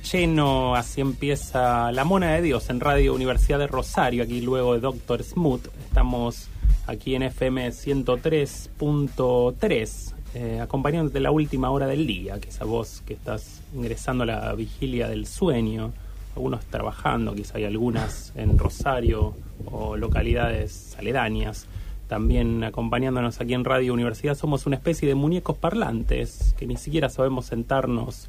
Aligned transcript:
Lleno, 0.00 0.74
así 0.74 1.00
empieza 1.00 1.92
La 1.92 2.04
Mona 2.04 2.32
de 2.32 2.42
Dios 2.42 2.68
en 2.70 2.80
Radio 2.80 3.14
Universidad 3.14 3.58
de 3.58 3.66
Rosario, 3.66 4.22
aquí 4.22 4.40
luego 4.40 4.74
de 4.74 4.80
Doctor 4.80 5.22
Smooth. 5.22 5.66
Estamos 5.84 6.48
aquí 6.86 7.14
en 7.14 7.22
FM 7.22 7.68
103.3, 7.68 10.14
eh, 10.34 10.60
acompañándote 10.60 11.20
la 11.20 11.30
última 11.30 11.70
hora 11.70 11.86
del 11.86 12.06
día, 12.06 12.40
que 12.40 12.48
esa 12.48 12.64
voz 12.64 13.02
que 13.06 13.12
estás 13.14 13.60
ingresando 13.74 14.24
a 14.24 14.26
la 14.26 14.52
vigilia 14.54 15.08
del 15.08 15.26
sueño, 15.26 15.92
algunos 16.34 16.64
trabajando, 16.66 17.34
quizá 17.34 17.58
hay 17.58 17.64
algunas 17.64 18.32
en 18.36 18.58
Rosario 18.58 19.34
o 19.66 19.96
localidades 19.96 20.96
aledañas. 20.98 21.66
También 22.08 22.64
acompañándonos 22.64 23.40
aquí 23.40 23.54
en 23.54 23.64
Radio 23.64 23.94
Universidad 23.94 24.34
somos 24.34 24.66
una 24.66 24.76
especie 24.76 25.08
de 25.08 25.14
muñecos 25.14 25.56
parlantes 25.56 26.54
que 26.58 26.66
ni 26.66 26.76
siquiera 26.76 27.08
sabemos 27.08 27.46
sentarnos 27.46 28.28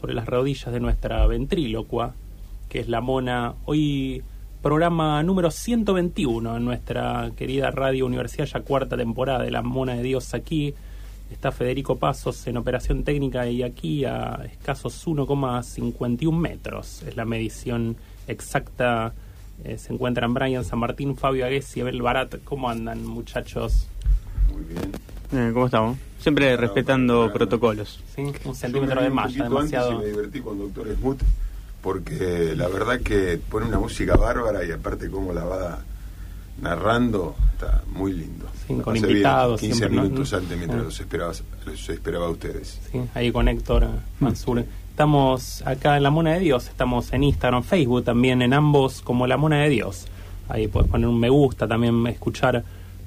sobre 0.00 0.14
las 0.14 0.26
rodillas 0.26 0.72
de 0.72 0.80
nuestra 0.80 1.26
ventrílocua, 1.26 2.14
que 2.68 2.80
es 2.80 2.88
la 2.88 3.00
mona. 3.00 3.54
Hoy 3.66 4.22
programa 4.62 5.22
número 5.22 5.50
121 5.50 6.56
en 6.56 6.64
nuestra 6.64 7.30
querida 7.36 7.70
Radio 7.70 8.06
Universidad, 8.06 8.46
ya 8.46 8.60
cuarta 8.60 8.96
temporada 8.96 9.44
de 9.44 9.50
La 9.50 9.62
Mona 9.62 9.94
de 9.94 10.02
Dios 10.02 10.32
aquí. 10.32 10.74
Está 11.30 11.52
Federico 11.52 11.96
Pasos 11.96 12.46
en 12.46 12.56
operación 12.56 13.04
técnica 13.04 13.46
y 13.46 13.62
aquí 13.62 14.04
a 14.04 14.40
escasos 14.50 15.06
1,51 15.06 16.32
metros. 16.32 17.02
Es 17.02 17.16
la 17.16 17.24
medición 17.24 17.96
exacta. 18.26 19.12
Eh, 19.64 19.76
se 19.76 19.92
encuentran 19.92 20.32
Brian 20.32 20.64
San 20.64 20.78
Martín, 20.78 21.16
Fabio 21.16 21.44
Agues 21.44 21.76
y 21.76 21.82
Abel 21.82 22.00
Barat. 22.00 22.36
¿Cómo 22.44 22.70
andan, 22.70 23.06
muchachos? 23.06 23.86
Muy 24.50 24.64
bien. 24.64 24.92
Eh, 25.32 25.50
¿Cómo 25.52 25.66
estamos? 25.66 25.98
Siempre 26.18 26.56
respetando 26.56 27.32
protocolos. 27.32 28.02
Sí, 28.14 28.32
un 28.44 28.54
centímetro 28.54 29.02
de 29.02 29.10
malla, 29.10 29.44
demasiado. 29.44 29.98
me 29.98 30.06
divertí 30.06 30.40
con 30.40 30.58
Doctor 30.58 30.88
Smooth 30.96 31.22
porque 31.82 32.54
la 32.56 32.68
verdad 32.68 33.00
que 33.00 33.40
pone 33.48 33.66
una 33.66 33.78
música 33.78 34.16
bárbara 34.16 34.64
y 34.64 34.70
aparte 34.70 35.08
cómo 35.08 35.32
la 35.32 35.44
va 35.44 35.78
narrando 36.60 37.34
está 37.54 37.82
muy 37.88 38.12
lindo. 38.12 38.46
Sí, 38.66 38.74
con 38.74 38.96
invitados. 38.96 39.60
15 39.60 39.88
minutos 39.88 40.34
antes 40.34 40.58
mientras 40.58 40.82
los, 40.82 41.00
esperaba, 41.00 41.32
los 41.64 41.88
esperaba 41.88 42.26
a 42.26 42.30
ustedes. 42.30 42.80
Sí, 42.92 43.00
ahí 43.14 43.32
con 43.32 43.48
Héctor 43.48 43.88
Mansur. 44.18 44.64
Estamos 44.90 45.62
acá 45.66 45.96
en 45.96 46.02
La 46.02 46.10
Mona 46.10 46.34
de 46.34 46.40
Dios, 46.40 46.68
estamos 46.68 47.12
en 47.12 47.24
Instagram, 47.24 47.62
Facebook 47.62 48.04
también, 48.04 48.42
en 48.42 48.52
ambos 48.52 49.00
como 49.00 49.26
La 49.26 49.38
Mona 49.38 49.62
de 49.62 49.70
Dios. 49.70 50.06
Ahí 50.48 50.68
puedes 50.68 50.90
poner 50.90 51.08
un 51.08 51.18
me 51.18 51.30
gusta, 51.30 51.66
también 51.66 52.06
escuchar 52.08 52.62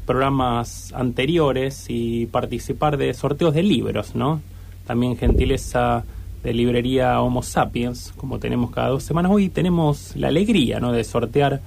programas 0.06 0.94
anteriores 0.94 1.86
y 1.88 2.26
participar 2.28 2.98
de 2.98 3.14
sorteos 3.14 3.54
de 3.54 3.64
libros, 3.64 4.16
¿no? 4.16 4.42
También 4.86 5.18
gentileza 5.18 6.04
de 6.44 6.54
librería 6.54 7.22
Homo 7.22 7.42
Sapiens, 7.42 8.14
como 8.18 8.40
tenemos 8.40 8.72
cada 8.72 8.90
dos 8.90 9.04
semanas. 9.04 9.32
Hoy 9.32 9.50
tenemos 9.50 10.16
la 10.16 10.28
alegría, 10.28 10.80
¿no?, 10.80 10.92
de 10.92 11.04
sortear 11.04 11.62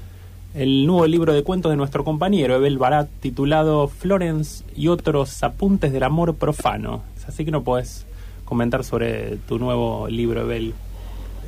el 0.54 0.86
nuevo 0.86 1.06
libro 1.06 1.34
de 1.34 1.42
cuentos 1.42 1.70
de 1.70 1.76
nuestro 1.76 2.04
compañero 2.04 2.56
Ebel 2.56 2.78
Barat, 2.78 3.08
titulado 3.20 3.88
Florence 3.88 4.64
y 4.74 4.88
otros 4.88 5.42
apuntes 5.42 5.92
del 5.92 6.02
amor 6.02 6.34
profano. 6.34 7.02
Así 7.26 7.44
que 7.44 7.50
no 7.50 7.62
puedes 7.62 8.06
comentar 8.44 8.84
sobre 8.84 9.36
tu 9.48 9.58
nuevo 9.58 10.08
libro, 10.08 10.42
Ebel. 10.42 10.72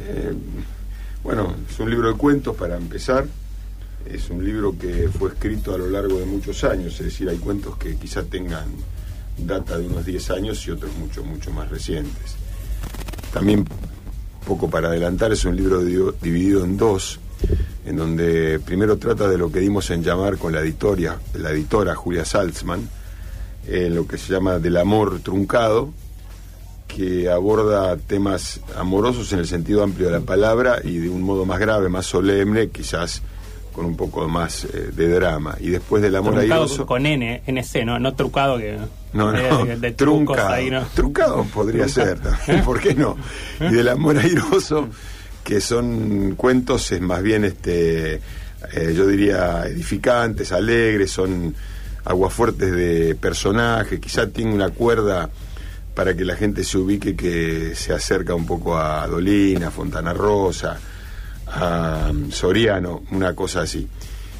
Eh, 0.00 0.34
bueno, 1.22 1.54
es 1.68 1.78
un 1.80 1.90
libro 1.90 2.12
de 2.12 2.18
cuentos 2.18 2.56
para 2.56 2.76
empezar 2.76 3.26
es 4.06 4.30
un 4.30 4.44
libro 4.44 4.76
que 4.78 5.08
fue 5.08 5.30
escrito 5.30 5.74
a 5.74 5.78
lo 5.78 5.88
largo 5.88 6.18
de 6.18 6.26
muchos 6.26 6.64
años, 6.64 6.94
es 6.94 7.06
decir, 7.06 7.28
hay 7.28 7.38
cuentos 7.38 7.76
que 7.76 7.96
quizá 7.96 8.22
tengan 8.22 8.68
data 9.36 9.78
de 9.78 9.86
unos 9.86 10.04
10 10.04 10.30
años 10.30 10.66
y 10.66 10.70
otros 10.70 10.90
mucho, 10.96 11.22
mucho 11.24 11.50
más 11.52 11.68
recientes. 11.68 12.36
También, 13.32 13.66
poco 14.46 14.68
para 14.70 14.88
adelantar, 14.88 15.32
es 15.32 15.44
un 15.44 15.56
libro 15.56 15.82
dividido 15.82 16.64
en 16.64 16.76
dos, 16.76 17.20
en 17.84 17.96
donde 17.96 18.58
primero 18.60 18.96
trata 18.96 19.28
de 19.28 19.38
lo 19.38 19.52
que 19.52 19.60
dimos 19.60 19.90
en 19.90 20.02
llamar 20.02 20.38
con 20.38 20.52
la, 20.52 20.60
editoria, 20.60 21.18
la 21.34 21.50
editora 21.50 21.94
Julia 21.94 22.24
Salzman, 22.24 22.88
en 23.66 23.94
lo 23.94 24.06
que 24.06 24.16
se 24.16 24.32
llama 24.32 24.58
del 24.58 24.78
amor 24.78 25.20
truncado, 25.20 25.92
que 26.86 27.30
aborda 27.30 27.96
temas 27.98 28.60
amorosos 28.74 29.32
en 29.32 29.40
el 29.40 29.46
sentido 29.46 29.82
amplio 29.82 30.06
de 30.06 30.18
la 30.18 30.24
palabra 30.24 30.80
y 30.82 30.96
de 30.98 31.10
un 31.10 31.22
modo 31.22 31.44
más 31.44 31.60
grave, 31.60 31.90
más 31.90 32.06
solemne, 32.06 32.70
quizás 32.70 33.22
con 33.78 33.86
un 33.86 33.96
poco 33.96 34.26
más 34.26 34.64
eh, 34.64 34.90
de 34.92 35.08
drama. 35.08 35.56
Y 35.60 35.70
después 35.70 36.02
del 36.02 36.16
amor 36.16 36.36
airoso. 36.36 36.84
Con 36.84 37.06
N, 37.06 37.42
NC, 37.46 37.84
¿no? 37.84 38.00
No 38.00 38.12
trucado 38.12 38.58
que. 38.58 38.76
No, 39.12 39.30
no, 39.30 39.66
de, 39.66 39.92
truncado. 39.92 40.84
Truncado 40.94 41.44
podría 41.44 41.86
ser 41.86 42.18
también, 42.18 42.64
¿por 42.64 42.80
qué 42.80 42.96
no? 42.96 43.16
Y 43.60 43.72
del 43.72 43.88
amor 43.88 44.18
airoso, 44.18 44.88
que 45.44 45.60
son 45.60 46.34
cuentos, 46.34 46.90
es 46.90 47.00
más 47.00 47.22
bien, 47.22 47.44
este 47.44 48.14
eh, 48.14 48.92
yo 48.96 49.06
diría, 49.06 49.62
edificantes, 49.66 50.50
alegres, 50.50 51.12
son 51.12 51.54
aguafuertes 52.04 52.72
de 52.72 53.14
personajes, 53.14 54.00
quizá 54.00 54.26
tiene 54.26 54.52
una 54.52 54.70
cuerda 54.70 55.30
para 55.94 56.16
que 56.16 56.24
la 56.24 56.34
gente 56.34 56.64
se 56.64 56.78
ubique 56.78 57.14
que 57.14 57.76
se 57.76 57.92
acerca 57.92 58.34
un 58.34 58.44
poco 58.44 58.76
a 58.76 59.06
Dolina, 59.06 59.70
Fontana 59.70 60.12
Rosa 60.12 60.80
a 61.50 62.12
Soriano, 62.30 63.02
una 63.10 63.34
cosa 63.34 63.62
así. 63.62 63.86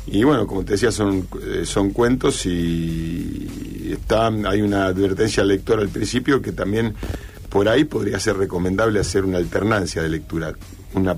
Y 0.07 0.25
bueno, 0.25 0.47
como 0.47 0.65
te 0.65 0.73
decía, 0.73 0.91
son, 0.91 1.29
eh, 1.43 1.65
son 1.65 1.91
cuentos 1.91 2.47
y 2.47 3.93
está, 3.93 4.29
hay 4.29 4.63
una 4.63 4.87
advertencia 4.87 5.43
al 5.43 5.49
lector 5.49 5.81
al 5.81 5.89
principio 5.89 6.41
que 6.41 6.53
también 6.53 6.95
por 7.51 7.69
ahí 7.69 7.85
podría 7.85 8.19
ser 8.19 8.37
recomendable 8.37 9.01
hacer 9.01 9.25
una 9.25 9.39
alternancia 9.39 10.03
de 10.03 10.09
lectura, 10.09 10.53
una 10.95 11.17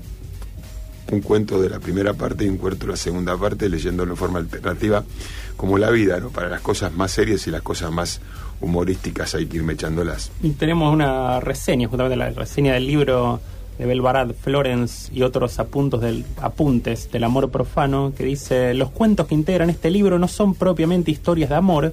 un 1.11 1.21
cuento 1.21 1.61
de 1.61 1.69
la 1.69 1.79
primera 1.79 2.13
parte 2.13 2.45
y 2.45 2.49
un 2.49 2.57
cuento 2.57 2.85
de 2.85 2.93
la 2.93 2.97
segunda 2.97 3.37
parte, 3.37 3.69
leyéndolo 3.69 4.11
en 4.11 4.17
forma 4.17 4.39
alternativa, 4.39 5.03
como 5.57 5.77
la 5.77 5.89
vida, 5.89 6.19
¿no? 6.19 6.29
Para 6.29 6.49
las 6.49 6.61
cosas 6.61 6.93
más 6.93 7.11
serias 7.11 7.45
y 7.47 7.51
las 7.51 7.61
cosas 7.61 7.91
más 7.91 8.21
humorísticas 8.61 9.35
hay 9.35 9.45
que 9.45 9.57
irme 9.57 9.73
echándolas. 9.73 10.31
Y 10.41 10.51
tenemos 10.51 10.93
una 10.93 11.39
reseña, 11.39 11.87
justamente 11.87 12.15
la 12.15 12.29
reseña 12.29 12.73
del 12.73 12.87
libro 12.87 13.41
de 13.81 13.87
Belvarad 13.87 14.35
Florence 14.39 15.11
y 15.11 15.23
otros 15.23 15.57
apuntos 15.57 16.01
del, 16.01 16.23
apuntes 16.39 17.11
del 17.11 17.23
amor 17.23 17.49
profano, 17.49 18.13
que 18.15 18.23
dice, 18.23 18.75
los 18.75 18.91
cuentos 18.91 19.25
que 19.25 19.33
integran 19.33 19.71
este 19.71 19.89
libro 19.89 20.19
no 20.19 20.27
son 20.27 20.53
propiamente 20.53 21.09
historias 21.09 21.49
de 21.49 21.55
amor, 21.55 21.91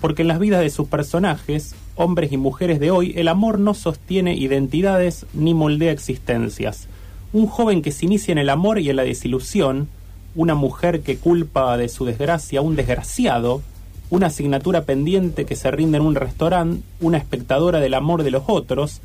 porque 0.00 0.22
en 0.22 0.28
las 0.28 0.40
vidas 0.40 0.60
de 0.60 0.70
sus 0.70 0.88
personajes, 0.88 1.76
hombres 1.94 2.32
y 2.32 2.36
mujeres 2.36 2.80
de 2.80 2.90
hoy, 2.90 3.12
el 3.14 3.28
amor 3.28 3.60
no 3.60 3.74
sostiene 3.74 4.34
identidades 4.34 5.24
ni 5.34 5.54
moldea 5.54 5.92
existencias. 5.92 6.88
Un 7.32 7.46
joven 7.46 7.80
que 7.80 7.92
se 7.92 8.06
inicia 8.06 8.32
en 8.32 8.38
el 8.38 8.50
amor 8.50 8.80
y 8.80 8.90
en 8.90 8.96
la 8.96 9.04
desilusión, 9.04 9.86
una 10.34 10.56
mujer 10.56 11.02
que 11.02 11.18
culpa 11.18 11.76
de 11.76 11.88
su 11.88 12.06
desgracia 12.06 12.58
a 12.58 12.62
un 12.62 12.74
desgraciado, 12.74 13.62
una 14.10 14.26
asignatura 14.26 14.82
pendiente 14.82 15.44
que 15.44 15.54
se 15.54 15.70
rinde 15.70 15.98
en 15.98 16.06
un 16.06 16.16
restaurante, 16.16 16.82
una 17.00 17.18
espectadora 17.18 17.78
del 17.78 17.94
amor 17.94 18.24
de 18.24 18.32
los 18.32 18.42
otros, 18.48 19.00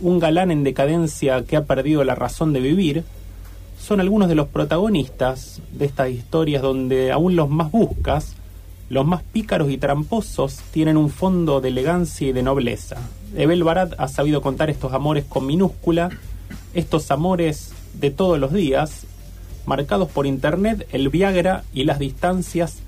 un 0.00 0.18
galán 0.18 0.50
en 0.50 0.64
decadencia 0.64 1.44
que 1.44 1.56
ha 1.56 1.64
perdido 1.64 2.04
la 2.04 2.14
razón 2.14 2.52
de 2.52 2.60
vivir, 2.60 3.04
son 3.78 4.00
algunos 4.00 4.28
de 4.28 4.34
los 4.34 4.48
protagonistas 4.48 5.60
de 5.72 5.84
estas 5.84 6.10
historias 6.10 6.62
donde 6.62 7.12
aún 7.12 7.36
los 7.36 7.50
más 7.50 7.70
buscas, 7.70 8.34
los 8.88 9.06
más 9.06 9.22
pícaros 9.22 9.70
y 9.70 9.78
tramposos 9.78 10.60
tienen 10.70 10.96
un 10.96 11.10
fondo 11.10 11.60
de 11.60 11.68
elegancia 11.68 12.28
y 12.28 12.32
de 12.32 12.42
nobleza. 12.42 12.96
Ebel 13.36 13.64
Barat 13.64 13.94
ha 13.98 14.08
sabido 14.08 14.40
contar 14.40 14.70
estos 14.70 14.92
amores 14.92 15.24
con 15.24 15.46
minúscula, 15.46 16.10
estos 16.72 17.10
amores 17.10 17.72
de 17.94 18.10
todos 18.10 18.38
los 18.38 18.52
días, 18.52 19.06
marcados 19.66 20.08
por 20.08 20.26
internet, 20.26 20.86
el 20.92 21.08
Viagra 21.08 21.64
y 21.72 21.84
las 21.84 21.98
distancias 21.98 22.83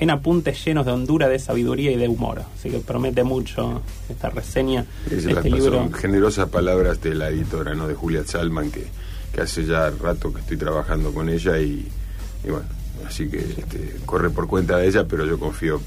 en 0.00 0.10
apuntes 0.10 0.64
llenos 0.64 0.86
de 0.86 0.92
hondura, 0.92 1.28
de 1.28 1.38
sabiduría 1.38 1.90
y 1.92 1.96
de 1.96 2.08
humor. 2.08 2.42
Así 2.58 2.70
que 2.70 2.78
promete 2.78 3.22
mucho 3.22 3.82
esta 4.08 4.30
reseña. 4.30 4.86
Es 5.10 5.24
este 5.26 5.50
libro. 5.50 5.74
son 5.78 5.92
generosas 5.92 6.48
palabras 6.48 7.00
de 7.02 7.14
la 7.14 7.28
editora, 7.28 7.74
¿no? 7.74 7.86
De 7.86 7.94
Julia 7.94 8.24
Salman, 8.26 8.70
que, 8.70 8.86
que 9.32 9.40
hace 9.42 9.64
ya 9.66 9.90
rato 9.90 10.32
que 10.32 10.40
estoy 10.40 10.56
trabajando 10.56 11.12
con 11.12 11.28
ella 11.28 11.58
y, 11.58 11.86
y 12.44 12.50
bueno, 12.50 12.66
así 13.06 13.28
que 13.28 13.38
este, 13.38 13.96
corre 14.06 14.30
por 14.30 14.46
cuenta 14.48 14.78
de 14.78 14.88
ella, 14.88 15.04
pero 15.06 15.26
yo 15.26 15.38
confío 15.38 15.80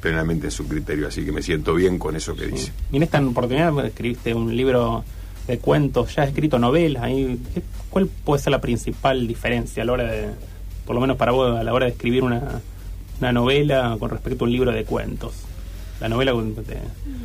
plenamente 0.00 0.46
en 0.46 0.50
su 0.52 0.66
criterio, 0.68 1.08
así 1.08 1.24
que 1.24 1.32
me 1.32 1.42
siento 1.42 1.74
bien 1.74 1.98
con 1.98 2.14
eso 2.16 2.34
que 2.36 2.46
dice. 2.46 2.72
Y 2.92 2.96
en 2.98 3.02
esta 3.02 3.20
oportunidad 3.20 3.84
escribiste 3.84 4.32
un 4.34 4.56
libro 4.56 5.04
de 5.48 5.58
cuentos, 5.58 6.14
ya 6.14 6.22
has 6.22 6.28
escrito 6.28 6.58
novelas. 6.58 7.02
Ahí, 7.02 7.38
¿qué- 7.54 7.62
¿Cuál 7.90 8.06
puede 8.24 8.42
ser 8.42 8.50
la 8.52 8.60
principal 8.60 9.26
diferencia 9.26 9.82
a 9.82 9.86
la 9.86 9.92
hora 9.92 10.04
de, 10.04 10.28
por 10.84 10.94
lo 10.94 11.00
menos 11.00 11.16
para 11.16 11.32
vos, 11.32 11.58
a 11.58 11.64
la 11.64 11.72
hora 11.72 11.86
de 11.86 11.92
escribir 11.92 12.22
una, 12.22 12.60
una 13.18 13.32
novela 13.32 13.96
con 13.98 14.10
respecto 14.10 14.44
a 14.44 14.46
un 14.46 14.52
libro 14.52 14.72
de 14.72 14.84
cuentos? 14.84 15.34
La 16.00 16.08
novela 16.08 16.32
te, 16.62 16.76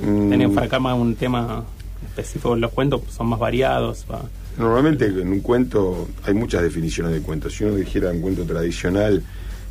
Mm. 0.05 0.53
para 0.55 0.79
más 0.79 0.97
un 0.97 1.15
tema 1.15 1.63
específico, 2.07 2.55
los 2.55 2.71
cuentos 2.71 3.01
son 3.15 3.27
más 3.27 3.39
variados. 3.39 4.05
va. 4.11 4.21
Normalmente 4.57 5.05
en 5.05 5.27
un 5.27 5.39
cuento 5.41 6.07
hay 6.23 6.33
muchas 6.33 6.63
definiciones 6.63 7.13
de 7.13 7.21
cuentos. 7.21 7.53
Si 7.53 7.63
uno 7.63 7.75
dijera 7.75 8.11
un 8.11 8.21
cuento 8.21 8.43
tradicional, 8.43 9.21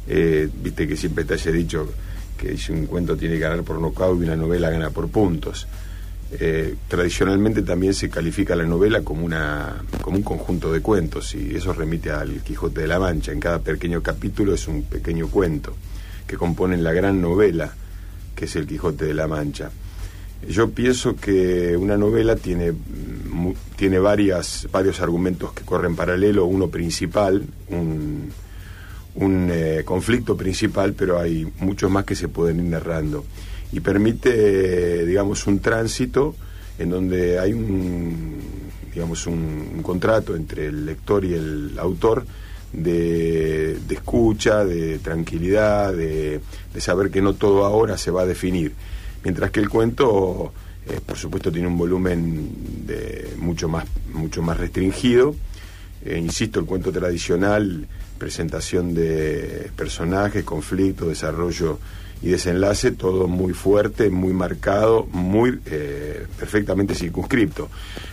eh, 0.09 0.49
viste 0.63 0.87
que 0.87 0.97
siempre 0.97 1.25
te 1.25 1.35
haya 1.35 1.51
dicho 1.51 1.89
que 2.39 2.57
si 2.57 2.73
un 2.73 2.87
cuento 2.87 3.17
tiene 3.17 3.35
que 3.35 3.41
ganar 3.41 3.63
por 3.63 3.81
nocaut 3.81 4.19
y 4.21 4.25
una 4.25 4.37
novela 4.37 4.71
gana 4.71 4.91
por 4.91 5.09
puntos. 5.09 5.67
Eh, 6.33 6.77
tradicionalmente 6.87 7.63
también 7.63 7.93
se 7.93 8.09
califica 8.09 8.55
la 8.55 8.65
novela 8.65 9.03
como, 9.03 9.25
una, 9.27 9.83
como 10.01 10.17
un 10.17 10.23
conjunto 10.23 10.73
de 10.73 10.81
cuentos 10.81 11.35
y 11.35 11.57
eso 11.57 11.73
remite 11.73 12.11
al 12.13 12.41
Quijote 12.43 12.83
de 12.83 12.87
la 12.87 12.99
Mancha. 13.01 13.33
En 13.33 13.41
cada 13.41 13.59
pequeño 13.59 14.01
capítulo 14.03 14.55
es 14.55 14.69
un 14.69 14.83
pequeño 14.85 15.27
cuento 15.29 15.75
que 16.31 16.37
componen 16.37 16.85
la 16.85 16.93
gran 16.93 17.21
novela 17.21 17.73
que 18.37 18.45
es 18.45 18.55
el 18.55 18.65
Quijote 18.65 19.05
de 19.05 19.15
la 19.15 19.27
Mancha. 19.27 19.69
Yo 20.49 20.71
pienso 20.71 21.17
que 21.17 21.77
una 21.77 21.97
novela 21.97 22.37
tiene, 22.37 22.73
tiene 23.75 23.99
varias, 23.99 24.69
varios 24.71 25.01
argumentos 25.01 25.53
que 25.53 25.65
corren 25.65 25.97
paralelo, 25.97 26.45
uno 26.45 26.69
principal, 26.69 27.45
un, 27.69 28.31
un 29.17 29.49
eh, 29.51 29.83
conflicto 29.85 30.37
principal, 30.37 30.93
pero 30.93 31.19
hay 31.19 31.53
muchos 31.59 31.91
más 31.91 32.05
que 32.05 32.15
se 32.15 32.29
pueden 32.29 32.61
ir 32.61 32.67
narrando. 32.67 33.25
Y 33.73 33.81
permite, 33.81 35.05
digamos, 35.05 35.49
un 35.49 35.59
tránsito 35.59 36.37
en 36.79 36.91
donde 36.91 37.41
hay 37.41 37.53
un, 37.53 38.39
digamos, 38.95 39.27
un 39.27 39.83
contrato 39.83 40.37
entre 40.37 40.67
el 40.67 40.87
lector 40.87 41.25
y 41.25 41.35
el 41.35 41.77
autor 41.77 42.25
de, 42.73 43.79
escucha, 43.91 44.65
de 44.65 44.99
tranquilidad, 44.99 45.93
de, 45.93 46.41
saber 46.79 47.11
que 47.11 47.21
no 47.21 47.35
todo 47.35 47.65
ahora 47.65 47.99
se 47.99 48.11
va 48.11 48.23
a 48.23 48.27
definir. 48.27 48.73
Mientras 49.23 49.51
que 49.51 49.61
el 49.61 49.69
cuento, 49.69 50.53
eh, 50.87 51.01
por 51.05 51.17
supuesto, 51.17 51.53
tiene 51.53 51.69
un 51.69 51.77
volumen 51.77 52.87
de 52.87 53.35
mucho 53.39 53.69
más, 53.69 53.85
mucho 54.13 54.43
más 54.43 54.57
restringido. 54.57 55.35
Eh, 56.05 56.19
insisto, 56.19 56.61
el 56.61 56.67
cuento 56.67 56.91
tradicional, 56.91 57.87
presentación 58.19 58.95
de 58.95 59.71
personajes, 59.77 60.45
conflicto, 60.45 61.09
desarrollo 61.09 61.79
y 62.23 62.29
desenlace, 62.29 62.91
todo 62.91 63.29
muy 63.29 63.55
fuerte, 63.55 64.11
muy 64.11 64.33
marcado, 64.35 65.07
muy 65.13 65.59
eh, 65.67 66.27
perfectamente 66.39 66.95
circunscripto. 66.95 67.69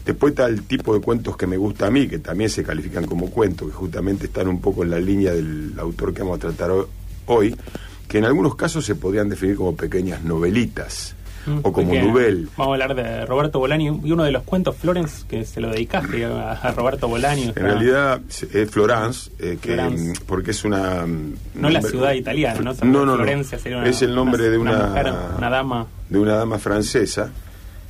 Después 0.05 0.31
está 0.31 0.45
el 0.45 0.63
tipo 0.63 0.93
de 0.93 1.01
cuentos 1.01 1.35
que 1.35 1.45
me 1.45 1.57
gusta 1.57 1.87
a 1.87 1.91
mí, 1.91 2.07
que 2.07 2.19
también 2.19 2.49
se 2.49 2.63
califican 2.63 3.05
como 3.05 3.29
cuentos, 3.29 3.67
que 3.67 3.73
justamente 3.73 4.27
están 4.27 4.47
un 4.47 4.61
poco 4.61 4.83
en 4.83 4.91
la 4.91 4.99
línea 4.99 5.33
del 5.33 5.73
autor 5.77 6.13
que 6.13 6.21
vamos 6.21 6.37
a 6.37 6.41
tratar 6.41 6.71
ho- 6.71 6.87
hoy, 7.25 7.53
que 8.07 8.19
en 8.19 8.23
algunos 8.25 8.55
casos 8.55 8.85
se 8.85 8.95
podrían 8.95 9.27
definir 9.27 9.57
como 9.57 9.75
pequeñas 9.75 10.23
novelitas 10.23 11.13
Mm, 11.47 11.59
o 11.63 11.71
como 11.71 11.93
novel. 11.95 12.49
Vamos 12.57 12.71
a 12.79 12.83
hablar 12.83 12.95
de 12.95 13.25
Roberto 13.25 13.57
Bolaño 13.59 14.01
y 14.03 14.11
uno 14.11 14.23
de 14.25 14.31
los 14.31 14.43
cuentos, 14.43 14.75
Florence, 14.75 15.25
que 15.27 15.45
se 15.45 15.61
lo 15.61 15.69
dedicaste 15.71 16.25
a, 16.25 16.51
a 16.51 16.71
Roberto 16.73 17.07
Bolaño. 17.07 17.53
En 17.55 17.63
realidad 17.63 18.19
es 18.29 18.69
Florence, 18.69 19.31
eh, 19.39 19.57
que, 19.61 19.73
Florence. 19.73 20.21
porque 20.27 20.51
es 20.51 20.63
una... 20.65 21.05
mm, 21.05 21.33
No 21.55 21.69
la 21.69 21.81
ciudad 21.81 22.11
italiana, 22.13 22.59
¿no? 22.61 22.73
No, 22.83 23.05
no, 23.05 23.05
no. 23.05 23.15
Florencia 23.15 23.57
sería 23.57 23.77
una- 23.79 23.87
es 23.89 24.01
el 24.01 24.13
nombre 24.13 24.43
una- 24.43 24.51
de 24.51 24.57
una, 24.57 24.71
una 24.71 24.87
mujer, 24.87 25.13
una 25.37 25.49
dama. 25.49 25.87
de 26.09 26.19
una 26.19 26.35
dama 26.35 26.59
francesa. 26.59 27.31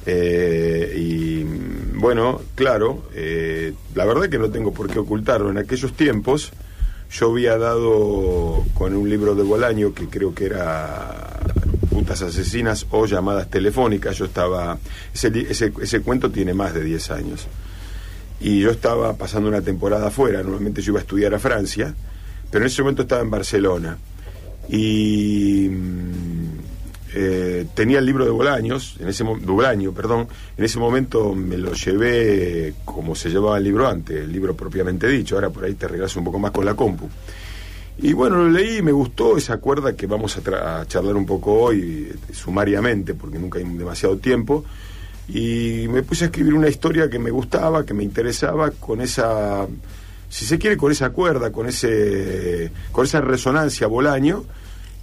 eh, 0.06 0.94
y 0.96 1.44
mm, 1.44 2.00
bueno, 2.00 2.42
claro, 2.56 3.04
eh, 3.14 3.74
la 3.96 4.06
verdad 4.06 4.30
que 4.30 4.38
no 4.38 4.50
tengo 4.50 4.72
por 4.72 4.88
qué 4.90 5.00
ocultarlo. 5.00 5.50
En 5.50 5.58
aquellos 5.58 5.94
tiempos 5.94 6.52
yo 7.12 7.32
había 7.32 7.58
dado 7.58 8.64
con 8.74 8.96
un 8.96 9.10
libro 9.10 9.34
de 9.36 9.44
Bolaño 9.44 9.94
que 9.94 10.08
creo 10.08 10.34
que 10.36 10.46
era 10.46 11.40
Putas 11.98 12.22
Asesinas 12.22 12.86
o 12.92 13.08
Llamadas 13.08 13.50
Telefónicas. 13.50 14.16
Yo 14.18 14.26
estaba. 14.26 14.78
Ese, 15.12 15.32
ese, 15.50 15.74
ese 15.82 16.02
cuento 16.02 16.30
tiene 16.30 16.54
más 16.54 16.72
de 16.76 16.84
10 16.84 17.10
años. 17.10 17.48
Y 18.40 18.60
yo 18.60 18.70
estaba 18.70 19.14
pasando 19.14 19.50
una 19.50 19.62
temporada 19.62 20.10
afuera. 20.10 20.44
Normalmente 20.44 20.84
yo 20.84 20.92
iba 20.92 21.00
a 21.00 21.02
estudiar 21.02 21.34
a 21.34 21.40
Francia, 21.40 21.96
pero 22.52 22.64
en 22.64 22.68
ese 22.68 22.84
momento 22.84 23.02
estaba 23.02 23.24
en 23.24 23.32
Barcelona. 23.32 23.98
Y. 24.70 25.70
mm, 25.72 26.58
eh, 27.16 27.66
tenía 27.74 27.98
el 27.98 28.06
libro 28.06 28.26
de 28.26 28.32
Bolaños, 28.32 28.98
en 29.00 29.08
ese 29.08 29.24
Bolaño, 29.24 29.92
perdón, 29.92 30.28
en 30.56 30.66
ese 30.66 30.78
momento 30.78 31.34
me 31.34 31.58
lo 31.58 31.74
llevé 31.74 32.76
como 32.86 33.16
se 33.16 33.30
llevaba 33.30 33.58
el 33.58 33.64
libro 33.64 33.88
antes, 33.88 34.18
el 34.18 34.32
libro 34.32 34.56
propiamente 34.56 35.08
dicho, 35.08 35.34
ahora 35.36 35.50
por 35.50 35.64
ahí 35.64 35.74
te 35.74 35.88
reglas 35.88 36.16
un 36.18 36.26
poco 36.26 36.38
más 36.38 36.52
con 36.52 36.66
la 36.66 36.76
compu. 36.76 37.10
Y 38.00 38.14
bueno, 38.14 38.38
lo 38.38 38.50
leí 38.50 38.78
y 38.78 38.82
me 38.82 38.92
gustó 38.92 39.38
esa 39.38 39.58
cuerda 39.58 39.96
que 39.96 40.06
vamos 40.06 40.38
a, 40.38 40.82
a 40.82 40.86
charlar 40.86 41.16
un 41.16 41.26
poco 41.26 41.54
hoy, 41.54 42.10
eh, 42.12 42.34
sumariamente, 42.34 43.16
porque 43.16 43.40
nunca 43.40 43.58
hay 43.58 43.66
demasiado 43.66 44.18
tiempo. 44.18 44.64
Y 45.28 45.88
me 45.90 46.04
puse 46.04 46.26
a 46.26 46.28
escribir 46.28 46.54
una 46.54 46.70
historia 46.70 47.10
que 47.10 47.20
me 47.20 47.32
gustaba, 47.32 47.86
que 47.86 47.94
me 47.94 48.04
interesaba, 48.04 48.72
con 48.72 49.02
esa, 49.02 49.68
si 50.30 50.46
se 50.46 50.58
quiere, 50.58 50.78
con 50.78 50.92
esa 50.92 51.10
cuerda, 51.10 51.52
con, 51.52 51.68
ese, 51.68 52.72
con 52.92 53.06
esa 53.06 53.20
resonancia 53.20 53.88
Bolaño. 53.88 54.46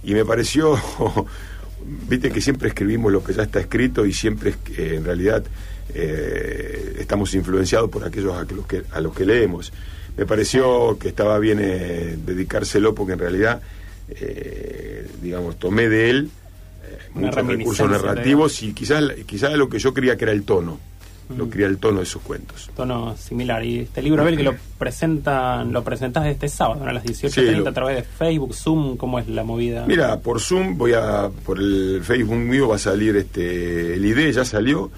Y 0.03 0.13
me 0.13 0.23
pareció, 0.23 0.79
viste 2.09 2.31
que 2.31 2.41
siempre 2.41 2.69
escribimos 2.69 3.11
lo 3.11 3.23
que 3.23 3.33
ya 3.33 3.43
está 3.43 3.59
escrito 3.59 4.05
y 4.05 4.13
siempre 4.13 4.55
en 4.77 5.03
realidad 5.03 5.43
eh, 5.93 6.97
estamos 6.99 7.33
influenciados 7.33 7.89
por 7.89 8.03
aquellos 8.03 8.35
a 8.35 8.43
los 8.43 8.65
que, 8.65 8.83
a 8.91 9.01
los 9.01 9.13
que 9.13 9.25
leemos. 9.25 9.73
Me 10.17 10.25
pareció 10.25 10.97
que 10.97 11.09
estaba 11.09 11.37
bien 11.39 11.59
eh, 11.61 12.17
dedicárselo 12.25 12.95
porque 12.95 13.13
en 13.13 13.19
realidad, 13.19 13.61
eh, 14.09 15.07
digamos, 15.21 15.57
tomé 15.57 15.89
de 15.89 16.09
él 16.09 16.29
eh, 16.85 16.97
muchos 17.13 17.45
recursos 17.47 17.89
narrativos 17.89 18.63
y 18.63 18.73
quizás, 18.73 19.03
quizás 19.25 19.53
lo 19.53 19.67
que 19.69 19.79
yo 19.79 19.93
creía 19.93 20.15
que 20.17 20.23
era 20.25 20.31
el 20.31 20.43
tono, 20.43 20.79
lo 21.35 21.49
creía 21.49 21.67
el 21.67 21.79
tono 21.79 21.99
de 22.01 22.05
sus 22.05 22.21
cuentos. 22.21 22.69
tono 22.75 23.17
similar. 23.17 23.63
Y 23.65 23.79
este 23.79 24.01
libro, 24.01 24.21
a 24.21 24.25
ver, 24.25 24.37
que 24.37 24.43
lo 24.43 24.55
presentan, 24.77 25.73
lo 25.73 25.83
presentás 25.83 26.27
este 26.27 26.47
sábado, 26.47 26.83
¿no? 26.85 26.89
a 26.89 26.93
las 26.93 27.03
18.30 27.03 27.29
Sí, 27.31 27.41
lo- 27.57 27.67
a 27.67 27.73
través 27.73 27.95
de 27.97 28.03
Facebook, 28.03 28.53
Zoom, 28.53 28.95
¿cómo 28.95 29.19
es 29.19 29.27
la 29.27 29.43
movida? 29.43 29.85
Mira, 29.87 30.19
por 30.19 30.39
Zoom 30.39 30.77
voy 30.77 30.93
a, 30.93 31.29
por 31.43 31.57
el 31.59 32.01
Facebook 32.03 32.37
mío 32.37 32.67
va 32.69 32.75
a 32.75 32.79
salir 32.79 33.15
este, 33.17 33.95
el 33.95 34.05
ID, 34.05 34.31
ya 34.31 34.45
salió, 34.45 34.91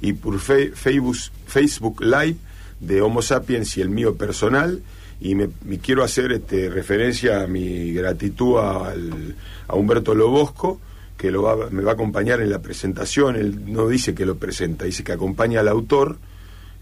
y 0.00 0.14
por 0.14 0.38
fe- 0.40 0.72
Facebook, 0.74 1.16
Facebook 1.46 2.00
Live 2.02 2.36
de 2.80 3.00
Homo 3.02 3.22
Sapiens 3.22 3.76
y 3.76 3.80
el 3.80 3.88
mío 3.90 4.16
personal. 4.16 4.82
Y 5.20 5.34
me, 5.36 5.48
quiero 5.82 6.02
hacer 6.04 6.32
este, 6.32 6.68
referencia 6.68 7.42
a 7.42 7.46
mi 7.46 7.92
gratitud 7.92 8.58
al- 8.58 9.34
a 9.68 9.74
Humberto 9.76 10.14
Lobosco, 10.14 10.80
que 11.16 11.30
lo 11.30 11.42
va- 11.42 11.70
me 11.70 11.82
va 11.82 11.92
a 11.92 11.94
acompañar 11.94 12.40
en 12.40 12.50
la 12.50 12.60
presentación. 12.60 13.36
Él 13.36 13.72
no 13.72 13.88
dice 13.88 14.14
que 14.14 14.26
lo 14.26 14.36
presenta, 14.36 14.84
dice 14.84 15.04
que 15.04 15.12
acompaña 15.12 15.60
al 15.60 15.68
autor. 15.68 16.18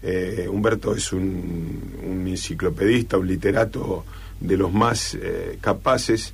Eh, 0.01 0.47
Humberto 0.51 0.93
es 0.95 1.13
un, 1.13 1.93
un 2.05 2.27
enciclopedista, 2.27 3.17
un 3.17 3.27
literato 3.27 4.03
de 4.41 4.57
los 4.57 4.73
más 4.73 5.15
eh, 5.15 5.57
capaces 5.61 6.33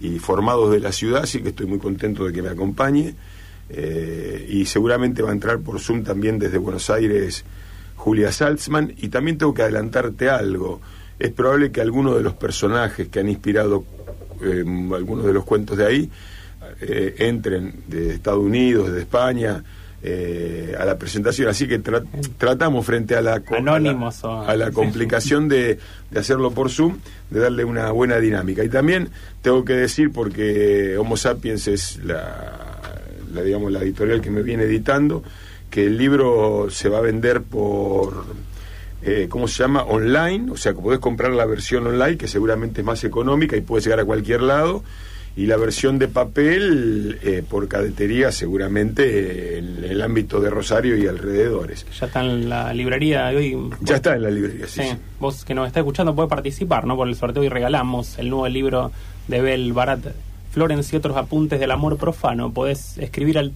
y 0.00 0.20
formados 0.20 0.70
de 0.70 0.78
la 0.78 0.92
ciudad, 0.92 1.22
así 1.24 1.40
que 1.42 1.48
estoy 1.48 1.66
muy 1.66 1.78
contento 1.80 2.24
de 2.24 2.32
que 2.32 2.42
me 2.42 2.50
acompañe. 2.50 3.16
Eh, 3.70 4.46
y 4.48 4.64
seguramente 4.66 5.22
va 5.22 5.30
a 5.30 5.32
entrar 5.32 5.58
por 5.58 5.80
Zoom 5.80 6.04
también 6.04 6.38
desde 6.38 6.58
Buenos 6.58 6.88
Aires 6.90 7.44
Julia 7.98 8.32
Salzman. 8.32 8.94
Y 8.96 9.08
también 9.08 9.36
tengo 9.36 9.52
que 9.52 9.62
adelantarte 9.62 10.30
algo. 10.30 10.80
Es 11.18 11.30
probable 11.32 11.70
que 11.70 11.80
algunos 11.82 12.16
de 12.16 12.22
los 12.22 12.34
personajes 12.34 13.08
que 13.08 13.20
han 13.20 13.28
inspirado 13.28 13.84
eh, 14.42 14.64
algunos 14.94 15.26
de 15.26 15.32
los 15.32 15.44
cuentos 15.44 15.76
de 15.76 15.84
ahí 15.84 16.10
eh, 16.80 17.14
entren 17.18 17.82
de 17.88 18.14
Estados 18.14 18.40
Unidos, 18.42 18.92
de 18.92 19.00
España, 19.00 19.64
eh, 20.00 20.76
a 20.78 20.84
la 20.84 20.96
presentación. 20.96 21.48
Así 21.48 21.66
que 21.66 21.82
tra- 21.82 22.06
tratamos 22.38 22.86
frente 22.86 23.16
a 23.16 23.20
la, 23.20 23.42
Anónimos 23.56 24.22
a 24.24 24.28
la, 24.28 24.46
a 24.46 24.56
la 24.56 24.70
complicación 24.70 25.48
de, 25.48 25.80
de 26.12 26.20
hacerlo 26.20 26.52
por 26.52 26.70
Zoom, 26.70 26.98
de 27.30 27.40
darle 27.40 27.64
una 27.64 27.90
buena 27.90 28.18
dinámica. 28.18 28.62
Y 28.62 28.68
también 28.68 29.08
tengo 29.42 29.64
que 29.64 29.72
decir, 29.72 30.12
porque 30.12 30.96
Homo 30.98 31.16
Sapiens 31.16 31.66
es 31.66 31.98
la, 32.04 32.80
la, 33.34 33.42
digamos, 33.42 33.72
la 33.72 33.80
editorial 33.80 34.20
que 34.20 34.30
me 34.30 34.42
viene 34.42 34.62
editando, 34.64 35.24
que 35.78 35.86
el 35.86 35.96
libro 35.96 36.66
se 36.70 36.88
va 36.88 36.98
a 36.98 37.00
vender 37.02 37.40
por, 37.42 38.24
eh, 39.00 39.28
¿cómo 39.30 39.46
se 39.46 39.62
llama? 39.62 39.84
Online, 39.84 40.50
o 40.50 40.56
sea, 40.56 40.74
que 40.74 40.80
podés 40.80 40.98
comprar 40.98 41.30
la 41.30 41.46
versión 41.46 41.86
online, 41.86 42.16
que 42.16 42.26
seguramente 42.26 42.80
es 42.80 42.84
más 42.84 43.04
económica 43.04 43.56
y 43.56 43.60
puede 43.60 43.84
llegar 43.84 44.00
a 44.00 44.04
cualquier 44.04 44.42
lado. 44.42 44.82
Y 45.36 45.46
la 45.46 45.56
versión 45.56 46.00
de 46.00 46.08
papel 46.08 47.20
eh, 47.22 47.44
por 47.48 47.68
cadetería 47.68 48.32
seguramente 48.32 49.58
en 49.58 49.84
el 49.84 50.02
ámbito 50.02 50.40
de 50.40 50.50
Rosario 50.50 50.96
y 50.96 51.06
alrededores. 51.06 51.86
Ya 51.96 52.06
está 52.06 52.24
en 52.24 52.48
la 52.48 52.74
librería 52.74 53.28
hoy. 53.28 53.56
Ya 53.80 53.96
está 53.96 54.16
en 54.16 54.22
la 54.24 54.30
librería, 54.30 54.66
sí. 54.66 54.82
Sí, 54.82 54.88
sí. 54.88 54.96
vos 55.20 55.44
que 55.44 55.54
nos 55.54 55.68
está 55.68 55.78
escuchando 55.78 56.12
puede 56.12 56.28
participar, 56.28 56.88
¿no? 56.88 56.96
Por 56.96 57.06
el 57.06 57.14
sorteo 57.14 57.44
y 57.44 57.48
regalamos 57.48 58.18
el 58.18 58.30
nuevo 58.30 58.48
libro 58.48 58.90
de 59.28 59.40
Bel 59.40 59.72
Barat 59.72 60.06
Florence 60.50 60.94
y 60.94 60.98
otros 60.98 61.16
apuntes 61.16 61.60
del 61.60 61.70
amor 61.70 61.96
profano. 61.98 62.50
Podés 62.52 62.98
escribir 62.98 63.38
al 63.38 63.52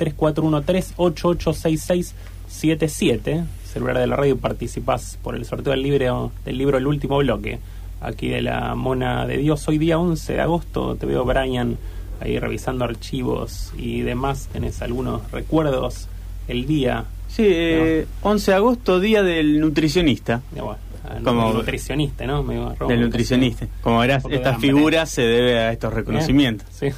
3413-886677, 2.51 3.45
celular 3.65 3.99
de 3.99 4.07
la 4.07 4.17
radio, 4.17 4.35
y 4.35 4.39
participás 4.39 5.19
por 5.23 5.35
el 5.35 5.45
sorteo 5.45 5.73
del 5.73 5.83
libro, 5.83 6.33
del 6.45 6.59
libro 6.59 6.79
El 6.79 6.87
último 6.87 7.19
bloque. 7.19 7.59
Aquí 8.01 8.29
de 8.29 8.43
la 8.43 8.75
Mona 8.75 9.27
de 9.27 9.37
Dios. 9.39 9.67
Hoy 9.69 9.79
día 9.79 9.99
11 9.99 10.33
de 10.35 10.41
agosto 10.41 10.97
te 10.97 11.07
veo, 11.07 11.25
Brian, 11.25 11.79
ahí 12.21 12.39
revisando 12.39 12.85
archivos 12.85 13.73
y 13.79 14.01
demás. 14.03 14.49
Tenés 14.53 14.83
algunos 14.83 15.31
recuerdos. 15.31 16.09
El 16.49 16.67
día, 16.67 17.05
Sí, 17.29 17.45
eh, 17.47 18.07
11 18.23 18.51
de 18.51 18.57
agosto, 18.57 18.99
día 19.01 19.23
del 19.23 19.61
nutricionista. 19.61 20.43
ya, 20.55 20.63
bueno, 20.65 20.79
al 21.09 21.23
Como- 21.23 21.53
nutricionista, 21.53 22.27
¿no? 22.27 22.43
Me 22.43 22.55
Del 22.89 23.01
nutricionista. 23.01 23.67
Como 23.81 23.99
verás, 24.01 24.23
poco 24.23 24.31
de 24.31 24.37
esta 24.37 24.55
hambre. 24.55 24.69
figura 24.69 25.07
se 25.07 25.23
debe 25.23 25.59
a 25.59 25.73
estos 25.73 25.93
reconocimientos. 25.93 26.67
Sí. 26.71 26.89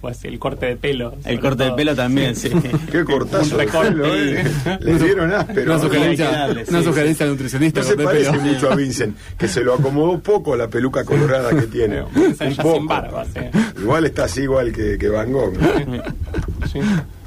O 0.00 0.08
así, 0.08 0.28
el 0.28 0.38
corte 0.38 0.66
de 0.66 0.76
pelo. 0.76 1.14
El 1.24 1.38
corte 1.40 1.64
de 1.64 1.72
pelo 1.72 1.94
también, 1.94 2.34
sí. 2.36 2.50
Qué 2.92 3.04
cortazo 3.04 3.56
de 3.58 3.66
pelo, 3.66 4.06
¿eh? 4.14 4.44
Le 4.80 4.98
dieron 4.98 5.32
áspero. 5.32 5.72
Una 5.74 5.80
sugerencia, 5.82 6.30
darle, 6.30 6.64
una 6.68 6.78
sí, 6.78 6.84
sugerencia 6.84 7.24
al 7.26 7.32
nutricionista. 7.32 7.80
No 7.80 7.86
se 7.86 7.96
parece 7.96 8.30
pelo. 8.30 8.42
mucho 8.42 8.70
a 8.72 8.74
Vincent, 8.76 9.16
que 9.36 9.48
se 9.48 9.62
lo 9.62 9.74
acomodó 9.74 10.18
poco 10.20 10.56
la 10.56 10.68
peluca 10.68 11.04
colorada 11.04 11.50
que 11.50 11.66
tiene. 11.66 12.02
Vincent 12.14 12.40
Un 12.50 12.56
ya 12.56 12.62
poco. 12.62 12.76
sin 12.76 12.86
barba, 12.86 13.24
sí. 13.24 13.40
Igual 13.80 14.06
está 14.06 14.24
así 14.24 14.42
igual 14.42 14.72
que, 14.72 14.96
que 14.98 15.08
Van 15.08 15.32
Gogh. 15.32 15.54
¿no? 15.58 16.02
Sí. 16.72 16.80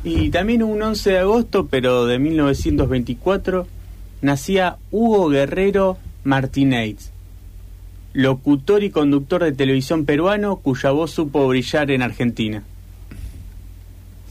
Y 0.04 0.30
también 0.30 0.64
un 0.64 0.82
11 0.82 1.10
de 1.12 1.20
agosto, 1.20 1.68
pero 1.70 2.06
de 2.06 2.20
1924, 2.20 3.68
nacía 4.22 4.78
Hugo 4.92 5.30
Guerrero 5.30 5.98
Martínez, 6.24 7.12
locutor 8.14 8.84
y 8.84 8.90
conductor 8.90 9.44
de 9.44 9.52
televisión 9.52 10.06
peruano 10.06 10.58
cuya 10.58 10.92
voz 10.92 11.12
supo 11.12 11.48
brillar 11.48 11.92
en 11.92 12.02
Argentina. 12.02 12.64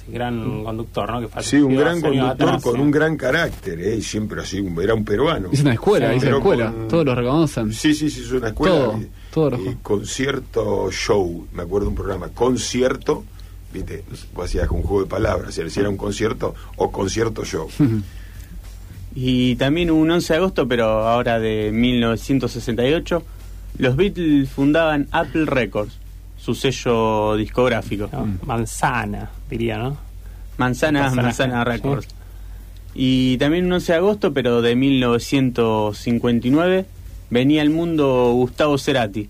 Sí, 0.04 0.12
gran 0.12 0.64
conductor, 0.64 1.10
¿no? 1.10 1.28
Que 1.28 1.42
Sí, 1.42 1.56
un 1.56 1.76
gran 1.76 2.00
conductor 2.00 2.48
atrás, 2.48 2.62
con 2.62 2.74
sí. 2.74 2.80
un 2.80 2.90
gran 2.90 3.16
carácter, 3.16 3.80
¿eh? 3.80 3.96
y 3.96 4.02
siempre 4.02 4.40
así, 4.42 4.64
era 4.82 4.94
un 4.94 5.04
peruano. 5.04 5.48
Es 5.52 5.60
una 5.60 5.74
escuela, 5.74 6.10
Sí, 6.12 6.16
es 6.18 6.22
una 6.24 6.36
escuela. 6.38 6.72
con- 6.72 6.88
Todos 6.88 7.04
lo 7.06 7.14
reconocen. 7.14 7.72
Sí, 7.72 7.94
sí, 7.94 8.10
sí, 8.10 8.20
es 8.22 8.32
una 8.32 8.48
escuela. 8.48 8.74
Todo, 8.74 8.98
y- 9.00 9.08
todo 9.30 9.58
concierto 9.82 10.90
show, 10.90 11.46
me 11.52 11.62
acuerdo 11.62 11.88
un 11.88 11.94
programa, 11.94 12.28
concierto, 12.28 13.24
viste, 13.72 14.02
vos 14.34 14.46
hacías 14.46 14.68
un 14.70 14.82
juego 14.82 15.02
de 15.04 15.08
palabras, 15.08 15.54
si 15.54 15.80
era 15.80 15.88
un 15.88 15.96
concierto 15.96 16.54
o 16.76 16.90
concierto 16.90 17.44
show. 17.44 17.68
Y 19.20 19.56
también 19.56 19.90
un 19.90 20.08
11 20.08 20.32
de 20.32 20.36
agosto, 20.36 20.68
pero 20.68 21.08
ahora 21.08 21.40
de 21.40 21.72
1968, 21.72 23.24
los 23.78 23.96
Beatles 23.96 24.48
fundaban 24.48 25.08
Apple 25.10 25.46
Records, 25.46 25.98
su 26.36 26.54
sello 26.54 27.34
discográfico. 27.34 28.08
¿no? 28.12 28.28
Manzana, 28.46 29.28
diría, 29.50 29.78
¿no? 29.78 29.96
Manzana, 30.56 31.00
Manzana, 31.00 31.22
Manzana 31.22 31.64
sí. 31.64 31.68
Records. 31.68 32.06
Y 32.94 33.38
también 33.38 33.66
un 33.66 33.72
11 33.72 33.90
de 33.90 33.98
agosto, 33.98 34.32
pero 34.32 34.62
de 34.62 34.76
1959, 34.76 36.86
venía 37.28 37.62
al 37.62 37.70
mundo 37.70 38.30
Gustavo 38.34 38.78
Cerati, 38.78 39.28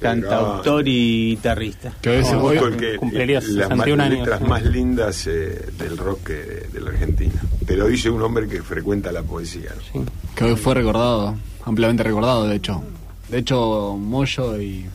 cantautor 0.00 0.86
y 0.86 1.30
guitarrista. 1.30 1.92
Que 2.00 2.10
hoy 2.10 2.24
Oh, 2.34 2.42
hoy- 2.44 2.56
el 2.58 2.76
que- 2.76 2.96
cumpliría 2.96 3.40
las 3.40 3.48
más- 3.48 3.68
61 3.68 4.00
años. 4.02 4.18
letras 4.20 4.40
más 4.42 4.62
lindas 4.64 5.26
eh, 5.26 5.66
del 5.78 5.96
rock 5.96 6.30
eh, 6.30 6.68
de 6.72 6.80
la 6.80 6.90
Argentina. 6.90 7.40
Te 7.66 7.76
lo 7.76 7.86
dice 7.86 8.10
un 8.10 8.22
hombre 8.22 8.48
que 8.48 8.62
frecuenta 8.62 9.12
la 9.12 9.22
poesía. 9.22 9.70
¿no? 9.94 10.04
Sí. 10.04 10.10
que 10.34 10.44
hoy 10.44 10.56
fue 10.56 10.74
recordado, 10.74 11.34
ampliamente 11.64 12.02
recordado, 12.02 12.46
de 12.48 12.56
hecho. 12.56 12.82
De 13.28 13.38
hecho, 13.38 13.96
Moyo 13.98 14.60
y, 14.60 14.86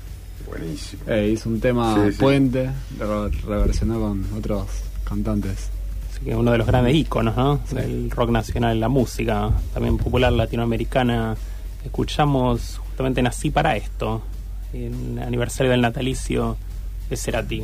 Buenísimo. 0.47 1.03
eh, 1.07 1.29
hizo 1.33 1.49
un 1.49 1.59
tema 1.59 1.95
Sí, 2.05 2.11
sí. 2.13 2.17
puente, 2.19 2.69
lo 2.99 3.29
reversionó 3.29 3.99
con 3.99 4.25
otros 4.37 4.65
cantantes. 5.03 5.69
Así 6.11 6.25
que 6.25 6.35
uno 6.35 6.51
de 6.51 6.57
los 6.57 6.65
grandes 6.67 6.95
íconos, 6.95 7.35
¿no? 7.37 7.59
Del 7.71 8.09
rock 8.09 8.31
nacional, 8.31 8.79
la 8.79 8.89
música, 8.89 9.51
también 9.73 9.97
popular 9.97 10.31
latinoamericana. 10.33 11.35
Escuchamos 11.85 12.79
justamente 12.89 13.21
Nací 13.21 13.49
para 13.51 13.75
esto, 13.75 14.21
el 14.73 15.19
aniversario 15.19 15.71
del 15.71 15.81
natalicio 15.81 16.57
de 17.09 17.17
Cerati. 17.17 17.63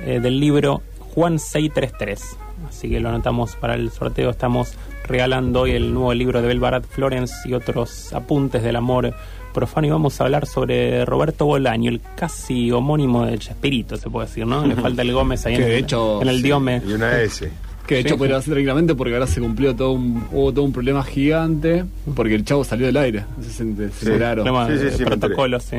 eh, 0.05 0.19
del 0.19 0.41
libro 0.41 0.83
Juan 1.15 1.39
633. 1.39 2.37
Así 2.69 2.91
que 2.91 2.99
lo 2.99 3.11
anotamos 3.11 3.55
para 3.55 3.75
el 3.75 3.93
sorteo. 3.93 4.31
Estamos 4.31 4.73
regalando 5.05 5.61
hoy 5.61 5.75
el 5.75 5.95
nuevo 5.95 6.13
libro 6.13 6.43
de 6.43 6.49
Belbarat 6.49 6.85
Florence 6.85 7.49
y 7.49 7.53
otros 7.53 8.13
apuntes 8.13 8.65
del 8.65 8.75
amor 8.75 9.15
profano. 9.59 9.87
Y 9.87 9.91
vamos 9.91 10.21
a 10.21 10.25
hablar 10.25 10.47
sobre 10.47 11.05
Roberto 11.05 11.45
Bolaño, 11.47 11.91
el 11.91 12.01
casi 12.17 12.71
homónimo 12.71 13.27
de 13.27 13.39
Chespirito, 13.39 13.97
se 13.97 14.09
puede 14.09 14.27
decir, 14.29 14.47
¿no? 14.47 14.65
Le 14.67 14.75
falta 14.77 15.03
el 15.03 15.13
Gómez 15.13 15.45
ahí 15.47 15.57
Que 15.57 15.63
en, 15.63 15.69
de 15.69 15.79
el- 15.79 15.85
hecho, 15.85 16.23
en 16.23 16.29
el 16.29 16.37
sí. 16.37 16.43
diome. 16.43 16.83
Y 16.87 16.93
una 16.93 17.21
S. 17.21 17.51
Que 17.87 17.95
de 17.95 18.01
hecho 18.03 18.15
Sí. 18.15 18.19
podría 18.19 18.41
ser 18.43 18.53
tranquilamente 18.53 18.95
porque 18.95 19.15
ahora 19.15 19.27
se 19.27 19.41
cumplió 19.41 19.75
todo 19.75 19.93
un, 19.93 20.23
hubo 20.31 20.53
todo 20.53 20.63
un 20.65 20.73
problema 20.75 21.03
gigante 21.03 21.87
porque 22.15 22.35
el 22.35 22.45
chavo 22.45 22.63
salió 22.63 22.85
del 22.87 22.97
aire. 22.99 23.25
Se, 23.41 23.51
se 23.51 23.65
Sí. 23.65 23.65
Sí, 23.65 23.69
sí, 24.03 24.11
de 24.11 24.91
sí, 24.93 25.05
me 25.05 25.07
protocolo, 25.07 25.59
sí. 25.59 25.77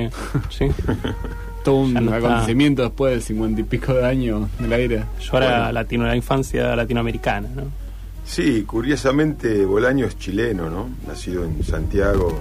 sí. 0.50 0.66
Todo 1.64 1.76
un 1.82 1.96
está. 1.98 2.16
acontecimiento 2.16 2.82
después 2.84 3.14
de 3.16 3.22
cincuenta 3.22 3.60
y 3.62 3.64
pico 3.66 3.94
de 3.94 4.06
años 4.06 4.48
del 4.60 4.72
aire. 4.74 5.04
Yo 5.20 5.38
era 5.38 5.58
Bueno. 5.58 5.72
latino, 5.74 6.06
la 6.08 6.16
infancia 6.16 6.74
latinoamericana, 6.76 7.50
¿no? 7.54 7.64
Sí, 8.26 8.64
curiosamente 8.66 9.66
Bolaño 9.66 10.06
es 10.06 10.18
chileno, 10.18 10.70
¿no? 10.70 10.88
Nacido 11.08 11.44
en 11.44 11.62
Santiago 11.64 12.40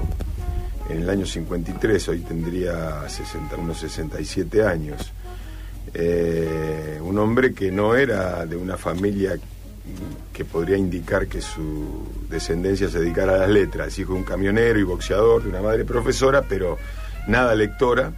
en 0.88 1.02
el 1.02 1.10
año 1.10 1.26
53, 1.26 2.08
hoy 2.08 2.20
tendría 2.20 3.08
60, 3.08 3.56
unos 3.56 3.78
67 3.80 4.64
años. 4.64 5.12
Eh, 5.94 6.98
un 7.02 7.18
hombre 7.18 7.52
que 7.54 7.70
no 7.70 7.94
era 7.94 8.44
de 8.46 8.56
una 8.56 8.76
familia 8.76 9.38
que 10.32 10.44
podría 10.44 10.76
indicar 10.76 11.26
que 11.26 11.40
su 11.40 12.06
descendencia 12.28 12.88
se 12.88 13.00
dedicara 13.00 13.34
a 13.34 13.38
las 13.38 13.50
letras, 13.50 13.98
hijo 13.98 14.12
de 14.12 14.18
un 14.20 14.24
camionero 14.24 14.78
y 14.78 14.82
boxeador, 14.82 15.42
de 15.42 15.48
una 15.48 15.62
madre 15.62 15.84
profesora, 15.84 16.42
pero 16.42 16.78
nada 17.26 17.54
lectora. 17.54 18.12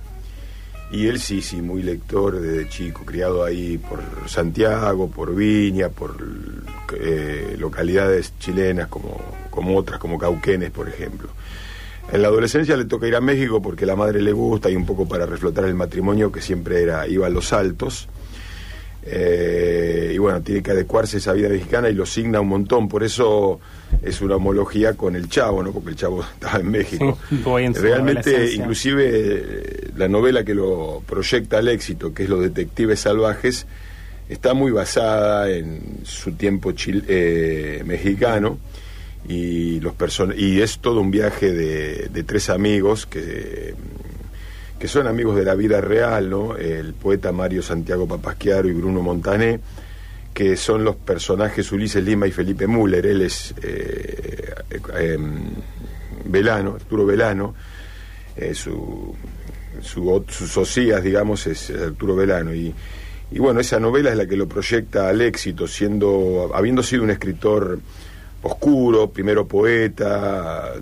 Y 0.92 1.06
él 1.06 1.20
sí, 1.20 1.40
sí, 1.40 1.62
muy 1.62 1.82
lector 1.82 2.40
desde 2.40 2.68
chico, 2.68 3.04
criado 3.04 3.44
ahí 3.44 3.78
por 3.78 4.02
Santiago, 4.28 5.08
por 5.08 5.34
Viña, 5.34 5.88
por 5.88 6.16
eh, 7.00 7.54
localidades 7.56 8.34
chilenas 8.40 8.88
como, 8.88 9.20
como 9.50 9.76
otras, 9.76 10.00
como 10.00 10.18
Cauquenes, 10.18 10.72
por 10.72 10.88
ejemplo. 10.88 11.30
En 12.12 12.22
la 12.22 12.28
adolescencia 12.28 12.76
le 12.76 12.84
toca 12.86 13.06
ir 13.06 13.14
a 13.14 13.20
México 13.20 13.62
porque 13.62 13.86
la 13.86 13.94
madre 13.96 14.20
le 14.20 14.32
gusta 14.32 14.68
y 14.68 14.76
un 14.76 14.84
poco 14.86 15.06
para 15.06 15.26
reflotar 15.26 15.64
el 15.64 15.74
matrimonio 15.74 16.32
que 16.32 16.40
siempre 16.42 16.82
era 16.82 17.06
iba 17.06 17.26
a 17.26 17.30
los 17.30 17.52
altos. 17.52 18.08
Eh, 19.02 20.12
y 20.14 20.18
bueno, 20.18 20.42
tiene 20.42 20.62
que 20.62 20.72
adecuarse 20.72 21.16
a 21.16 21.18
esa 21.20 21.32
vida 21.32 21.48
mexicana 21.48 21.88
y 21.88 21.94
lo 21.94 22.04
signa 22.06 22.40
un 22.40 22.48
montón. 22.48 22.88
Por 22.88 23.02
eso 23.02 23.60
es 24.02 24.20
una 24.20 24.36
homología 24.36 24.94
con 24.94 25.16
el 25.16 25.28
Chavo, 25.28 25.62
¿no? 25.62 25.72
Porque 25.72 25.90
el 25.90 25.96
Chavo 25.96 26.22
estaba 26.34 26.58
en 26.60 26.70
México. 26.70 27.18
Sí, 27.28 27.36
en 27.46 27.74
Realmente, 27.74 28.52
inclusive 28.54 29.10
eh, 29.12 29.90
la 29.96 30.08
novela 30.08 30.44
que 30.44 30.54
lo 30.54 31.02
proyecta 31.06 31.58
al 31.58 31.68
éxito, 31.68 32.12
que 32.12 32.24
es 32.24 32.28
Los 32.28 32.40
Detectives 32.42 33.00
Salvajes, 33.00 33.66
está 34.28 34.52
muy 34.54 34.70
basada 34.70 35.50
en 35.50 36.00
su 36.04 36.32
tiempo 36.32 36.72
chil- 36.72 37.04
eh, 37.08 37.82
mexicano 37.86 38.58
y 39.28 39.80
los 39.80 39.94
person 39.94 40.34
y 40.36 40.60
es 40.60 40.78
todo 40.78 41.00
un 41.00 41.10
viaje 41.10 41.52
de, 41.52 42.08
de 42.08 42.22
tres 42.22 42.50
amigos 42.50 43.06
que 43.06 43.74
que 44.80 44.88
son 44.88 45.06
amigos 45.06 45.36
de 45.36 45.44
la 45.44 45.54
vida 45.54 45.82
real, 45.82 46.30
¿no? 46.30 46.56
El 46.56 46.94
poeta 46.94 47.32
Mario 47.32 47.62
Santiago 47.62 48.08
Papasquiaro 48.08 48.66
y 48.66 48.72
Bruno 48.72 49.02
Montané, 49.02 49.60
que 50.32 50.56
son 50.56 50.84
los 50.84 50.96
personajes 50.96 51.70
Ulises 51.70 52.02
Lima 52.02 52.26
y 52.26 52.32
Felipe 52.32 52.66
Müller. 52.66 53.04
Él 53.04 53.20
es 53.20 53.54
eh, 53.62 54.54
em, 54.98 55.50
Velano, 56.24 56.76
Arturo 56.76 57.04
Velano, 57.04 57.54
eh, 58.34 58.54
su, 58.54 59.14
su, 59.82 60.24
su 60.28 60.46
socias, 60.46 61.04
digamos, 61.04 61.46
es 61.46 61.70
Arturo 61.72 62.16
Velano. 62.16 62.54
Y, 62.54 62.74
y 63.32 63.38
bueno, 63.38 63.60
esa 63.60 63.78
novela 63.78 64.10
es 64.10 64.16
la 64.16 64.26
que 64.26 64.36
lo 64.36 64.48
proyecta 64.48 65.10
al 65.10 65.20
éxito, 65.20 65.68
siendo, 65.68 66.52
habiendo 66.54 66.82
sido 66.82 67.02
un 67.02 67.10
escritor 67.10 67.80
oscuro, 68.42 69.10
primero 69.10 69.46
poeta, 69.46 70.72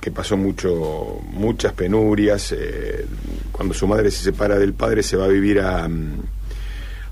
que 0.00 0.10
pasó 0.10 0.36
mucho, 0.36 1.20
muchas 1.32 1.72
penurias. 1.72 2.52
eh, 2.52 3.06
cuando 3.52 3.74
su 3.74 3.86
madre 3.86 4.10
se 4.10 4.22
separa 4.22 4.58
del 4.58 4.72
padre, 4.72 5.02
se 5.02 5.16
va 5.16 5.24
a 5.24 5.28
vivir 5.28 5.60
a, 5.60 5.88
mm, 5.88 6.22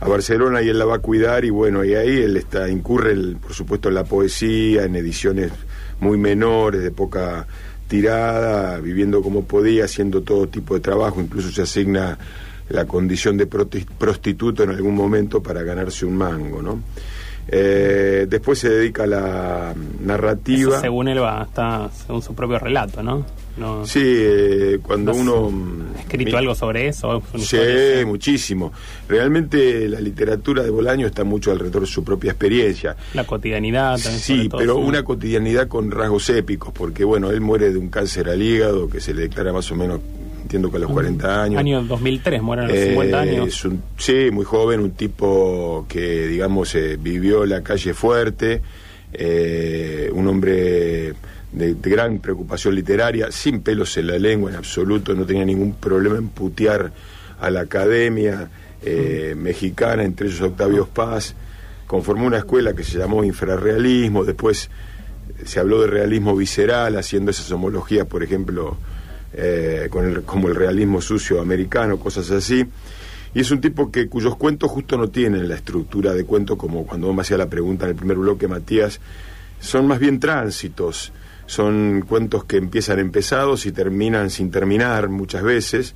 a 0.00 0.08
Barcelona 0.08 0.62
y 0.62 0.68
él 0.68 0.78
la 0.78 0.84
va 0.84 0.96
a 0.96 1.00
cuidar. 1.00 1.44
Y 1.44 1.50
bueno, 1.50 1.84
y 1.84 1.94
ahí 1.94 2.22
él 2.22 2.37
está, 2.37 2.68
incurre, 2.68 3.14
por 3.40 3.52
supuesto, 3.52 3.88
en 3.88 3.96
la 3.96 4.04
poesía, 4.04 4.84
en 4.84 4.96
ediciones 4.96 5.52
muy 6.00 6.16
menores, 6.16 6.82
de 6.82 6.90
poca 6.90 7.46
tirada, 7.88 8.78
viviendo 8.80 9.22
como 9.22 9.44
podía, 9.44 9.87
haciendo 9.87 10.22
todo 10.22 10.46
tipo 10.46 10.74
de 10.74 10.80
trabajo, 10.80 11.20
incluso 11.20 11.50
se 11.50 11.62
asigna 11.62 12.18
la 12.68 12.84
condición 12.84 13.38
de 13.38 13.46
prostituto 13.46 14.62
en 14.62 14.70
algún 14.70 14.94
momento 14.94 15.42
para 15.42 15.62
ganarse 15.62 16.04
un 16.04 16.16
mango, 16.16 16.61
¿no? 16.62 16.82
Eh, 17.50 18.26
después 18.28 18.58
se 18.58 18.68
dedica 18.68 19.04
a 19.04 19.06
la 19.06 19.74
narrativa. 20.00 20.72
Eso 20.72 20.80
según 20.82 21.08
él 21.08 21.22
va, 21.22 21.42
está 21.42 21.90
según 22.06 22.20
su 22.22 22.34
propio 22.34 22.58
relato, 22.58 23.02
¿no? 23.02 23.24
no 23.56 23.87
Sí, 23.87 24.02
eh, 24.04 24.78
cuando 24.82 25.12
¿No 25.12 25.16
has 25.18 25.22
uno... 25.22 25.50
mm, 25.50 25.82
escrito 26.00 26.37
algo 26.37 26.54
sobre 26.54 26.88
eso. 26.88 27.16
¿Es 27.16 27.22
una 27.34 27.44
Sí, 27.44 27.56
historia? 27.56 28.06
muchísimo. 28.06 28.72
Realmente 29.08 29.88
la 29.88 30.00
literatura 30.00 30.62
de 30.62 30.68
Bolaño 30.70 31.06
está 31.06 31.24
mucho 31.24 31.50
alrededor 31.50 31.82
de 31.82 31.87
su 31.88 32.04
propia 32.04 32.32
experiencia. 32.32 32.96
La 33.14 33.24
cotidianidad 33.24 33.92
también. 33.98 34.20
Sí, 34.20 34.48
todo, 34.50 34.58
pero 34.61 34.74
sí. 34.76 34.80
una 34.82 35.02
cotidianidad 35.02 35.68
con 35.68 35.90
rasgos 35.90 36.28
épicos, 36.30 36.72
porque 36.74 37.02
bueno, 37.04 37.30
él 37.30 37.40
muere 37.40 37.70
de 37.72 37.78
un 37.78 37.88
cáncer 37.88 38.28
al 38.28 38.42
hígado 38.42 38.90
que 38.90 39.00
se 39.00 39.14
le 39.14 39.22
declara 39.22 39.52
más 39.54 39.70
o 39.72 39.74
menos, 39.74 40.00
entiendo 40.48 40.70
que 40.70 40.78
a 40.78 40.80
los 40.80 40.90
40 40.90 41.42
años. 41.42 41.58
Año 41.61 41.82
2003, 41.84 42.40
mueren 42.42 42.64
a 42.64 42.68
los 42.68 42.76
Eh, 42.76 42.87
50 42.88 43.20
años. 43.20 43.48
es 43.48 43.64
un- 43.66 43.82
sí, 43.98 44.30
muy 44.32 44.46
joven, 44.46 44.80
un 44.80 44.92
tipo 44.92 45.84
que, 45.87 46.26
digamos, 46.26 46.74
eh, 46.74 46.96
vivió 46.98 47.44
la 47.44 47.62
calle 47.62 47.92
fuerte, 47.92 48.62
eh, 49.12 50.11
un 50.14 50.26
hombre 50.26 51.12
de, 51.52 51.74
de 51.74 51.90
gran 51.90 52.18
preocupación 52.20 52.74
literaria, 52.74 53.30
sin 53.30 53.61
pelos 53.61 53.94
en 53.98 54.06
la 54.06 54.18
lengua 54.18 54.50
en 54.50 54.56
absoluto, 54.56 55.14
no 55.14 55.26
tenía 55.26 55.44
ningún 55.44 55.74
problema 55.74 56.16
en 56.16 56.28
putear 56.28 56.92
a 57.40 57.50
la 57.50 57.61
academia 57.61 58.48
eh, 58.82 59.34
mexicana, 59.37 60.02
entre 60.04 60.28
ellos 60.28 60.40
Octavio 60.40 60.87
Paz. 60.87 61.34
Conformó 61.87 62.26
una 62.26 62.38
escuela 62.38 62.74
que 62.74 62.84
se 62.84 62.96
llamó 62.98 63.22
infrarrealismo, 63.24 64.24
después 64.24 64.70
se 65.44 65.61
habló 65.61 65.80
de 65.82 65.88
realismo 65.88 66.34
visceral, 66.37 66.96
haciendo 66.96 67.30
esas 67.32 67.50
homologías, 67.50 68.06
por 68.06 68.22
ejemplo, 68.22 68.76
eh, 69.33 69.88
con 69.91 70.07
el- 70.09 70.23
como 70.23 70.49
el 70.49 70.55
realismo 70.55 71.01
sucio 71.01 71.41
americano, 71.41 71.99
cosas 71.99 72.31
así. 72.31 72.64
Y 73.35 73.41
es 73.41 73.51
un 73.51 73.61
tipo 73.61 73.91
que 73.91 74.09
cuyos 74.09 74.37
cuentos 74.37 74.71
justo 74.71 74.97
no 74.97 75.09
tienen 75.09 75.49
la 75.49 75.55
estructura 75.55 76.14
de 76.14 76.25
cuento, 76.25 76.57
como 76.57 76.87
cuando 76.87 77.12
me 77.12 77.21
hacía 77.23 77.37
la 77.37 77.47
pregunta 77.49 77.85
en 77.85 77.91
el 77.91 77.97
primer 77.97 78.17
bloque, 78.17 78.49
Matías, 78.49 79.01
son 79.61 79.87
más 79.87 79.99
bien 79.99 80.19
tránsitos, 80.19 81.12
son 81.47 82.05
cuentos 82.09 82.45
que 82.45 82.57
empiezan 82.57 82.99
empezados 83.01 83.67
y 83.67 83.73
terminan 83.73 84.31
sin 84.31 84.51
terminar 84.51 85.09
muchas 85.09 85.43
veces. 85.43 85.95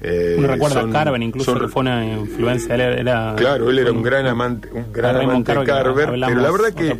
Eh, 0.00 0.34
Uno 0.38 0.48
recuerda 0.48 0.80
son- 0.80 0.90
a 0.90 0.92
Carver, 0.92 1.22
incluso 1.22 1.52
son- 1.52 1.60
que 1.60 1.68
fue 1.68 1.80
una 1.82 2.04
influencia. 2.04 2.74
Él 2.74 2.80
era, 2.80 3.34
Claro, 3.36 3.70
él 3.70 3.78
era 3.78 3.92
un 3.92 4.02
gran 4.02 4.26
amante, 4.26 4.68
un 4.72 4.92
gran 4.92 5.16
amante 5.16 5.52
de 5.56 5.64
Carver, 5.64 6.06
pero 6.06 6.16
la 6.40 6.50
verdad 6.50 6.72
que 6.74 6.98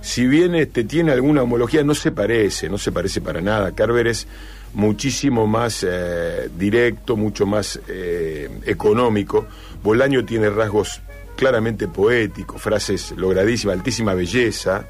si 0.00 0.26
bien 0.26 0.54
este 0.54 0.84
tiene 0.84 1.12
alguna 1.12 1.42
homología, 1.42 1.82
no 1.84 1.94
se 1.94 2.12
parece, 2.12 2.68
no 2.68 2.78
se 2.78 2.92
parece 2.92 3.20
para 3.20 3.40
nada. 3.42 3.72
Carver 3.72 4.06
es 4.06 4.26
muchísimo 4.74 5.46
más 5.46 5.84
eh, 5.88 6.50
directo, 6.56 7.16
mucho 7.16 7.46
más 7.46 7.80
eh, 7.88 8.48
económico. 8.66 9.46
Bolaño 9.82 10.24
tiene 10.24 10.50
rasgos 10.50 11.00
claramente 11.36 11.88
poéticos, 11.88 12.60
frases 12.60 13.12
logradísimas, 13.16 13.76
altísima 13.76 14.14
belleza. 14.14 14.84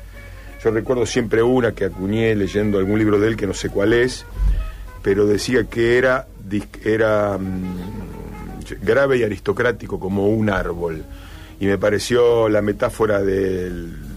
Yo 0.63 0.71
recuerdo 0.71 1.07
siempre 1.07 1.43
una 1.43 1.73
que 1.73 1.85
acuñé 1.85 2.35
leyendo 2.35 2.79
algún 2.79 2.99
libro 2.99 3.19
de 3.19 3.29
él 3.29 3.37
que 3.37 3.47
no 3.47 3.55
sé 3.55 3.69
cuál 3.69 3.93
es, 3.93 4.25
pero 5.03 5.27
decía 5.27 5.65
que 5.65 5.99
era, 5.99 6.27
era 6.83 7.37
mm, 7.39 8.83
grave 8.83 9.19
y 9.19 9.23
aristocrático 9.23 10.01
como 10.01 10.29
un 10.29 10.49
árbol. 10.49 11.05
Y 11.61 11.67
me 11.67 11.79
pareció 11.79 12.49
la 12.49 12.63
metáfora 12.63 13.23
de 13.23 13.71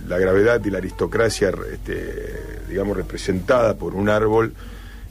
la 0.07 0.17
gravedad 0.17 0.63
y 0.63 0.69
la 0.69 0.77
aristocracia, 0.79 1.51
este, 1.71 2.33
digamos, 2.69 2.95
representada 2.95 3.75
por 3.75 3.93
un 3.93 4.09
árbol, 4.09 4.53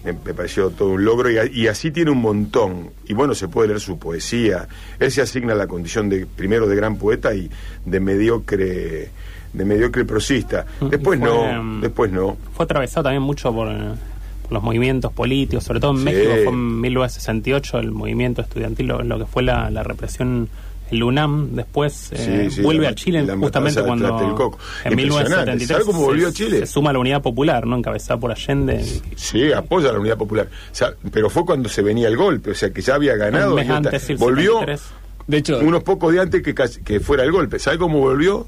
me, 0.05 0.13
me 0.13 0.35
pareció 0.35 0.71
todo 0.71 0.91
un 0.91 1.05
logro. 1.05 1.31
Y, 1.31 1.39
a- 1.39 1.47
y 1.47 1.67
así 1.69 1.91
tiene 1.91 2.11
un 2.11 2.21
montón. 2.21 2.91
Y 3.07 3.15
bueno, 3.15 3.35
se 3.35 3.49
puede 3.49 3.69
leer 3.69 3.81
su 3.81 3.99
poesía. 3.99 4.69
Él 4.99 5.11
se 5.11 5.23
asigna 5.23 5.55
la 5.55 5.67
condición 5.67 6.09
de, 6.09 6.27
primero, 6.27 6.67
de 6.69 6.77
gran 6.77 6.97
poeta 6.97 7.35
y 7.35 7.51
de 7.85 8.01
mediocre 8.01 9.11
de 9.53 9.65
mediocre 9.65 10.05
prosista. 10.05 10.67
Después 10.91 11.19
fue, 11.19 11.29
no, 11.29 11.63
mm, 11.63 11.81
después 11.81 12.13
no. 12.13 12.37
Fue 12.55 12.65
atravesado 12.65 13.05
también 13.05 13.23
mucho 13.23 13.55
por, 13.55 13.69
eh, 13.69 13.95
por 14.43 14.53
los 14.53 14.63
movimientos 14.63 15.13
políticos, 15.15 15.65
sobre 15.65 15.81
todo 15.81 15.93
en 15.93 15.99
Sí. 15.99 16.05
México 16.05 16.31
fue 16.45 16.53
en 16.53 16.81
1968 16.83 17.79
el 17.79 17.91
movimiento 17.91 18.43
estudiantil, 18.43 18.87
lo, 18.89 19.03
lo 19.03 19.19
que 19.19 19.25
fue 19.25 19.43
la, 19.43 19.71
la 19.71 19.83
represión 19.83 20.51
el 20.90 21.03
UNAM, 21.03 21.51
después 21.57 22.11
eh, 22.12 22.46
Sí, 22.49 22.57
sí, 22.57 22.62
vuelve 22.62 22.85
la- 22.85 22.90
a 22.90 22.94
Chile 22.94 23.22
la 23.25 23.37
justamente 23.37 23.81
de 23.81 23.87
cuando 23.87 24.07
en 24.07 24.92
Impresionante. 24.92 24.96
1973 24.96 25.68
¿Sabe 25.68 25.85
cómo 25.85 25.99
se- 25.99 26.05
volvió 26.05 26.29
a 26.29 26.33
Chile? 26.33 26.59
se 26.61 26.66
suma 26.66 26.92
la 26.92 26.99
Unidad 26.99 27.22
Popular, 27.22 27.66
¿no? 27.66 27.77
encabezada 27.77 28.20
por 28.20 28.31
Allende. 28.31 28.85
Sí, 29.16 29.53
apoya 29.53 29.90
a 29.90 29.92
la 29.92 29.99
unidad 29.99 30.16
popular. 30.16 30.46
O 30.46 30.75
sea, 30.75 30.94
pero 31.12 31.29
fue 31.31 31.44
cuando 31.44 31.68
se 31.68 31.83
venía 31.83 32.09
el 32.09 32.16
golpe, 32.16 32.51
o 32.51 32.55
sea 32.55 32.70
que 32.70 32.81
ya 32.83 32.94
había 32.94 33.16
ganado. 33.16 33.51
Un 33.51 33.57
mes 33.57 33.68
antes, 33.70 34.11
el 34.11 34.16
volvió 34.16 34.61
73. 34.61 34.83
De 35.27 35.37
hecho, 35.38 35.59
unos 35.59 35.83
pocos 35.83 36.12
días 36.12 36.22
antes 36.25 36.42
que 36.85 37.01
fuera 37.01 37.25
el 37.25 37.33
golpe. 37.33 37.59
¿Sabe 37.59 37.79
cómo 37.79 37.99
volvió 37.99 38.46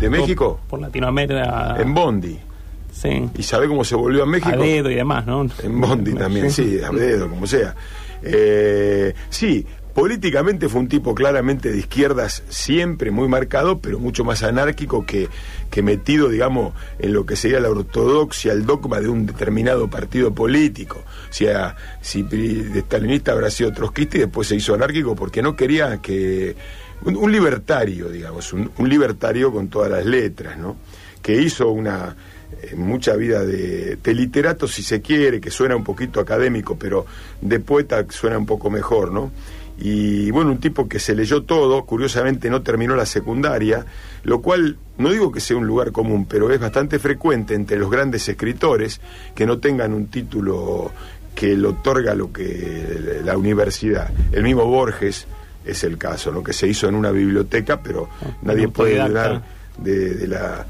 de 0.00 0.08
México? 0.08 0.60
Por 0.68 0.80
Latinoamérica. 0.80 1.76
En 1.80 1.92
Bondi. 1.92 2.38
Sí. 2.92 3.28
¿Y 3.36 3.42
sabe 3.42 3.66
cómo 3.66 3.82
se 3.84 3.94
volvió 3.96 4.22
a 4.22 4.26
México? 4.26 4.50
A 4.52 4.56
dedo 4.56 4.90
y 4.90 4.94
demás, 4.94 5.24
¿no? 5.26 5.46
En 5.62 5.80
Bondi 5.80 6.12
también, 6.14 6.50
sí, 6.52 6.78
a 6.84 6.90
dedo, 6.90 7.28
como 7.28 7.46
sea. 7.46 7.74
Eh, 8.22 9.14
sí, 9.28 9.64
políticamente 9.94 10.68
fue 10.68 10.80
un 10.80 10.88
tipo 10.88 11.14
claramente 11.14 11.70
de 11.70 11.78
izquierdas, 11.78 12.42
siempre 12.48 13.10
muy 13.10 13.28
marcado, 13.28 13.78
pero 13.78 13.98
mucho 13.98 14.24
más 14.24 14.42
anárquico 14.42 15.04
que, 15.04 15.28
que 15.70 15.82
metido, 15.82 16.28
digamos, 16.28 16.74
en 16.98 17.12
lo 17.12 17.26
que 17.26 17.36
sería 17.36 17.60
la 17.60 17.70
ortodoxia, 17.70 18.52
el 18.52 18.66
dogma 18.66 19.00
de 19.00 19.08
un 19.08 19.26
determinado 19.26 19.88
partido 19.88 20.34
político. 20.34 21.02
O 21.28 21.32
sea, 21.32 21.76
si 22.00 22.22
de 22.22 22.80
stalinista 22.80 23.32
habrá 23.32 23.50
sido 23.50 23.72
trotskista 23.72 24.16
y 24.18 24.20
después 24.20 24.48
se 24.48 24.56
hizo 24.56 24.74
anárquico 24.74 25.14
porque 25.14 25.42
no 25.42 25.56
quería 25.56 25.98
que... 25.98 26.56
Un, 27.02 27.32
libertario, 27.32 28.10
digamos, 28.10 28.52
un, 28.52 28.70
un 28.76 28.88
libertario 28.88 29.50
con 29.50 29.68
todas 29.68 29.90
las 29.90 30.04
letras, 30.04 30.58
¿no? 30.58 30.76
Que 31.22 31.40
hizo 31.40 31.70
una 31.70 32.14
eh, 32.62 32.74
mucha 32.74 33.14
vida 33.16 33.44
de, 33.44 33.96
de 33.96 34.14
literato, 34.14 34.66
si 34.66 34.82
se 34.82 35.00
quiere, 35.00 35.40
que 35.40 35.50
suena 35.50 35.76
un 35.76 35.84
poquito 35.84 36.20
académico, 36.20 36.76
pero 36.76 37.06
de 37.40 37.60
poeta 37.60 38.04
suena 38.10 38.36
un 38.38 38.46
poco 38.46 38.70
mejor, 38.70 39.12
¿no? 39.12 39.30
Y 39.80 40.30
bueno, 40.30 40.50
un 40.50 40.58
tipo 40.58 40.88
que 40.88 40.98
se 40.98 41.14
leyó 41.14 41.42
todo, 41.42 41.84
curiosamente 41.86 42.50
no 42.50 42.60
terminó 42.62 42.94
la 42.94 43.06
secundaria, 43.06 43.86
lo 44.24 44.42
cual 44.42 44.76
no 44.98 45.10
digo 45.10 45.32
que 45.32 45.40
sea 45.40 45.56
un 45.56 45.66
lugar 45.66 45.90
común, 45.90 46.26
pero 46.26 46.52
es 46.52 46.60
bastante 46.60 46.98
frecuente 46.98 47.54
entre 47.54 47.78
los 47.78 47.90
grandes 47.90 48.28
escritores 48.28 49.00
que 49.34 49.46
no 49.46 49.58
tengan 49.58 49.94
un 49.94 50.08
título 50.08 50.92
que 51.34 51.56
le 51.56 51.68
otorga 51.68 52.14
lo 52.14 52.30
que 52.30 53.20
la 53.24 53.38
universidad. 53.38 54.10
El 54.32 54.42
mismo 54.42 54.66
Borges 54.66 55.26
es 55.64 55.84
el 55.84 55.96
caso, 55.96 56.30
¿no? 56.30 56.42
Que 56.42 56.52
se 56.52 56.66
hizo 56.68 56.86
en 56.86 56.94
una 56.94 57.10
biblioteca, 57.10 57.80
pero 57.80 58.10
nadie 58.42 58.68
puede 58.68 59.02
dudar 59.02 59.42
de, 59.78 60.14
de 60.14 60.26
la 60.26 60.66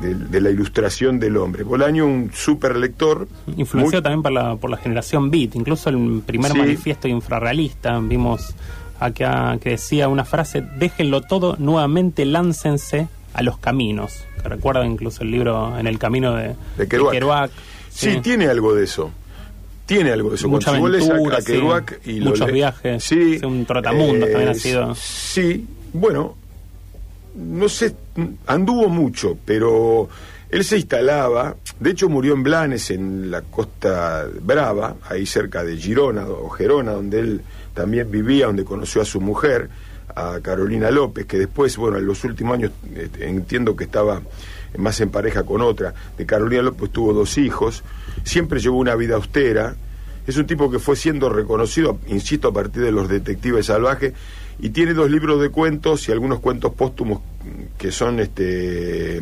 de, 0.00 0.14
de 0.14 0.40
la 0.40 0.50
ilustración 0.50 1.18
del 1.20 1.36
hombre. 1.36 1.62
Bolaño, 1.64 2.06
un 2.06 2.30
super 2.32 2.76
lector. 2.76 3.28
Influenciado 3.56 4.00
muy- 4.00 4.02
también 4.02 4.22
por 4.22 4.32
la, 4.32 4.56
por 4.56 4.70
la 4.70 4.76
generación 4.76 5.30
Beat, 5.30 5.54
incluso 5.56 5.90
el 5.90 6.22
primer 6.24 6.52
Sí. 6.52 6.58
manifiesto 6.58 7.08
infrarrealista, 7.08 7.98
vimos 8.00 8.54
acá 9.00 9.58
que 9.60 9.70
decía 9.70 10.08
una 10.08 10.24
frase, 10.24 10.62
déjenlo 10.78 11.22
todo, 11.22 11.56
nuevamente 11.58 12.24
láncense 12.24 13.08
a 13.34 13.42
los 13.42 13.58
caminos, 13.58 14.24
que 14.42 14.48
recuerda 14.48 14.84
incluso 14.86 15.22
el 15.22 15.30
libro 15.30 15.76
En 15.78 15.86
el 15.86 15.98
camino 15.98 16.34
de, 16.34 16.54
De 16.76 16.86
Kerouac. 16.88 17.50
sí. 17.90 18.12
Sí, 18.12 18.20
tiene 18.20 18.46
algo 18.46 18.74
de 18.74 18.84
eso. 18.84 19.10
Tiene 19.86 20.12
algo 20.12 20.30
de 20.30 20.36
eso. 20.36 20.48
Mucha 20.48 20.70
Cuando 20.70 20.86
a- 20.86 21.36
a 21.36 21.40
sí. 21.40 21.52
Y 22.06 22.20
Muchos 22.20 22.50
viajes. 22.52 23.02
Sí. 23.04 23.40
Un 23.44 23.66
trotamundos 23.66 24.30
también 24.30 24.48
ha 24.50 24.54
sido. 24.54 24.94
Sí, 24.94 25.66
bueno, 25.92 26.36
no 27.34 27.68
sé, 27.68 27.94
anduvo 28.46 28.88
mucho, 28.88 29.36
pero 29.44 30.08
él 30.50 30.64
se 30.64 30.76
instalaba, 30.76 31.56
de 31.80 31.90
hecho 31.90 32.08
murió 32.08 32.34
en 32.34 32.42
Blanes, 32.42 32.90
en 32.90 33.30
la 33.30 33.42
costa 33.42 34.26
brava, 34.42 34.96
ahí 35.08 35.24
cerca 35.24 35.64
de 35.64 35.76
Girona 35.76 36.26
o 36.26 36.50
Gerona, 36.50 36.92
donde 36.92 37.20
él 37.20 37.40
también 37.74 38.10
vivía, 38.10 38.46
donde 38.46 38.64
conoció 38.64 39.00
a 39.00 39.04
su 39.04 39.20
mujer, 39.20 39.70
a 40.14 40.40
Carolina 40.42 40.90
López, 40.90 41.26
que 41.26 41.38
después, 41.38 41.76
bueno, 41.76 41.98
en 41.98 42.06
los 42.06 42.22
últimos 42.24 42.54
años 42.54 42.72
este, 42.94 43.28
entiendo 43.28 43.74
que 43.74 43.84
estaba 43.84 44.20
más 44.76 45.00
en 45.00 45.10
pareja 45.10 45.42
con 45.44 45.62
otra. 45.62 45.94
De 46.16 46.26
Carolina 46.26 46.62
López 46.62 46.90
tuvo 46.90 47.12
dos 47.12 47.38
hijos, 47.38 47.82
siempre 48.24 48.60
llevó 48.60 48.78
una 48.78 48.94
vida 48.94 49.16
austera. 49.16 49.74
Es 50.26 50.36
un 50.36 50.46
tipo 50.46 50.70
que 50.70 50.78
fue 50.78 50.96
siendo 50.96 51.28
reconocido, 51.28 51.98
insisto, 52.06 52.48
a 52.48 52.52
partir 52.52 52.82
de 52.82 52.92
los 52.92 53.08
detectives 53.08 53.66
salvajes, 53.66 54.12
y 54.58 54.70
tiene 54.70 54.94
dos 54.94 55.10
libros 55.10 55.40
de 55.40 55.50
cuentos 55.50 56.08
y 56.08 56.12
algunos 56.12 56.40
cuentos 56.40 56.72
póstumos 56.74 57.20
que 57.78 57.90
son 57.90 58.20
este, 58.20 59.20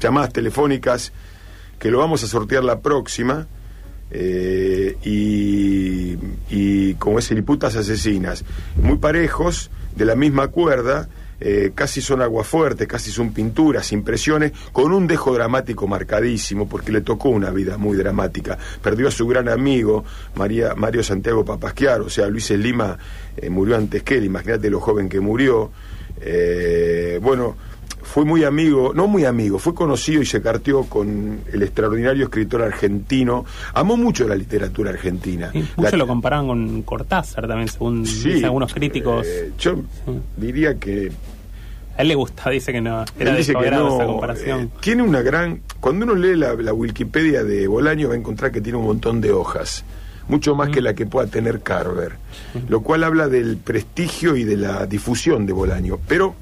llamadas 0.00 0.32
telefónicas, 0.32 1.12
que 1.78 1.90
lo 1.90 1.98
vamos 1.98 2.24
a 2.24 2.26
sortear 2.26 2.64
la 2.64 2.80
próxima. 2.80 3.46
eh, 4.10 4.96
y, 5.04 6.16
y 6.48 6.94
como 6.94 7.18
es 7.18 7.30
Liliputas 7.30 7.76
Asesinas, 7.76 8.44
muy 8.82 8.96
parejos, 8.96 9.70
de 9.94 10.04
la 10.06 10.14
misma 10.14 10.48
cuerda, 10.48 11.08
eh, 11.40 11.72
casi 11.74 12.00
son 12.00 12.22
aguafuertes, 12.22 12.88
casi 12.88 13.10
son 13.10 13.32
pinturas, 13.32 13.92
impresiones, 13.92 14.52
con 14.72 14.92
un 14.92 15.06
dejo 15.06 15.32
dramático 15.32 15.86
marcadísimo, 15.86 16.68
porque 16.68 16.92
le 16.92 17.00
tocó 17.00 17.28
una 17.28 17.50
vida 17.50 17.78
muy 17.78 17.96
dramática. 17.96 18.58
Perdió 18.82 19.08
a 19.08 19.10
su 19.10 19.26
gran 19.26 19.48
amigo, 19.48 20.04
María, 20.34 20.74
Mario 20.74 21.02
Santiago 21.02 21.44
Papasquiaro, 21.44 22.06
o 22.06 22.10
sea, 22.10 22.26
Luis 22.28 22.50
Lima 22.50 22.98
eh, 23.36 23.50
murió 23.50 23.76
antes 23.76 24.02
que 24.02 24.16
él, 24.16 24.24
imagínate 24.24 24.70
lo 24.70 24.80
joven 24.80 25.08
que 25.08 25.20
murió. 25.20 25.70
Eh, 26.20 27.20
bueno, 27.22 27.56
fue 28.12 28.24
muy 28.24 28.42
amigo, 28.44 28.92
no 28.94 29.06
muy 29.06 29.24
amigo, 29.24 29.58
fue 29.58 29.74
conocido 29.74 30.22
y 30.22 30.26
se 30.26 30.40
carteó 30.40 30.84
con 30.84 31.40
el 31.52 31.62
extraordinario 31.62 32.24
escritor 32.24 32.62
argentino. 32.62 33.44
Amó 33.74 33.96
mucho 33.96 34.26
la 34.26 34.34
literatura 34.34 34.90
argentina. 34.90 35.50
Sí, 35.52 35.68
muchos 35.76 35.94
lo 35.98 36.06
comparaban 36.06 36.46
con 36.48 36.82
Cortázar 36.82 37.46
también, 37.46 37.68
según 37.68 38.06
Sí, 38.06 38.28
dicen 38.30 38.46
algunos 38.46 38.72
críticos. 38.72 39.26
eh, 39.26 39.52
yo 39.58 39.76
diría 40.36 40.78
que 40.78 41.12
A 41.98 42.02
él 42.02 42.08
le 42.08 42.14
gusta, 42.14 42.48
dice 42.50 42.72
que 42.72 42.80
no. 42.80 43.04
Era 43.18 43.30
Él 43.32 43.36
dice 43.36 43.52
que 43.54 43.70
no, 43.70 43.96
esa 43.96 44.06
comparación. 44.06 44.60
eh, 44.62 44.68
tiene 44.80 45.02
una 45.02 45.20
gran. 45.20 45.60
Cuando 45.80 46.04
uno 46.06 46.14
lee 46.14 46.34
la, 46.36 46.54
la 46.54 46.72
Wikipedia 46.72 47.44
de 47.44 47.66
Bolaño, 47.68 48.08
va 48.08 48.14
a 48.14 48.16
encontrar 48.16 48.50
que 48.52 48.60
tiene 48.60 48.78
un 48.78 48.84
montón 48.86 49.20
de 49.20 49.32
hojas, 49.32 49.84
mucho 50.28 50.54
más 50.54 50.70
que 50.70 50.80
la 50.80 50.94
que 50.94 51.06
pueda 51.06 51.26
tener 51.28 51.60
Carver, 51.60 52.12
lo 52.68 52.80
cual 52.80 53.04
habla 53.04 53.28
del 53.28 53.58
prestigio 53.58 54.34
y 54.36 54.44
de 54.44 54.56
la 54.56 54.86
difusión 54.86 55.44
de 55.46 55.52
Bolaño. 55.52 55.98
Pero, 56.08 56.34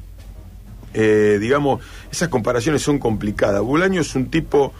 eh, 0.96 1.38
digamos, 1.40 1.84
esas 2.10 2.28
comparaciones 2.28 2.82
son 2.82 2.98
complicadas. 2.98 3.60
Bolaño 3.62 4.00
es 4.00 4.14
un 4.14 4.30
tipo. 4.30 4.72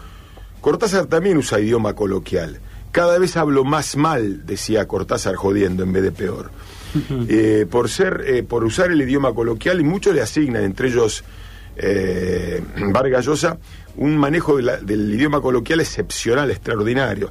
Cortázar 0.61 1.07
también 1.07 1.37
usa 1.37 1.61
idioma 1.61 1.95
coloquial. 1.95 2.59
Cada 2.91 3.19
vez 3.19 3.37
hablo 3.37 3.63
más 3.65 3.95
mal, 3.97 4.47
decía 4.47 4.89
Cortázar 4.89 5.37
jodiendo 5.37 5.83
en 5.85 5.93
vez 5.93 6.03
de 6.03 6.13
peor. 6.13 6.51
Eh, 7.29 7.67
por 7.71 7.91
ser, 7.91 8.25
eh, 8.27 8.43
por 8.43 8.65
usar 8.65 8.91
el 8.91 9.03
idioma 9.03 9.35
coloquial 9.35 9.81
y 9.81 9.85
muchos 9.85 10.15
le 10.15 10.23
asignan, 10.23 10.65
entre 10.65 10.89
ellos 10.89 11.23
eh, 11.77 12.63
Vargas 12.91 13.27
Llosa, 13.27 13.59
un 13.97 14.17
manejo 14.17 14.57
de 14.57 14.63
la- 14.63 14.77
del 14.79 15.13
idioma 15.13 15.43
coloquial 15.43 15.81
excepcional, 15.81 16.51
extraordinario. 16.51 17.29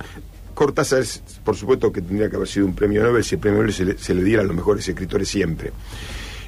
Cortázar, 0.54 1.00
es, 1.02 1.22
por 1.44 1.56
supuesto, 1.56 1.92
que 1.92 2.02
tendría 2.02 2.30
que 2.30 2.36
haber 2.36 2.48
sido 2.48 2.66
un 2.68 2.76
premio 2.76 3.02
Nobel 3.04 3.24
si 3.24 3.36
el 3.36 3.42
premio 3.42 3.60
Nobel 3.60 3.74
se 3.74 3.86
le, 3.86 3.98
se 3.98 4.14
le 4.14 4.24
diera 4.24 4.44
a 4.44 4.46
los 4.46 4.56
mejores 4.56 4.88
escritores 4.88 5.28
siempre. 5.28 5.72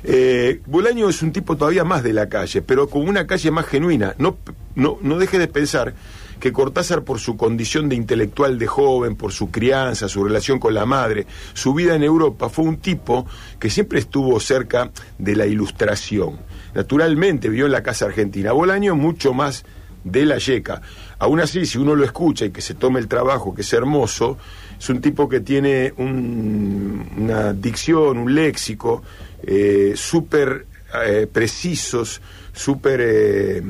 Eh, 0.03 0.61
Bolaño 0.65 1.09
es 1.09 1.21
un 1.21 1.31
tipo 1.31 1.57
todavía 1.57 1.83
más 1.83 2.03
de 2.03 2.13
la 2.13 2.29
calle, 2.29 2.61
pero 2.61 2.87
con 2.87 3.07
una 3.07 3.27
calle 3.27 3.51
más 3.51 3.65
genuina. 3.65 4.15
No, 4.17 4.37
no, 4.75 4.97
no 5.01 5.17
deje 5.17 5.39
de 5.39 5.47
pensar 5.47 5.93
que 6.39 6.53
Cortázar, 6.53 7.03
por 7.03 7.19
su 7.19 7.35
condición 7.35 7.89
de 7.89 7.95
intelectual 7.95 8.59
de 8.59 8.67
joven, 8.67 9.15
por 9.15 9.31
su 9.31 9.49
crianza, 9.49 10.07
su 10.07 10.23
relación 10.23 10.59
con 10.59 10.73
la 10.73 10.85
madre, 10.85 11.25
su 11.53 11.73
vida 11.73 11.95
en 11.95 12.03
Europa, 12.03 12.49
fue 12.49 12.65
un 12.65 12.77
tipo 12.77 13.25
que 13.59 13.69
siempre 13.69 13.99
estuvo 13.99 14.39
cerca 14.39 14.91
de 15.17 15.35
la 15.35 15.45
ilustración. 15.45 16.37
Naturalmente 16.75 17.49
vivió 17.49 17.65
en 17.65 17.71
la 17.71 17.83
casa 17.83 18.05
argentina. 18.05 18.51
Bolaño 18.51 18.95
mucho 18.95 19.33
más 19.33 19.65
de 20.03 20.25
la 20.25 20.37
yeca. 20.37 20.81
Aún 21.19 21.39
así, 21.39 21.65
si 21.65 21.77
uno 21.77 21.95
lo 21.95 22.05
escucha 22.05 22.45
y 22.45 22.51
que 22.51 22.61
se 22.61 22.75
tome 22.75 22.99
el 22.99 23.07
trabajo, 23.07 23.53
que 23.53 23.61
es 23.61 23.73
hermoso, 23.73 24.37
es 24.79 24.89
un 24.89 25.01
tipo 25.01 25.27
que 25.27 25.39
tiene 25.39 25.93
un- 25.97 27.05
una 27.17 27.53
dicción, 27.53 28.17
un 28.17 28.33
léxico 28.35 29.03
eh, 29.43 29.93
súper 29.95 30.65
eh, 31.05 31.27
precisos, 31.31 32.21
súper 32.53 32.99
eh, 33.03 33.61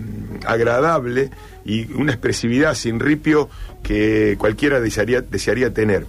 agradable 0.45 1.29
y 1.65 1.91
una 1.93 2.11
expresividad 2.13 2.73
sin 2.75 2.99
ripio 2.99 3.49
que 3.83 4.35
cualquiera 4.37 4.79
desearía, 4.79 5.21
desearía 5.21 5.73
tener. 5.73 6.05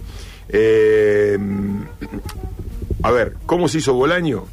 A 3.03 3.11
ver, 3.11 3.33
¿cómo 3.45 3.67
se 3.67 3.77
hizo 3.79 3.93
Bolaño? 3.93 4.45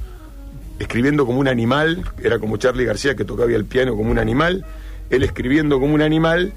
escribiendo 0.79 1.25
como 1.25 1.41
un 1.41 1.49
animal, 1.49 2.05
era 2.23 2.39
como 2.39 2.59
Charlie 2.59 2.85
García 2.85 3.15
que 3.17 3.25
tocaba 3.25 3.51
el 3.51 3.65
piano 3.65 3.97
como 3.97 4.11
un 4.11 4.19
animal, 4.19 4.67
él 5.09 5.23
escribiendo 5.23 5.81
como 5.81 5.95
un 5.95 6.03
animal 6.03 6.53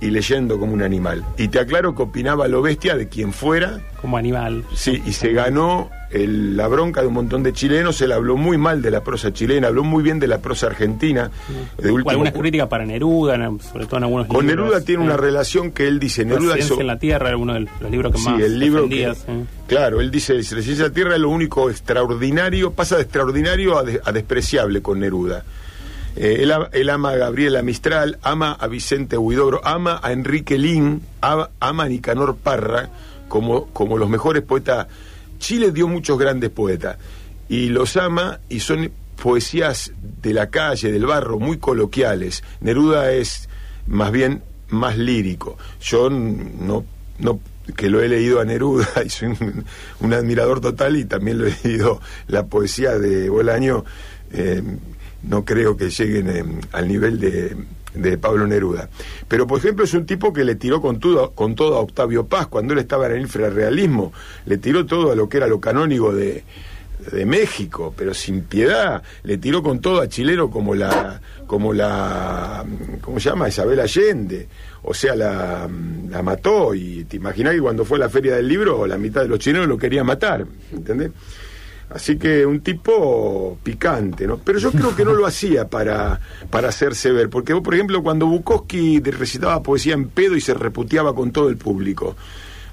y 0.00 0.10
leyendo 0.10 0.58
como 0.58 0.72
un 0.74 0.82
animal. 0.82 1.24
Y 1.38 1.48
te 1.48 1.58
aclaro 1.58 1.94
que 1.94 2.02
opinaba 2.02 2.48
lo 2.48 2.62
bestia 2.62 2.96
de 2.96 3.08
quien 3.08 3.32
fuera. 3.32 3.80
Como 4.00 4.16
animal. 4.18 4.64
Sí, 4.74 5.02
y 5.06 5.12
se 5.12 5.32
ganó 5.32 5.90
el- 6.10 6.56
la 6.56 6.68
bronca 6.68 7.00
de 7.00 7.08
un 7.08 7.14
montón 7.14 7.42
de 7.42 7.52
chilenos, 7.52 8.00
él 8.02 8.12
habló 8.12 8.36
muy 8.36 8.58
mal 8.58 8.80
de 8.82 8.90
la 8.90 9.02
prosa 9.02 9.32
chilena, 9.32 9.68
habló 9.68 9.82
muy 9.84 10.02
bien 10.04 10.18
de 10.20 10.28
la 10.28 10.38
prosa 10.38 10.66
argentina. 10.68 11.30
De 11.78 11.90
O 11.90 11.94
último, 11.94 12.10
algunas 12.10 12.32
críticas 12.34 12.68
para 12.68 12.84
Neruda, 12.86 13.36
sobre 13.72 13.86
todo 13.86 13.96
en 13.98 14.04
algunos 14.04 14.26
con 14.28 14.46
libros. 14.46 14.66
Neruda 14.66 14.80
tiene 14.84 15.02
eh, 15.02 15.06
una 15.06 15.16
relación 15.16 15.72
que 15.72 15.88
él 15.88 15.98
dice, 15.98 16.24
Neruda 16.24 16.58
hizo- 16.58 16.80
en 16.80 16.86
la 16.86 16.98
Tierra 16.98 17.28
era 17.28 17.36
uno 17.38 17.54
de 17.54 17.60
los 17.80 17.90
libros 17.90 18.12
que 18.12 18.18
Sí, 18.18 18.28
más 18.28 18.40
el 18.40 18.58
libro 18.60 18.88
que- 18.88 19.14
sí. 19.14 19.32
Claro, 19.66 20.00
él 20.00 20.10
dice, 20.10 20.42
si 20.44 20.54
Resistencia 20.54 20.84
a 20.84 20.88
la 20.88 20.94
Tierra 20.94 21.14
es 21.14 21.20
lo 21.20 21.30
único 21.30 21.68
extraordinario, 21.70 22.72
pasa 22.72 22.96
de 22.96 23.02
extraordinario 23.02 23.76
a, 23.78 23.82
de- 23.82 24.00
a 24.04 24.12
despreciable 24.12 24.82
con 24.82 25.00
Neruda. 25.00 25.42
Eh, 26.16 26.42
él, 26.72 26.90
ama 26.90 27.10
a 27.10 27.16
Gabriela 27.16 27.62
Mistral, 27.62 28.18
ama 28.22 28.52
a 28.52 28.66
Vicente 28.68 29.18
Huidobro, 29.18 29.60
ama 29.64 30.00
a 30.02 30.12
Enrique 30.12 30.56
Lin, 30.56 31.02
ama, 31.20 31.50
a 31.60 31.88
Nicanor 31.88 32.36
Parra, 32.36 32.88
como, 33.28 33.66
como 33.66 33.98
los 33.98 34.08
mejores 34.08 34.42
poetas. 34.42 34.86
Chile 35.38 35.72
dio 35.72 35.88
muchos 35.88 36.18
grandes 36.18 36.50
poetas, 36.50 36.96
y 37.48 37.68
los 37.68 37.96
ama, 37.98 38.40
y 38.48 38.60
son 38.60 38.90
poesías 39.22 39.92
de 40.22 40.32
la 40.32 40.48
calle, 40.48 40.90
del 40.90 41.04
barro, 41.04 41.38
muy 41.38 41.58
coloquiales. 41.58 42.42
Neruda 42.60 43.12
es 43.12 43.48
más 43.86 44.10
bien 44.10 44.42
más 44.68 44.96
lírico. 44.96 45.58
Yo 45.80 46.10
no, 46.10 46.84
no 47.18 47.40
que 47.76 47.90
lo 47.90 48.00
he 48.00 48.08
leído 48.08 48.40
a 48.40 48.44
Neruda 48.44 48.88
y 49.04 49.10
soy 49.10 49.28
un, 49.28 49.64
un 50.00 50.12
admirador 50.14 50.60
total 50.60 50.96
y 50.96 51.04
también 51.04 51.38
lo 51.38 51.46
he 51.46 51.56
leído 51.62 52.00
la 52.28 52.46
poesía 52.46 52.98
de 52.98 53.28
Bolaño, 53.28 53.84
eh, 54.32 54.62
no 55.26 55.44
creo 55.44 55.76
que 55.76 55.90
lleguen 55.90 56.28
eh, 56.28 56.44
al 56.72 56.88
nivel 56.88 57.18
de, 57.20 57.56
de 57.94 58.18
Pablo 58.18 58.46
Neruda. 58.46 58.88
Pero, 59.28 59.46
por 59.46 59.58
ejemplo, 59.58 59.84
es 59.84 59.94
un 59.94 60.06
tipo 60.06 60.32
que 60.32 60.44
le 60.44 60.54
tiró 60.54 60.80
con 60.80 61.00
todo, 61.00 61.32
con 61.32 61.54
todo 61.54 61.76
a 61.76 61.80
Octavio 61.80 62.26
Paz 62.26 62.46
cuando 62.46 62.72
él 62.72 62.78
estaba 62.78 63.06
en 63.06 63.12
el 63.12 63.20
infrarrealismo, 63.22 64.12
le 64.44 64.58
tiró 64.58 64.86
todo 64.86 65.12
a 65.12 65.16
lo 65.16 65.28
que 65.28 65.38
era 65.38 65.46
lo 65.46 65.60
canónigo 65.60 66.14
de, 66.14 66.44
de 67.12 67.26
México, 67.26 67.94
pero 67.96 68.14
sin 68.14 68.42
piedad, 68.42 69.02
le 69.22 69.38
tiró 69.38 69.62
con 69.62 69.80
todo 69.80 70.00
a 70.00 70.08
chileno 70.08 70.50
como 70.50 70.74
la, 70.74 71.20
como 71.46 71.72
la, 71.72 72.64
¿cómo 73.00 73.20
se 73.20 73.30
llama? 73.30 73.48
Isabel 73.48 73.80
Allende, 73.80 74.48
o 74.82 74.94
sea, 74.94 75.14
la, 75.14 75.68
la 76.08 76.22
mató 76.22 76.74
y 76.74 77.04
te 77.04 77.16
imaginás 77.16 77.54
que 77.54 77.60
cuando 77.60 77.84
fue 77.84 77.98
a 77.98 78.00
la 78.00 78.08
feria 78.08 78.36
del 78.36 78.48
libro 78.48 78.86
la 78.86 78.98
mitad 78.98 79.22
de 79.22 79.28
los 79.28 79.38
chilenos 79.38 79.68
lo 79.68 79.78
querían 79.78 80.06
matar, 80.06 80.46
¿entendés? 80.72 81.10
Así 81.90 82.18
que 82.18 82.44
un 82.44 82.60
tipo 82.60 83.58
picante, 83.62 84.26
¿no? 84.26 84.38
Pero 84.38 84.58
yo 84.58 84.72
creo 84.72 84.94
que 84.96 85.04
no 85.04 85.12
lo 85.12 85.24
hacía 85.26 85.68
para, 85.68 86.20
para 86.50 86.68
hacerse 86.68 87.12
ver, 87.12 87.30
porque 87.30 87.52
vos, 87.52 87.62
por 87.62 87.74
ejemplo, 87.74 88.02
cuando 88.02 88.26
Bukowski 88.26 89.00
recitaba 89.00 89.62
poesía 89.62 89.94
en 89.94 90.08
pedo 90.08 90.36
y 90.36 90.40
se 90.40 90.54
reputeaba 90.54 91.14
con 91.14 91.30
todo 91.30 91.48
el 91.48 91.56
público, 91.56 92.16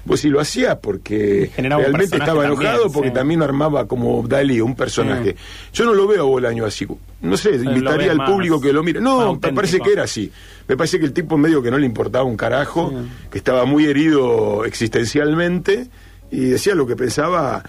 vos 0.04 0.20
sí 0.20 0.28
lo 0.28 0.40
hacía 0.40 0.80
porque 0.80 1.50
realmente 1.56 2.16
estaba 2.16 2.44
enojado 2.44 2.72
también, 2.72 2.92
porque 2.92 3.08
sí. 3.08 3.14
también 3.14 3.42
armaba 3.42 3.86
como 3.86 4.26
Dalí, 4.26 4.60
un 4.60 4.74
personaje. 4.74 5.36
Yo 5.72 5.84
no 5.84 5.94
lo 5.94 6.06
veo 6.06 6.22
a 6.22 6.26
Bolaño 6.26 6.66
así. 6.66 6.86
No 7.22 7.36
sé, 7.36 7.54
invitaría 7.54 8.12
al 8.12 8.24
público 8.24 8.60
que 8.60 8.72
lo 8.72 8.82
mire. 8.82 9.00
No, 9.00 9.38
me 9.40 9.52
parece 9.52 9.80
que 9.80 9.92
era 9.92 10.04
así. 10.04 10.30
Me 10.66 10.76
parece 10.76 10.98
que 10.98 11.06
el 11.06 11.12
tipo 11.12 11.38
medio 11.38 11.62
que 11.62 11.70
no 11.70 11.78
le 11.78 11.86
importaba 11.86 12.24
un 12.24 12.36
carajo, 12.36 12.92
que 13.30 13.38
estaba 13.38 13.64
muy 13.64 13.86
herido 13.86 14.64
existencialmente 14.64 15.88
y 16.30 16.46
decía 16.46 16.74
lo 16.74 16.86
que 16.86 16.96
pensaba 16.96 17.62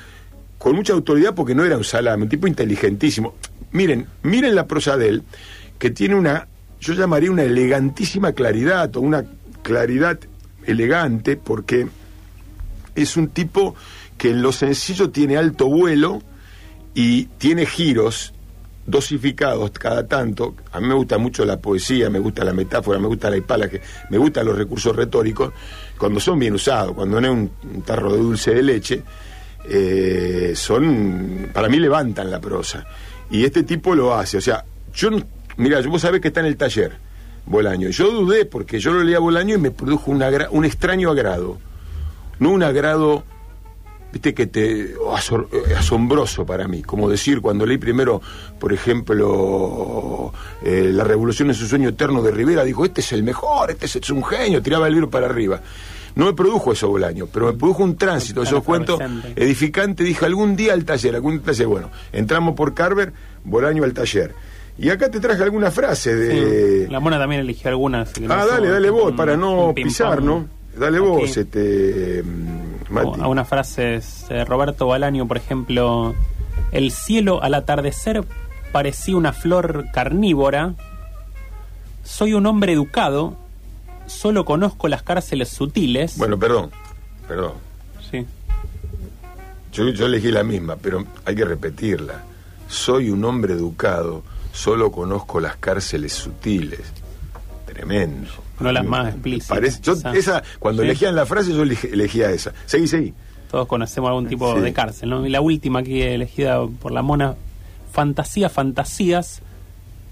con 0.58 0.76
mucha 0.76 0.94
autoridad 0.94 1.36
porque 1.36 1.56
no 1.56 1.66
era 1.66 1.78
un 1.78 1.84
salame, 1.84 2.24
un 2.24 2.30
tipo 2.30 2.48
inteligentísimo. 2.48 3.36
Miren, 3.72 4.08
miren 4.24 4.56
la 4.56 4.68
prosa 4.68 4.98
de 4.98 5.10
él, 5.10 5.24
que 5.78 5.90
tiene 5.90 6.16
una, 6.16 6.48
yo 6.80 6.94
llamaría 6.94 7.32
una 7.32 7.44
elegantísima 7.44 8.32
claridad 8.34 8.96
o 8.96 9.02
una 9.02 9.26
claridad 9.62 10.20
elegante 10.66 11.38
porque 11.38 11.88
es 12.96 13.18
un 13.18 13.30
tipo 13.30 13.76
que 14.18 14.30
en 14.30 14.42
lo 14.42 14.52
sencillo 14.52 15.10
tiene 15.10 15.38
alto 15.38 15.68
vuelo 15.68 16.22
y 16.94 17.26
tiene 17.38 17.66
giros 17.66 18.34
dosificados 18.86 19.72
cada 19.72 20.08
tanto. 20.08 20.56
A 20.72 20.80
mí 20.80 20.88
me 20.88 20.94
gusta 20.94 21.18
mucho 21.18 21.44
la 21.46 21.58
poesía, 21.58 22.10
me 22.10 22.20
gusta 22.20 22.44
la 22.44 22.54
metáfora, 22.54 23.00
me 23.00 23.08
gusta 23.08 23.30
la 23.30 23.38
hipalaje, 23.38 23.82
me 24.10 24.18
gustan 24.18 24.46
los 24.46 24.58
recursos 24.58 24.96
retóricos, 24.96 25.52
cuando 25.98 26.20
son 26.20 26.40
bien 26.40 26.54
usados, 26.54 26.94
cuando 26.94 27.20
no 27.20 27.28
es 27.28 27.34
un, 27.34 27.52
un 27.76 27.82
tarro 27.82 28.14
de 28.14 28.20
dulce 28.20 28.54
de 28.54 28.64
leche, 28.64 29.04
eh, 29.70 30.54
son, 30.56 31.50
para 31.54 31.70
mí 31.70 31.78
levantan 31.80 32.30
la 32.30 32.40
prosa. 32.40 32.86
Y 33.30 33.44
este 33.44 33.64
tipo 33.64 33.96
lo 33.96 34.14
hace. 34.14 34.38
O 34.38 34.42
sea, 34.42 34.64
yo, 34.94 35.10
mira, 35.58 35.82
vos 35.82 36.02
sabés 36.02 36.22
que 36.22 36.30
está 36.30 36.42
en 36.42 36.48
el 36.48 36.58
taller, 36.58 36.98
Bolaño. 37.46 37.90
Yo 37.90 38.12
dudé 38.12 38.46
porque 38.46 38.80
yo 38.80 38.92
lo 38.94 39.04
leía 39.04 39.18
a 39.18 39.22
Bolaño 39.22 39.56
y 39.56 39.60
me 39.60 39.72
produjo 39.72 40.12
un, 40.12 40.66
extraño 40.66 41.10
agrado. 41.10 41.58
No 42.40 42.52
un 42.52 42.64
agrado, 42.64 43.24
viste, 44.12 44.34
que 44.34 44.46
te. 44.46 44.82
eh, 44.82 44.96
asombroso 45.78 46.46
para 46.46 46.68
mí. 46.68 46.82
Como 46.82 47.10
decir, 47.10 47.42
cuando 47.42 47.66
leí 47.66 47.78
primero, 47.78 48.22
por 48.60 48.74
ejemplo, 48.74 50.34
eh, 50.64 50.92
La 50.94 51.04
Revolución 51.04 51.50
es 51.50 51.62
un 51.62 51.68
sueño 51.68 51.90
eterno 51.90 52.22
de 52.22 52.32
Rivera, 52.32 52.64
dijo: 52.64 52.86
Este 52.86 53.02
es 53.02 53.12
el 53.14 53.24
mejor, 53.24 53.72
este 53.72 53.86
es, 53.86 53.96
es 53.96 54.10
un 54.10 54.24
genio, 54.24 54.62
tiraba 54.62 54.88
el 54.88 54.94
libro 54.94 55.10
para 55.10 55.28
arriba. 55.28 55.62
No 56.16 56.26
me 56.26 56.34
produjo 56.34 56.72
eso 56.72 56.88
Bolaño, 56.88 57.28
pero 57.28 57.48
me 57.48 57.54
produjo 57.54 57.84
un 57.84 57.98
tránsito, 57.98 58.42
esos 58.44 58.64
cuentos 58.64 59.00
efervescente. 59.02 59.42
edificante. 59.44 60.04
Dije 60.04 60.26
algún 60.26 60.56
día 60.56 60.74
al 60.74 60.86
taller, 60.86 61.16
algún 61.16 61.40
taller. 61.42 61.68
Bueno, 61.68 61.92
entramos 62.14 62.56
por 62.56 62.74
Carver, 62.74 63.12
Bolaño 63.44 63.84
al 63.84 63.94
taller. 63.94 64.34
Y 64.78 64.90
acá 64.90 65.10
te 65.10 65.20
traje 65.20 65.44
alguna 65.44 65.72
frase 65.72 66.16
de. 66.16 66.86
Sí, 66.86 66.92
La 66.92 67.00
mona 67.00 67.18
también 67.20 67.42
eligió 67.42 67.70
algunas. 67.70 68.12
que 68.14 68.26
Ah, 68.30 68.46
dale, 68.46 68.70
dale 68.70 68.90
vos, 68.90 69.12
un- 69.12 69.16
para 69.18 69.36
no 69.38 69.74
pisar, 69.76 70.22
¿no? 70.22 70.46
Dale 70.78 71.00
vos, 71.00 71.36
este. 71.38 72.24
mm, 72.24 72.94
Mati. 72.94 73.22
A 73.22 73.28
unas 73.28 73.48
frases 73.48 74.26
de 74.30 74.44
Roberto 74.46 74.88
Balaño, 74.88 75.28
por 75.28 75.38
ejemplo, 75.38 76.14
el 76.74 76.92
cielo 76.92 77.42
al 77.42 77.54
atardecer 77.54 78.24
parecía 78.74 79.16
una 79.16 79.32
flor 79.34 79.86
carnívora. 79.94 80.74
Soy 82.04 82.34
un 82.34 82.46
hombre 82.46 82.74
educado, 82.74 83.38
solo 84.08 84.46
conozco 84.46 84.88
las 84.88 85.04
cárceles 85.04 85.50
sutiles. 85.50 86.18
Bueno, 86.18 86.38
perdón, 86.40 86.72
perdón. 87.28 87.54
Sí. 88.12 88.26
Yo, 89.74 89.90
yo 89.90 90.06
elegí 90.06 90.32
la 90.32 90.44
misma, 90.44 90.76
pero 90.78 91.06
hay 91.26 91.36
que 91.36 91.46
repetirla. 91.46 92.24
Soy 92.68 93.10
un 93.10 93.24
hombre 93.26 93.54
educado, 93.54 94.24
solo 94.54 94.92
conozco 94.92 95.40
las 95.40 95.58
cárceles 95.58 96.14
sutiles. 96.14 96.80
Tremendo. 97.66 98.30
No 98.60 98.72
las 98.72 98.86
más 98.86 99.10
explícitas. 99.10 99.82
yo, 99.82 99.94
Esa. 100.14 100.42
cuando 100.60 100.82
Sí. 100.82 100.88
elegían 100.90 101.16
la 101.16 101.26
frase, 101.26 101.52
yo 101.54 101.64
eleg- 101.66 101.92
elegía 101.92 102.32
esa. 102.32 102.54
Seguí, 102.66 102.88
seguí. 102.88 103.14
Todos 103.52 103.68
conocemos 103.68 104.08
algún 104.10 104.28
tipo 104.28 104.54
Sí. 104.56 104.62
de 104.62 104.72
cárcel, 104.74 105.10
¿no? 105.10 105.26
Y 105.26 105.30
la 105.30 105.42
última 105.42 105.80
aquí 105.80 106.02
elegida 106.02 106.66
por 106.66 106.92
la 106.94 107.02
mona, 107.02 107.36
fantasía, 107.92 108.50
fantasías, 108.50 109.42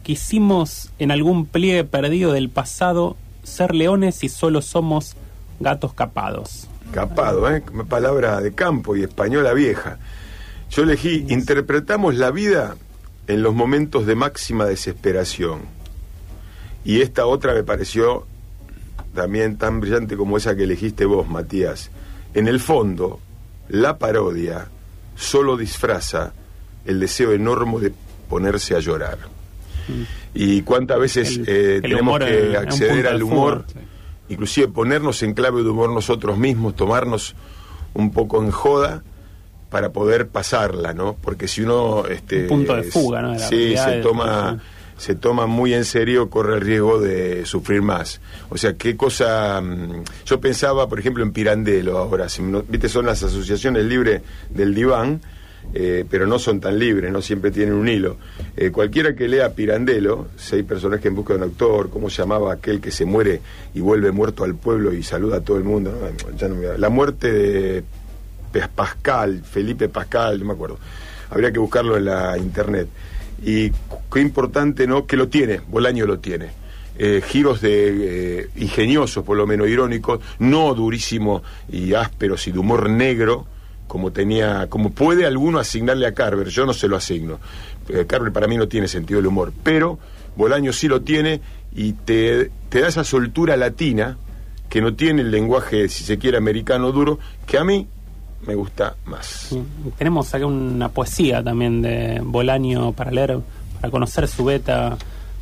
quisimos 0.03 0.89
en 0.99 1.11
algún 1.11 1.45
pliegue 1.45 1.85
perdido 1.85 2.33
del 2.33 2.49
pasado 2.49 3.15
ser 3.43 3.75
leones 3.75 4.23
y 4.23 4.29
solo 4.29 4.61
somos 4.61 5.15
gatos 5.59 5.93
capados. 5.93 6.67
Capado, 6.91 7.49
¿eh? 7.49 7.63
Palabra 7.89 8.39
de 8.41 8.53
campo 8.53 8.95
y 8.95 9.03
española 9.03 9.53
vieja. 9.53 9.97
Yo 10.69 10.83
elegí, 10.83 11.25
interpretamos 11.29 12.15
la 12.15 12.31
vida 12.31 12.75
en 13.27 13.43
los 13.43 13.53
momentos 13.53 14.05
de 14.05 14.15
máxima 14.15 14.65
desesperación. 14.65 15.61
Y 16.83 17.01
esta 17.01 17.25
otra 17.25 17.53
me 17.53 17.63
pareció 17.63 18.25
también 19.13 19.57
tan 19.57 19.79
brillante 19.79 20.17
como 20.17 20.37
esa 20.37 20.55
que 20.55 20.63
elegiste 20.63 21.05
vos, 21.05 21.27
Matías. 21.27 21.91
En 22.33 22.47
el 22.47 22.59
fondo, 22.59 23.19
la 23.69 23.97
parodia 23.97 24.67
solo 25.15 25.55
disfraza 25.55 26.33
el 26.85 26.99
deseo 26.99 27.31
enorme 27.31 27.79
de 27.79 27.93
ponerse 28.27 28.75
a 28.75 28.79
llorar. 28.79 29.19
Y 30.33 30.61
cuántas 30.61 30.99
veces 30.99 31.37
El- 31.37 31.49
eh, 31.49 31.75
el 31.75 31.81
tenemos 31.81 32.01
humor 32.01 32.25
que 32.25 32.49
un 32.49 32.55
acceder 32.55 33.07
al 33.07 33.23
humor, 33.23 33.65
inclusive 34.29 34.67
ponernos 34.67 35.21
en 35.23 35.33
clave 35.33 35.63
de 35.63 35.69
humor 35.69 35.91
nosotros 35.91 36.37
mismos, 36.37 36.75
tomarnos 36.75 37.35
un 37.93 38.11
poco 38.11 38.41
en 38.43 38.51
joda 38.51 39.03
para 39.69 39.91
poder 39.91 40.27
pasarla, 40.27 40.93
¿no? 40.93 41.15
Porque 41.21 41.47
si 41.47 41.61
uno 41.61 42.05
este 42.07 42.43
Un 42.43 42.47
punto 42.47 42.75
de 42.75 42.83
fuga, 42.83 43.21
¿no? 43.21 43.31
de 43.33 43.39
la 43.39 43.47
sí, 43.47 43.75
se 43.77 44.01
toma 44.01 44.61
se 44.95 45.15
toma 45.15 45.47
muy 45.47 45.73
en 45.73 45.83
serio, 45.85 46.29
corre 46.29 46.55
el 46.55 46.61
riesgo 46.61 46.99
de 47.01 47.45
sufrir 47.47 47.81
más. 47.81 48.21
O 48.49 48.57
sea, 48.57 48.73
qué 48.77 48.95
cosa... 48.95 49.59
mm, 49.59 50.03
Yo 50.25 50.39
pensaba, 50.39 50.87
por 50.87 50.99
ejemplo, 50.99 51.23
en 51.23 51.31
Pirandello 51.33 51.97
ahora. 51.97 52.29
Si 52.29 52.41
no- 52.43 52.61
Viste, 52.61 52.87
son 52.87 53.07
las 53.07 53.21
asociaciones 53.23 53.83
libres 53.85 54.21
del 54.51 54.73
diván, 54.73 55.19
eh, 55.73 56.05
pero 56.09 56.25
no 56.27 56.39
son 56.39 56.59
tan 56.59 56.77
libres, 56.79 57.11
no 57.11 57.21
siempre 57.21 57.51
tienen 57.51 57.73
un 57.75 57.87
hilo. 57.87 58.17
Eh, 58.57 58.71
cualquiera 58.71 59.15
que 59.15 59.27
lea 59.27 59.49
Pirandello, 59.53 60.27
seis 60.37 60.63
personajes 60.63 61.05
en 61.07 61.15
busca 61.15 61.33
de 61.33 61.37
un 61.37 61.43
autor, 61.43 61.89
cómo 61.89 62.09
llamaba 62.09 62.53
aquel 62.53 62.79
que 62.81 62.91
se 62.91 63.05
muere 63.05 63.41
y 63.73 63.79
vuelve 63.81 64.11
muerto 64.11 64.43
al 64.43 64.55
pueblo 64.55 64.93
y 64.93 65.03
saluda 65.03 65.37
a 65.37 65.41
todo 65.41 65.57
el 65.57 65.63
mundo. 65.63 65.91
¿no? 65.91 66.37
Ya 66.37 66.47
no 66.47 66.55
me- 66.55 66.77
La 66.77 66.89
muerte 66.89 67.31
de 67.31 67.83
Pascal, 68.75 69.41
Felipe 69.43 69.89
Pascal, 69.89 70.39
no 70.39 70.45
me 70.45 70.53
acuerdo. 70.53 70.77
Habría 71.29 71.51
que 71.51 71.59
buscarlo 71.59 71.97
en 71.97 72.05
la 72.05 72.37
internet. 72.37 72.87
Y 73.43 73.71
qué 74.11 74.19
importante, 74.21 74.85
¿no? 74.87 75.05
Que 75.07 75.17
lo 75.17 75.27
tiene, 75.27 75.59
Bolaño 75.67 76.05
lo 76.05 76.19
tiene. 76.19 76.49
Eh, 76.97 77.21
giros 77.25 77.59
de 77.61 78.41
eh, 78.41 78.49
ingeniosos, 78.57 79.23
por 79.25 79.35
lo 79.35 79.47
menos 79.47 79.67
irónicos, 79.67 80.19
no 80.37 80.73
durísimos 80.75 81.41
y 81.71 81.95
ásperos 81.95 82.47
y 82.47 82.51
de 82.51 82.59
humor 82.59 82.87
negro, 82.91 83.47
como 83.93 84.11
tenía, 84.11 84.65
como 84.71 84.89
puede 84.89 85.27
alguno 85.27 85.59
asignarle 85.59 86.07
a 86.07 86.15
Carver. 86.15 86.47
Yo 86.49 86.65
no 86.65 86.73
se 86.73 86.87
lo 86.87 86.95
asigno. 86.97 87.37
Eh, 87.89 88.05
Carver 88.07 88.33
para 88.33 88.47
mí 88.47 88.57
no 88.57 88.67
tiene 88.67 88.87
sentido 88.87 89.19
del 89.19 89.27
humor, 89.27 89.53
pero 89.61 89.99
Bolaño 90.35 90.73
sí 90.73 90.87
lo 90.87 91.03
tiene 91.03 91.41
y 91.75 91.93
te, 91.93 92.49
te 92.69 92.81
da 92.81 92.87
esa 92.87 93.03
soltura 93.03 93.55
latina 93.55 94.17
que 94.67 94.81
no 94.81 94.95
tiene 94.95 95.21
el 95.21 95.29
lenguaje, 95.29 95.89
si 95.89 96.03
se 96.03 96.17
quiere, 96.17 96.37
americano 96.37 96.91
duro, 96.91 97.19
que 97.45 97.59
a 97.59 97.63
mí 97.63 97.85
me 98.47 98.55
gusta 98.55 98.95
más. 99.05 99.27
Sí. 99.49 99.61
Tenemos 99.99 100.33
acá 100.33 100.47
una 100.47 100.89
poesía 100.89 101.43
también 101.43 101.83
de 101.83 102.19
Bolaño 102.23 102.93
para 102.93 103.11
leer, 103.11 103.41
para 103.79 103.91
conocer 103.91 104.27
su 104.27 104.43
beta 104.45 104.97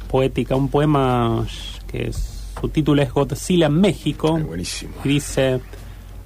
poética, 0.10 0.58
un 0.58 0.68
poema 0.68 1.48
que 1.88 2.10
es- 2.10 2.50
su 2.60 2.68
título 2.68 3.02
es 3.02 3.14
Godzilla 3.14 3.68
en 3.68 3.80
México. 3.80 4.38
buenísimo. 4.38 4.92
Y 5.06 5.08
dice, 5.08 5.62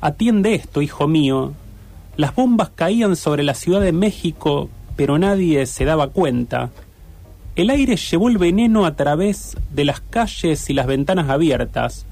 atiende 0.02 0.56
esto, 0.56 0.82
hijo 0.82 1.08
mío. 1.08 1.54
Las 2.18 2.34
bombas 2.34 2.72
caían 2.74 3.18
sobre 3.18 3.44
la 3.44 3.54
Ciudad 3.54 3.82
de 3.82 3.92
México, 3.92 4.70
pero 4.96 5.18
nadie 5.18 5.66
se 5.66 5.84
daba 5.84 6.08
cuenta. 6.10 6.72
El 7.58 7.70
aire 7.70 7.98
llevó 7.98 8.30
el 8.30 8.38
veneno 8.38 8.86
a 8.86 8.96
través 8.96 9.58
de 9.72 9.84
las 9.84 10.00
calles 10.00 10.70
y 10.70 10.74
las 10.74 10.88
ventanas 10.88 11.30
abiertas. 11.30 12.06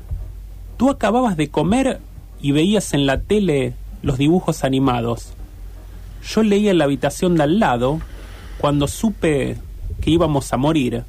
Tú 0.75 0.89
acababas 0.89 1.37
de 1.37 1.49
comer 1.49 2.01
y 2.41 2.51
veías 2.51 2.93
en 2.93 3.05
la 3.05 3.21
tele 3.21 3.75
los 4.01 4.17
dibujos 4.17 4.65
animados. 4.65 5.33
Yo 6.27 6.43
leía 6.43 6.71
en 6.71 6.79
la 6.79 6.83
habitación 6.85 7.35
de 7.35 7.43
al 7.43 7.59
lado 7.59 8.01
cuando 8.57 8.87
supe 8.87 9.57
que 10.01 10.11
íbamos 10.11 10.51
a 10.51 10.57
morir. 10.57 11.03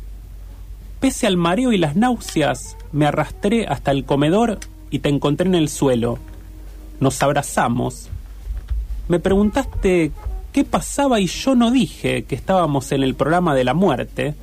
Pese 1.01 1.27
al 1.27 1.37
mareo 1.37 1.73
y 1.73 1.79
las 1.79 1.97
náuseas, 1.97 2.77
me 2.93 3.07
arrastré 3.07 3.67
hasta 3.67 3.91
el 3.91 4.05
comedor 4.05 4.61
y 4.91 5.01
te 5.01 5.09
encontré 5.09 5.49
en 5.49 5.57
el 5.57 5.69
suelo. 5.69 6.19
Nos 7.01 7.21
abrazamos. 7.23 8.09
Me 9.09 9.21
preguntaste 9.21 10.13
qué 10.53 10.65
pasaba 10.65 11.21
y 11.21 11.27
yo 11.27 11.55
no 11.55 11.71
dije 11.71 12.25
que 12.25 12.35
estábamos 12.35 12.91
en 12.93 13.03
el 13.03 13.15
programa 13.15 13.55
de 13.55 13.65
la 13.65 13.75
muerte, 13.75 14.35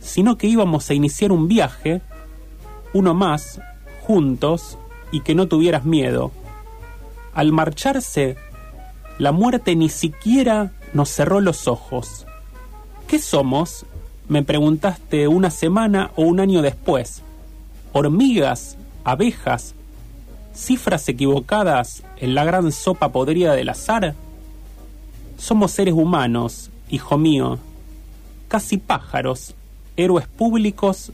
sino 0.00 0.36
que 0.36 0.48
íbamos 0.48 0.90
a 0.90 0.94
iniciar 0.94 1.30
un 1.30 1.46
viaje, 1.46 2.00
uno 2.92 3.14
más, 3.14 3.60
juntos, 4.02 4.78
y 5.12 5.20
que 5.20 5.34
no 5.34 5.46
tuvieras 5.46 5.84
miedo. 5.84 6.32
Al 7.34 7.52
marcharse, 7.52 8.36
la 9.18 9.32
muerte 9.32 9.76
ni 9.76 9.88
siquiera 9.88 10.72
nos 10.92 11.10
cerró 11.10 11.40
los 11.40 11.68
ojos. 11.68 12.26
¿Qué 13.06 13.18
somos? 13.18 13.86
Me 14.28 14.42
preguntaste 14.42 15.28
una 15.28 15.50
semana 15.50 16.10
o 16.16 16.22
un 16.22 16.40
año 16.40 16.62
después. 16.62 17.22
¿Hormigas? 17.92 18.76
¿Abejas? 19.04 19.74
¿Cifras 20.54 21.08
equivocadas 21.08 22.02
en 22.18 22.34
la 22.34 22.44
gran 22.44 22.72
sopa 22.72 23.10
podrida 23.10 23.54
del 23.54 23.68
azar? 23.68 24.14
Somos 25.38 25.70
seres 25.72 25.94
humanos, 25.94 26.70
hijo 26.90 27.16
mío, 27.16 27.58
casi 28.48 28.76
pájaros, 28.76 29.54
héroes 29.96 30.26
públicos 30.26 31.12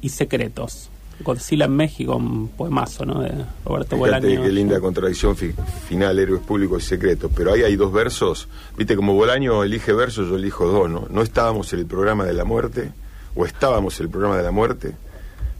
y 0.00 0.08
secretos. 0.10 0.88
Godzilla 1.24 1.64
en 1.64 1.72
México, 1.74 2.14
un 2.16 2.46
poemazo, 2.46 3.04
¿no? 3.04 3.20
De 3.20 3.32
Roberto 3.64 3.96
Bolaño. 3.96 4.40
qué 4.40 4.52
linda 4.52 4.78
contradicción 4.80 5.34
fi- 5.36 5.52
final, 5.88 6.16
héroes 6.16 6.40
públicos 6.42 6.84
y 6.84 6.86
secretos. 6.86 7.32
Pero 7.34 7.52
ahí 7.52 7.62
hay 7.62 7.74
dos 7.74 7.92
versos. 7.92 8.46
Viste, 8.76 8.94
como 8.94 9.14
Bolaño 9.14 9.64
elige 9.64 9.92
versos, 9.92 10.28
yo 10.28 10.36
elijo 10.36 10.66
dos, 10.68 10.88
¿no? 10.88 11.08
No 11.10 11.22
estábamos 11.22 11.72
en 11.72 11.80
el 11.80 11.86
programa 11.86 12.24
de 12.24 12.34
la 12.34 12.44
muerte, 12.44 12.92
o 13.34 13.44
estábamos 13.44 13.98
en 13.98 14.06
el 14.06 14.10
programa 14.12 14.36
de 14.36 14.44
la 14.44 14.52
muerte, 14.52 14.94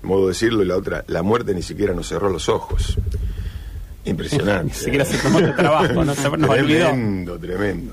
modo 0.03 0.23
de 0.23 0.29
decirlo, 0.29 0.63
y 0.63 0.67
la 0.67 0.77
otra, 0.77 1.05
la 1.09 1.23
muerte 1.23 1.55
ni 1.55 1.63
siquiera 1.63 1.93
nos 1.95 2.09
cerró 2.09 2.29
los 2.31 2.49
ojos. 2.49 2.97
Impresionante. 4.05 4.73
Ni 4.73 4.79
siquiera 4.85 5.05
se 5.05 5.19
tomó 5.19 5.39
el 5.41 5.55
trabajo, 5.55 6.05
no 6.05 6.15
se- 6.15 6.31
nos 6.39 6.49
olvidó. 6.51 6.87
Tremendo, 6.87 7.39
tremendo. 7.39 7.93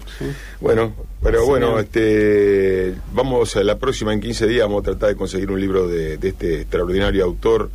Bueno, 0.61 0.93
pero 1.21 1.45
bueno, 1.45 1.67
Señor. 1.67 1.79
este, 1.81 2.95
vamos 3.13 3.55
a 3.57 3.63
la 3.63 3.77
próxima, 3.77 4.13
en 4.13 4.21
15 4.21 4.47
días, 4.47 4.65
vamos 4.65 4.81
a 4.81 4.85
tratar 4.85 5.09
de 5.09 5.15
conseguir 5.15 5.51
un 5.51 5.59
libro 5.59 5.87
de, 5.87 6.17
de 6.17 6.29
este 6.29 6.61
extraordinario 6.61 7.25
autor. 7.25 7.69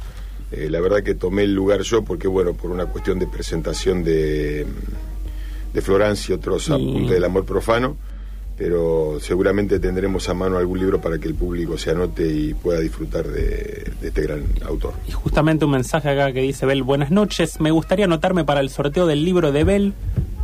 Eh, 0.53 0.69
la 0.71 0.81
verdad 0.81 1.03
que 1.03 1.15
tomé 1.15 1.43
el 1.43 1.55
lugar 1.55 1.83
yo 1.83 2.03
porque, 2.03 2.29
bueno, 2.29 2.55
por 2.55 2.71
una 2.71 2.87
cuestión 2.87 3.19
de 3.19 3.27
presentación 3.27 4.03
de, 4.03 4.67
de 5.75 5.83
Florence 5.83 6.33
y 6.33 6.35
otros 6.35 6.69
Y- 6.69 6.73
apuntes 6.73 7.11
del 7.11 7.25
amor 7.25 7.45
profano. 7.45 7.97
Pero 8.61 9.17
seguramente 9.21 9.81
tendremos 9.81 10.29
a 10.29 10.35
mano 10.35 10.59
algún 10.59 10.79
libro 10.79 11.01
para 11.01 11.19
que 11.19 11.27
el 11.29 11.35
público 11.35 11.79
se 11.79 11.93
anote 11.93 12.31
y 12.31 12.53
pueda 12.53 12.79
disfrutar 12.79 13.27
de, 13.27 13.91
de 14.03 14.09
este 14.09 14.21
gran 14.21 14.45
autor. 14.67 14.93
Y 15.09 15.13
justamente 15.13 15.65
un 15.65 15.71
mensaje 15.71 16.11
acá 16.11 16.31
que 16.35 16.43
dice 16.43 16.67
Bel, 16.67 16.83
buenas 16.83 17.11
noches, 17.11 17.59
me 17.59 17.71
gustaría 17.71 18.05
anotarme 18.05 18.45
para 18.45 18.61
el 18.61 18.69
sorteo 18.69 19.07
del 19.07 19.25
libro 19.25 19.51
de 19.51 19.65
Bel. 19.65 19.95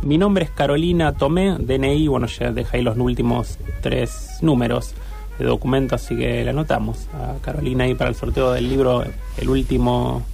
Mi 0.01 0.17
nombre 0.17 0.45
es 0.45 0.49
Carolina 0.49 1.13
Tomé, 1.13 1.57
DNI, 1.59 2.07
bueno, 2.07 2.25
ya 2.25 2.51
deja 2.51 2.77
ahí 2.77 2.81
los 2.81 2.97
últimos 2.97 3.59
tres 3.83 4.39
números 4.41 4.95
de 5.37 5.45
documento, 5.45 5.93
así 5.93 6.15
que 6.17 6.43
le 6.43 6.49
anotamos 6.49 7.07
a 7.13 7.35
Carolina 7.43 7.83
ahí 7.83 7.93
para 7.93 8.09
el 8.09 8.15
sorteo 8.15 8.51
del 8.51 8.67
libro, 8.67 9.03
el 9.37 9.47
último, 9.47 10.25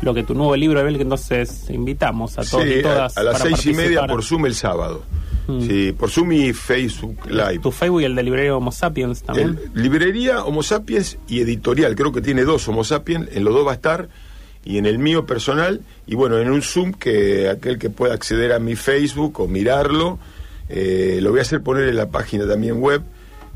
lo 0.00 0.12
que 0.12 0.24
tu 0.24 0.34
nuevo 0.34 0.56
libro 0.56 0.80
de 0.80 0.86
Bel, 0.86 0.96
que 0.96 1.02
entonces 1.04 1.70
invitamos 1.70 2.36
a 2.36 2.42
todos 2.42 2.64
Sí, 2.64 2.74
y 2.80 2.82
todas. 2.82 3.16
a, 3.16 3.20
a 3.20 3.22
las 3.22 3.38
seis 3.38 3.64
y 3.66 3.74
media 3.74 4.08
por 4.08 4.24
Zoom 4.24 4.46
el 4.46 4.56
sábado. 4.56 5.04
Mm. 5.48 5.62
Sí, 5.66 5.92
por 5.98 6.10
Zoom 6.10 6.32
y 6.32 6.52
Facebook 6.52 7.26
Live. 7.28 7.58
Tu 7.60 7.72
Facebook 7.72 8.02
y 8.02 8.04
el 8.04 8.14
de 8.14 8.22
librería 8.22 8.54
Homo 8.54 8.70
Sapiens 8.70 9.22
también. 9.22 9.58
El- 9.74 9.82
librería 9.82 10.44
Homo 10.44 10.62
Sapiens 10.62 11.16
y 11.26 11.40
editorial, 11.40 11.96
creo 11.96 12.12
que 12.12 12.20
tiene 12.20 12.44
dos 12.44 12.68
Homo 12.68 12.84
Sapiens, 12.84 13.28
en 13.32 13.44
los 13.44 13.54
dos 13.54 13.66
va 13.66 13.72
a 13.72 13.74
estar, 13.74 14.08
y 14.64 14.76
en 14.76 14.84
el 14.84 14.98
mío 14.98 15.24
personal, 15.24 15.80
y 16.06 16.14
bueno, 16.16 16.38
en 16.38 16.50
un 16.50 16.60
Zoom 16.60 16.92
que 16.92 17.48
aquel 17.48 17.78
que 17.78 17.88
pueda 17.88 18.12
acceder 18.12 18.52
a 18.52 18.58
mi 18.58 18.76
Facebook 18.76 19.40
o 19.40 19.48
mirarlo, 19.48 20.18
eh, 20.68 21.20
lo 21.22 21.30
voy 21.30 21.38
a 21.38 21.42
hacer 21.42 21.62
poner 21.62 21.88
en 21.88 21.96
la 21.96 22.10
página 22.10 22.46
también 22.46 22.78
web, 22.82 23.00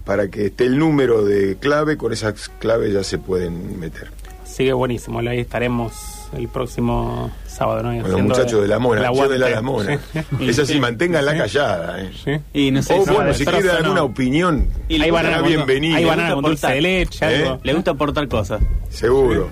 para 0.07 0.29
que 0.29 0.47
esté 0.47 0.65
el 0.65 0.79
número 0.79 1.25
de 1.25 1.57
clave, 1.61 1.99
con 1.99 2.13
esas 2.13 2.49
claves 2.59 2.95
ya 2.95 3.05
se 3.05 3.19
pueden 3.19 3.79
meter. 3.79 4.09
Sigue 4.47 4.73
buenísimo, 4.73 5.19
ahí 5.21 5.41
estaremos 5.41 5.93
el 6.37 6.49
próximo 6.49 7.31
sábado, 7.47 7.83
¿no? 7.83 7.93
Los 7.93 8.05
Haciendo 8.07 8.35
muchachos 8.35 8.63
de 8.63 8.69
la 8.69 8.79
Mona, 8.79 9.13
yo 9.13 9.29
de 9.29 9.39
la, 9.39 9.51
la 9.51 9.63
Mona. 9.63 9.99
Sí. 10.13 10.19
Esa 10.49 10.65
sí, 10.67 10.75
Sí. 10.75 10.81
manténganla 10.81 11.37
callada. 11.37 12.01
Eh. 12.03 12.11
Sí. 12.25 12.31
Y 12.67 12.71
no 12.71 12.83
sé 12.83 12.95
o 12.95 13.05
bueno, 13.05 13.33
si 13.35 13.45
quiere 13.45 13.63
dar 13.63 13.75
eso 13.77 13.83
no. 13.83 13.85
alguna 13.87 14.03
opinión, 14.05 14.67
Y 14.89 15.01
ahí 15.01 15.11
van 15.11 15.27
a 15.27 15.43
bienvenida. 15.43 15.97
ahí 15.97 16.05
van 16.05 16.21
a 16.21 16.31
dulce 16.31 16.67
de 16.67 16.73
aportar. 16.73 16.83
leche, 16.83 17.25
algo. 17.25 17.55
¿Eh? 17.55 17.59
Le 17.63 17.75
gusta 17.75 17.91
aportar 17.93 18.29
cosas. 18.29 18.61
Seguro, 18.89 19.51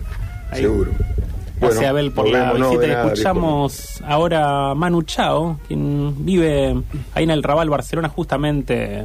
seguro. 0.53 0.91
Gracias, 1.61 1.85
Abel, 1.85 2.11
por 2.13 2.27
la 2.27 2.55
no, 2.55 2.71
visita. 2.71 2.87
y 2.87 2.89
nada, 2.89 3.05
escuchamos 3.05 4.03
ahora 4.07 4.71
a 4.71 4.75
Manu 4.75 5.03
Chao, 5.03 5.61
quien 5.69 6.25
vive 6.25 6.75
ahí 7.15 7.25
en 7.25 7.31
el 7.31 7.43
Raval, 7.43 7.69
Barcelona, 7.69 8.09
justamente 8.09 9.05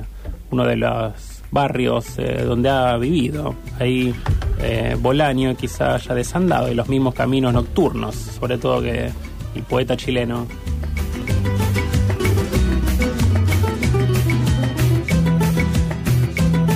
uno 0.51 0.63
de 0.63 0.78
los 0.78 1.34
barrios 1.51 2.17
eh, 2.17 2.43
donde 2.45 2.69
ha 2.69 2.97
vivido. 2.97 3.55
Ahí 3.79 4.13
eh, 4.59 4.95
Bolaño 4.99 5.55
quizá 5.55 5.95
haya 5.95 6.15
desandado 6.15 6.71
y 6.71 6.75
los 6.75 6.87
mismos 6.87 7.13
caminos 7.13 7.53
nocturnos, 7.53 8.15
sobre 8.15 8.57
todo 8.57 8.81
que 8.81 9.11
el 9.55 9.63
poeta 9.63 9.95
chileno. 9.95 10.47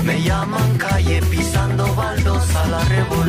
Me 0.04 0.22
llaman 0.24 0.78
calle 0.78 1.22
pisando 1.30 1.96
baldosa, 1.96 2.68
la 2.68 2.84
revoltosa 2.86 3.29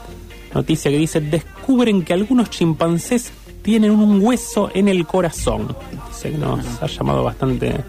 noticia 0.54 0.89
que 0.89 0.97
dice 0.97 1.20
descubren 1.20 2.04
que 2.06 2.14
algunos 2.14 2.50
chimpancés 2.50 3.34
tienen 3.62 3.91
un 3.91 4.22
hueso 4.26 4.72
en 4.74 4.88
el 4.88 5.06
corazón. 5.06 5.76
Dice 6.08 6.32
que 6.32 6.38
nos 6.38 6.82
ha 6.82 6.88
llamado 6.88 7.26
bastante 7.26 7.84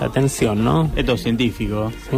la 0.00 0.06
atención, 0.06 0.64
¿no? 0.64 0.90
Esto 0.96 1.12
es 1.14 1.22
científico. 1.22 1.92
¿Sí? 2.10 2.16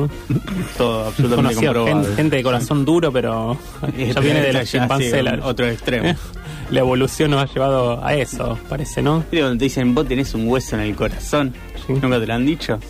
Todo 0.79 1.05
absolutamente 1.07 1.55
comprobado. 1.55 1.87
gente, 1.87 2.15
gente 2.17 2.37
de 2.37 2.43
corazón 2.43 2.85
duro, 2.85 3.13
pero 3.13 3.57
ya 3.97 4.21
viene 4.21 4.41
de 4.41 4.53
los 4.53 4.71
Ya, 4.73 4.81
chimpancés. 4.81 5.25
otro 5.43 5.67
extremo. 5.69 6.15
La 6.71 6.81
evolución 6.81 7.31
nos 7.31 7.43
ha 7.49 7.53
llevado 7.53 8.05
a 8.05 8.15
eso, 8.15 8.59
parece, 8.69 9.01
¿no? 9.01 9.19
¿Viste 9.19 9.39
cuando 9.39 9.57
te 9.59 9.65
dicen, 9.65 9.95
vos 9.95 10.09
tenés 10.09 10.35
un 10.35 10.49
hueso 10.49 10.75
en 10.75 10.83
el 10.83 10.97
corazón? 10.97 11.55
¿Nunca 11.89 12.19
te 12.19 12.27
lo 12.27 12.35
han 12.35 12.45
dicho? 12.45 12.81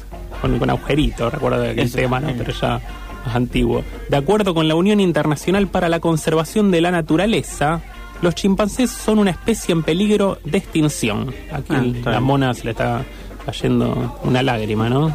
Con, 0.40 0.58
con 0.58 0.70
agujerito, 0.70 1.28
recuerdo 1.28 1.62
aquel 1.62 1.80
Eso, 1.80 1.96
tema, 1.98 2.18
¿no? 2.18 2.32
pero 2.38 2.52
ya 2.52 2.80
más 3.26 3.36
antiguo. 3.36 3.84
De 4.08 4.16
acuerdo 4.16 4.54
con 4.54 4.66
la 4.66 4.74
Unión 4.76 4.98
Internacional 5.00 5.66
para 5.66 5.90
la 5.90 6.00
Conservación 6.00 6.70
de 6.70 6.80
la 6.80 6.90
Naturaleza, 6.90 7.82
los 8.22 8.34
chimpancés 8.34 8.90
son 8.90 9.18
una 9.18 9.32
especie 9.32 9.72
en 9.74 9.82
peligro 9.82 10.38
de 10.44 10.56
extinción. 10.56 11.34
Aquí 11.52 11.74
Ah, 12.06 12.10
la 12.12 12.20
mona 12.20 12.54
se 12.54 12.64
le 12.64 12.70
está 12.70 13.04
cayendo 13.46 14.18
una 14.24 14.42
lágrima, 14.42 14.90
¿no? 14.90 15.08
Eh, 15.08 15.12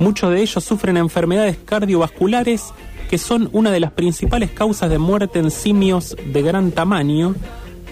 Muchos 0.00 0.32
de 0.32 0.40
ellos 0.40 0.64
sufren 0.64 0.96
enfermedades 0.96 1.58
cardiovasculares 1.64 2.72
que 3.08 3.18
son 3.18 3.48
una 3.52 3.70
de 3.70 3.80
las 3.80 3.92
principales 3.92 4.50
causas 4.50 4.90
de 4.90 4.98
muerte 4.98 5.38
en 5.38 5.50
simios 5.50 6.16
de 6.26 6.42
gran 6.42 6.72
tamaño, 6.72 7.34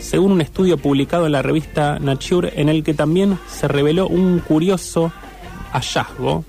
según 0.00 0.32
un 0.32 0.40
estudio 0.40 0.76
publicado 0.76 1.26
en 1.26 1.32
la 1.32 1.42
revista 1.42 1.98
Nature, 2.00 2.52
en 2.56 2.68
el 2.68 2.82
que 2.82 2.94
también 2.94 3.38
se 3.48 3.68
reveló 3.68 4.08
un 4.08 4.40
curioso 4.40 5.12
hallazgo. 5.72 6.44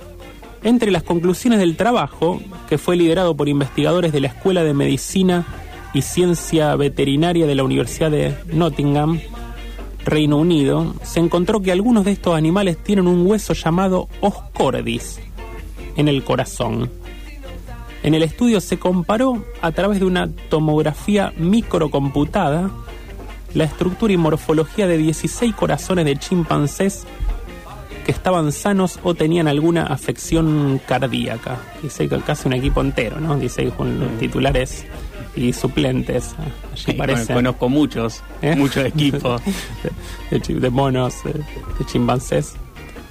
Entre 0.63 0.89
las 0.89 1.03
conclusiones 1.03 1.59
del 1.59 1.75
trabajo, 1.75 2.41
que 2.67 2.79
fue 2.79 2.95
liderado 2.95 3.37
por 3.37 3.47
investigadores 3.47 4.11
de 4.11 4.21
la 4.21 4.27
Escuela 4.27 4.63
de 4.63 4.73
Medicina 4.73 5.45
y 5.93 6.01
Ciencia 6.01 6.75
Veterinaria 6.75 7.45
de 7.45 7.55
la 7.55 7.63
Universidad 7.63 8.09
de 8.09 8.35
Nottingham, 8.51 9.19
Reino 10.05 10.37
Unido, 10.37 10.93
se 11.03 11.19
encontró 11.19 11.61
que 11.61 11.71
algunos 11.71 12.05
de 12.05 12.11
estos 12.11 12.35
animales 12.35 12.77
tienen 12.77 13.07
un 13.07 13.25
hueso 13.25 13.53
llamado 13.53 14.07
oscordis 14.21 15.19
en 15.95 16.07
el 16.07 16.23
corazón. 16.23 16.91
En 18.03 18.13
el 18.13 18.21
estudio 18.21 18.61
se 18.61 18.77
comparó 18.77 19.43
a 19.61 19.71
través 19.71 19.99
de 19.99 20.05
una 20.05 20.29
tomografía 20.49 21.33
microcomputada 21.37 22.69
la 23.55 23.63
estructura 23.63 24.13
y 24.13 24.17
morfología 24.17 24.85
de 24.85 24.97
16 24.97 25.55
corazones 25.55 26.05
de 26.05 26.17
chimpancés 26.17 27.05
que 28.05 28.11
estaban 28.11 28.51
sanos 28.51 28.99
o 29.01 29.15
tenían 29.15 29.47
alguna 29.47 29.87
afección 29.87 30.79
cardíaca. 30.85 31.57
Dice 31.81 32.07
casi 32.23 32.47
un 32.47 32.53
equipo 32.53 32.81
entero, 32.81 33.19
¿no? 33.19 33.35
Dice 33.37 33.63
los 33.63 34.19
titulares 34.19 34.85
y 35.35 35.53
suplentes. 35.53 36.35
Allí 36.87 37.25
conozco 37.33 37.69
muchos, 37.69 38.21
¿Eh? 38.41 38.55
muchos 38.55 38.85
equipos. 38.85 39.41
de, 40.31 40.39
de 40.39 40.59
de 40.59 40.69
monos, 40.69 41.23
de, 41.23 41.33
de 41.33 41.85
chimpancés. 41.85 42.55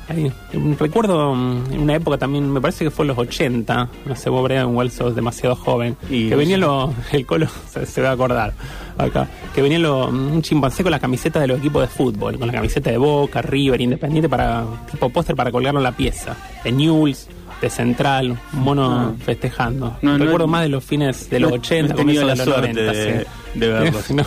Ahí. 0.07 0.31
Mm, 0.53 0.75
Recuerdo 0.79 1.35
mm, 1.35 1.73
en 1.73 1.81
una 1.81 1.95
época 1.95 2.19
también, 2.19 2.51
me 2.53 2.61
parece 2.61 2.85
que 2.85 2.91
fue 2.91 3.05
en 3.05 3.09
los 3.09 3.19
80, 3.19 3.89
no 4.05 4.17
sé, 4.17 4.29
vos 4.29 4.45
Brian 4.45 4.69
igual 4.69 4.91
sos 4.91 5.15
demasiado 5.17 5.57
joven, 5.57 5.97
Y- 6.11 6.29
que 6.29 6.37
venía 6.37 6.59
lo, 6.59 6.93
el 7.13 7.25
colo, 7.25 7.47
se, 7.71 7.87
se 7.87 8.03
va 8.03 8.11
a 8.11 8.13
acordar 8.13 8.53
acá, 8.99 9.29
que 9.55 9.63
venía 9.63 9.79
lo, 9.79 10.09
un 10.09 10.43
chimpancé 10.43 10.83
con 10.83 10.93
la 10.93 10.99
camiseta 11.01 11.41
de 11.41 11.47
los 11.47 11.59
equipos 11.59 11.81
de 11.81 11.89
fútbol, 11.89 12.39
con 12.39 12.47
la 12.49 12.53
camiseta 12.53 12.91
de 12.91 12.99
Boca, 12.99 13.41
River, 13.41 13.81
Independiente, 13.81 14.29
para 14.29 14.65
tipo 14.91 15.09
póster 15.09 15.35
para 15.37 15.51
colgarlo 15.51 15.81
en 15.81 15.85
la 15.85 15.93
pieza, 15.93 16.37
de 16.63 16.71
Newell's, 16.71 17.27
de 17.61 17.71
Central, 17.71 18.39
un 18.53 18.61
mono 18.61 18.91
Ah. 18.93 19.13
festejando. 19.25 19.97
No, 20.03 20.19
no- 20.19 20.25
Recuerdo 20.25 20.47
más 20.47 20.63
de 20.63 20.69
los 20.69 20.85
fines 20.85 21.31
de 21.31 21.41
los 21.41 21.51
no- 21.51 21.57
80, 21.57 21.95
no 21.95 22.01
he 22.01 22.05
tenido 22.05 22.23
comienzos 22.23 22.27
la 22.27 22.33
de 22.33 22.37
los 22.37 22.55
suerte 22.55 22.83
90, 22.83 22.93
de- 22.93 23.21
sí. 23.21 23.59
de 23.59 23.69
verlos. 23.69 24.11
No. 24.11 24.25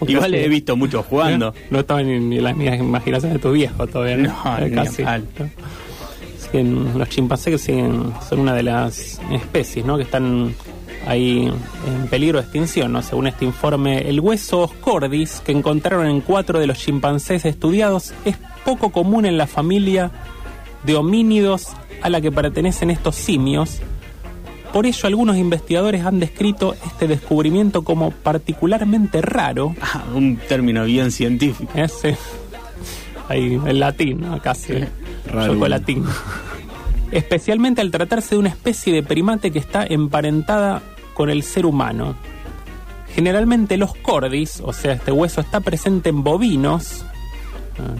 Igual 0.08 0.34
he 0.34 0.48
visto 0.48 0.76
muchos 0.76 1.06
jugando. 1.06 1.54
no 1.70 1.78
estaba 1.80 2.02
ni, 2.02 2.36
en 2.36 2.42
las 2.44 2.56
las 2.56 2.78
imaginaciones 2.80 3.34
de 3.38 3.42
tu 3.42 3.52
viejo 3.52 3.86
todavía, 3.86 4.16
¿no? 4.16 4.34
Casi. 4.74 5.02
a 5.02 5.06
palo. 5.06 5.24
¿no? 5.38 5.44
Es 6.38 6.48
que 6.48 6.62
mm, 6.62 6.98
los 6.98 7.08
chimpancés 7.08 7.60
siguen 7.60 8.12
son 8.28 8.40
una 8.40 8.54
de 8.54 8.62
las 8.64 9.20
especies, 9.30 9.84
¿no? 9.86 9.96
Que 9.96 10.02
están 10.02 10.54
ahí 11.06 11.46
en 11.86 12.06
peligro 12.08 12.38
de 12.38 12.44
extinción, 12.44 12.92
¿no? 12.92 13.02
Según 13.02 13.26
este 13.28 13.44
informe, 13.44 14.08
el 14.08 14.20
hueso 14.20 14.60
oscordis 14.60 15.40
que 15.44 15.52
encontraron 15.52 16.06
en 16.06 16.20
cuatro 16.20 16.58
de 16.58 16.66
los 16.66 16.78
chimpancés 16.78 17.44
estudiados 17.44 18.12
es 18.24 18.36
poco 18.64 18.90
común 18.90 19.26
en 19.26 19.38
la 19.38 19.46
familia 19.46 20.10
de 20.84 20.96
homínidos 20.96 21.68
a 22.02 22.08
la 22.10 22.20
que 22.20 22.30
pertenecen 22.30 22.90
estos 22.90 23.16
simios. 23.16 23.80
Por 24.72 24.86
ello, 24.86 25.06
algunos 25.06 25.36
investigadores 25.36 26.04
han 26.04 26.18
descrito 26.18 26.74
este 26.84 27.06
descubrimiento 27.06 27.82
como 27.82 28.10
particularmente 28.10 29.22
raro 29.22 29.74
Ah, 29.82 30.04
un 30.14 30.36
término 30.36 30.84
bien 30.84 31.12
científico. 31.12 31.70
ese. 31.74 32.16
Ahí, 33.28 33.58
el 33.66 33.80
latín. 33.80 34.24
Raro. 35.32 35.54
Chocolatín. 35.54 36.04
Especialmente 37.10 37.80
al 37.80 37.90
tratarse 37.90 38.34
de 38.34 38.38
una 38.40 38.48
especie 38.48 38.92
de 38.92 39.02
primate 39.02 39.50
que 39.50 39.58
está 39.58 39.86
emparentada 39.86 40.82
con 41.14 41.30
el 41.30 41.42
ser 41.42 41.64
humano. 41.64 42.16
Generalmente 43.14 43.76
los 43.76 43.94
cordis, 43.94 44.60
o 44.64 44.72
sea, 44.72 44.94
este 44.94 45.12
hueso 45.12 45.40
está 45.40 45.60
presente 45.60 46.08
en 46.08 46.24
bovinos. 46.24 47.04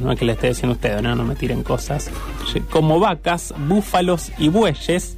No 0.01 0.13
es 0.13 0.19
que 0.19 0.25
le 0.25 0.33
esté 0.33 0.49
diciendo 0.49 0.73
a 0.73 0.77
ustedes, 0.77 1.03
no, 1.03 1.17
me 1.25 1.35
tiren 1.35 1.63
cosas. 1.63 2.11
Como 2.71 3.01
vacas, 3.01 3.55
búfalos 3.69 4.31
y 4.39 4.49
bueyes. 4.49 5.17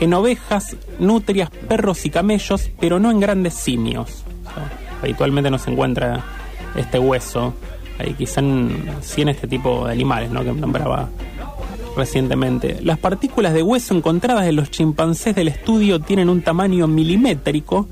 En 0.00 0.14
ovejas, 0.14 0.76
nutrias, 0.98 1.50
perros 1.50 2.04
y 2.06 2.10
camellos, 2.10 2.70
pero 2.80 2.98
no 2.98 3.10
en 3.10 3.20
grandes 3.20 3.54
simios. 3.54 4.24
Habitualmente 5.02 5.50
no 5.50 5.58
se 5.58 5.70
encuentra 5.70 6.24
este 6.74 6.98
hueso. 6.98 7.54
Ahí 7.98 8.14
quizá 8.14 8.40
en, 8.40 8.90
sí 9.02 9.22
en 9.22 9.28
este 9.28 9.46
tipo 9.46 9.86
de 9.86 9.92
animales, 9.92 10.30
¿no? 10.30 10.42
Que 10.42 10.52
nombraba 10.52 11.08
recientemente. 11.96 12.78
Las 12.82 12.98
partículas 12.98 13.52
de 13.52 13.62
hueso 13.62 13.94
encontradas 13.94 14.46
en 14.46 14.56
los 14.56 14.70
chimpancés 14.70 15.34
del 15.34 15.48
estudio 15.48 16.00
tienen 16.00 16.28
un 16.28 16.42
tamaño 16.42 16.88
milimétrico 16.88 17.88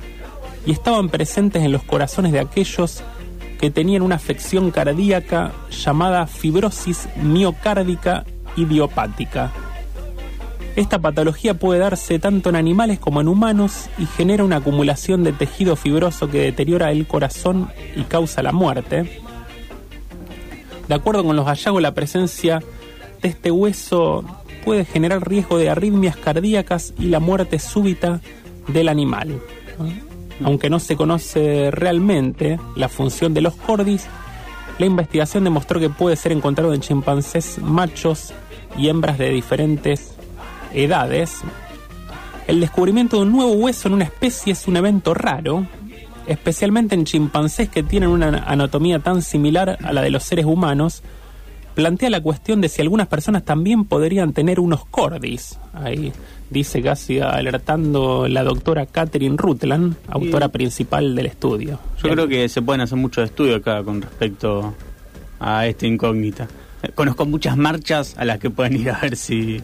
y 0.67 0.73
estaban 0.73 1.09
presentes 1.09 1.63
en 1.63 1.73
los 1.73 1.83
corazones 1.83 2.33
de 2.33 2.41
aquellos 2.41 3.03
que 3.61 3.71
tenían 3.71 4.01
una 4.01 4.15
afección 4.15 4.71
cardíaca 4.71 5.53
llamada 5.71 6.27
fibrosis 6.27 7.09
miocárdica 7.23 8.25
idiopática. 8.57 9.53
Esta 10.77 10.99
patología 10.99 11.55
puede 11.55 11.79
darse 11.79 12.19
tanto 12.19 12.49
en 12.49 12.57
animales 12.57 12.99
como 12.99 13.21
en 13.21 13.29
humanos 13.29 13.91
y 13.99 14.07
genera 14.07 14.45
una 14.45 14.57
acumulación 14.57 15.25
de 15.25 15.35
tejido 15.35 15.77
fibroso 15.77 16.31
que 16.31 16.39
deteriora 16.39 16.91
el 16.91 17.07
corazón 17.07 17.69
y 17.95 18.05
causa 18.05 18.43
la 18.43 18.53
muerte. 18.53 19.21
De 20.89 20.95
acuerdo 20.95 21.23
con 21.23 21.37
los 21.37 21.47
hallazgos, 21.47 21.83
la 21.83 21.93
presencia 21.93 22.63
de 23.21 23.29
este 23.29 23.51
hueso 23.51 24.25
puede 24.65 24.87
generar 24.87 25.29
riesgo 25.29 25.59
de 25.59 25.69
arritmias 25.69 26.17
cardíacas 26.17 26.95
y 26.99 27.07
la 27.07 27.21
muerte 27.21 27.59
súbita 27.59 28.21
del 28.69 28.89
animal. 28.89 29.41
Aunque 30.45 30.71
no 30.71 30.79
se 30.79 30.97
conoce 30.97 31.71
realmente 31.71 32.59
la 32.77 32.89
función 32.89 33.35
de 33.35 33.43
los 33.43 33.55
cordis, 33.57 34.07
la 34.79 34.87
investigación 34.87 35.45
demostró 35.45 35.79
que 35.79 35.91
puede 35.91 36.17
ser 36.17 36.33
encontrado 36.33 36.73
en 36.73 36.81
chimpancés 36.81 37.59
machos 37.59 38.33
y 38.79 38.89
hembras 38.89 39.19
de 39.19 39.31
diferentes 39.31 40.15
edades. 40.73 41.43
El 42.47 42.61
descubrimiento 42.61 43.17
de 43.17 43.23
un 43.23 43.33
nuevo 43.33 43.53
hueso 43.53 43.89
en 43.89 43.95
una 43.95 44.05
especie 44.05 44.55
es 44.55 44.67
un 44.67 44.77
evento 44.77 45.13
raro, 45.13 45.67
especialmente 46.27 46.95
en 46.95 47.05
chimpancés 47.05 47.69
que 47.69 47.83
tienen 47.83 48.09
una 48.09 48.45
anatomía 48.45 49.01
tan 49.01 49.21
similar 49.21 49.77
a 49.83 49.93
la 49.93 50.01
de 50.01 50.11
los 50.11 50.23
seres 50.23 50.47
humanos, 50.47 51.03
plantea 51.75 52.11
la 52.11 52.23
cuestión 52.23 52.61
de 52.61 52.69
si 52.69 52.81
algunas 52.81 53.07
personas 53.07 53.45
también 53.45 53.85
podrían 53.85 54.33
tener 54.33 54.59
unos 54.59 54.87
cordis. 54.87 55.59
Ahí 55.75 56.13
dice 56.51 56.83
casi 56.83 57.21
alertando 57.21 58.27
la 58.29 58.43
doctora 58.43 58.87
Catherine 58.87 59.37
Rutland, 59.39 59.95
autora 60.09 60.49
principal 60.49 61.15
del 61.15 61.27
estudio. 61.27 61.79
Yo 62.03 62.11
creo 62.11 62.27
que 62.29 62.49
se 62.49 62.61
pueden 62.63 62.81
hacer 62.81 62.99
muchos 62.99 63.25
estudios 63.25 63.61
acá 63.61 63.83
con 63.83 64.03
respecto 64.03 64.75
a 65.39 65.67
esta 65.67 65.87
incógnita. 65.87 66.49
Eh, 66.83 66.91
Conozco 66.95 67.25
muchas 67.27 67.57
marchas 67.57 68.15
a 68.19 68.25
las 68.25 68.39
que 68.39 68.51
pueden 68.51 68.77
ir 68.81 68.91
a 68.91 68.99
ver 69.01 69.17
si, 69.17 69.61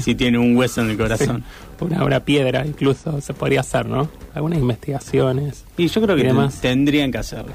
si 0.00 0.14
tiene 0.14 0.38
un 0.38 0.56
hueso 0.56 0.80
en 0.82 0.90
el 0.90 0.96
corazón. 0.96 1.42
Una, 1.80 2.04
una 2.04 2.20
piedra 2.20 2.64
incluso 2.66 3.20
se 3.20 3.32
podría 3.34 3.60
hacer, 3.60 3.86
¿no? 3.86 4.08
Algunas 4.34 4.58
investigaciones. 4.58 5.64
Y 5.78 5.88
yo 5.88 6.00
creo 6.02 6.14
que 6.16 6.22
Y 6.22 6.26
demás. 6.26 6.60
ten- 6.60 6.78
tendrían 6.84 7.10
que 7.10 7.18
hacerlo. 7.18 7.52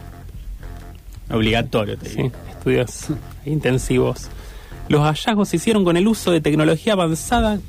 Obligatorio, 1.32 1.98
te 1.98 2.10
digo. 2.10 2.30
Sí, 2.30 2.32
estudios 2.52 3.08
intensivos. 3.46 4.28
Los 4.90 5.02
hallazgos 5.02 5.50
se 5.50 5.56
hicieron 5.58 5.84
con 5.84 5.98
el 5.98 6.08
uso 6.08 6.32
de 6.32 6.42
tecnología 6.42 6.94
avanzada 6.94 7.60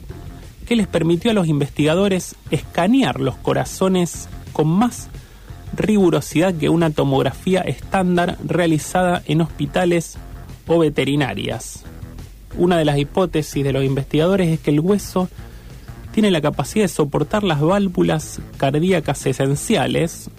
que 0.67 0.77
les 0.77 0.87
permitió 0.87 1.31
a 1.31 1.35
los 1.35 1.47
investigadores 1.47 2.35
escanear 2.51 3.21
los 3.21 3.37
corazones 3.37 4.29
con 4.53 4.69
más 4.69 5.09
rigurosidad 5.75 6.55
que 6.55 6.69
una 6.69 6.91
tomografía 6.91 7.61
estándar 7.61 8.37
realizada 8.45 9.23
en 9.27 9.41
hospitales 9.41 10.19
o 10.67 10.79
veterinarias. 10.79 11.85
Una 12.57 12.79
de 12.79 12.85
las 12.85 12.99
hipótesis 12.99 13.63
de 13.63 13.73
los 13.73 13.85
investigadores 13.85 14.49
es 14.49 14.61
que 14.61 14.71
el 14.71 14.81
hueso 14.81 15.29
tiene 16.13 16.31
la 16.31 16.41
capacidad 16.41 16.85
de 16.85 16.89
soportar 16.89 17.45
las 17.45 17.61
válvulas 17.61 18.41
cardíacas 18.57 19.27
esenciales, 19.27 20.31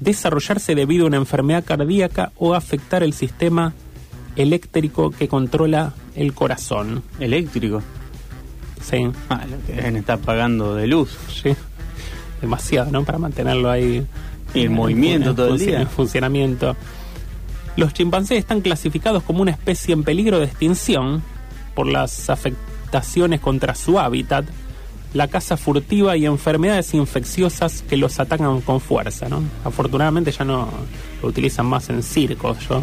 desarrollarse 0.00 0.74
debido 0.74 1.04
a 1.04 1.08
una 1.08 1.16
enfermedad 1.16 1.64
cardíaca 1.64 2.32
o 2.36 2.54
afectar 2.54 3.02
el 3.02 3.12
sistema 3.12 3.72
eléctrico 4.34 5.10
que 5.12 5.28
controla 5.28 5.94
el 6.16 6.34
corazón. 6.34 7.02
¿Eléctrico? 7.20 7.82
Sí. 8.88 9.10
Ah, 9.28 9.44
lo 9.50 9.56
que 9.66 9.72
deben 9.72 9.96
estar 9.96 10.18
pagando 10.18 10.76
de 10.76 10.86
luz. 10.86 11.16
Sí. 11.42 11.56
Demasiado, 12.40 12.90
¿no? 12.92 13.04
Para 13.04 13.18
mantenerlo 13.18 13.68
ahí. 13.68 14.06
Y 14.54 14.62
en 14.62 14.72
movimiento 14.72 15.34
todo 15.34 15.54
el 15.54 15.58
día. 15.58 15.80
En 15.80 15.88
funcionamiento. 15.88 16.76
Los 17.76 17.92
chimpancés 17.92 18.38
están 18.38 18.60
clasificados 18.60 19.22
como 19.24 19.42
una 19.42 19.50
especie 19.50 19.92
en 19.92 20.04
peligro 20.04 20.38
de 20.38 20.46
extinción 20.46 21.22
por 21.74 21.86
las 21.86 22.30
afectaciones 22.30 23.40
contra 23.40 23.74
su 23.74 23.98
hábitat, 23.98 24.46
la 25.12 25.28
caza 25.28 25.56
furtiva 25.56 26.16
y 26.16 26.24
enfermedades 26.24 26.94
infecciosas 26.94 27.82
que 27.82 27.96
los 27.96 28.18
atacan 28.20 28.60
con 28.60 28.80
fuerza, 28.80 29.28
¿no? 29.28 29.42
Afortunadamente 29.64 30.30
ya 30.30 30.44
no 30.44 30.68
lo 31.20 31.28
utilizan 31.28 31.66
más 31.66 31.90
en 31.90 32.02
circos. 32.02 32.58
Yo 32.68 32.82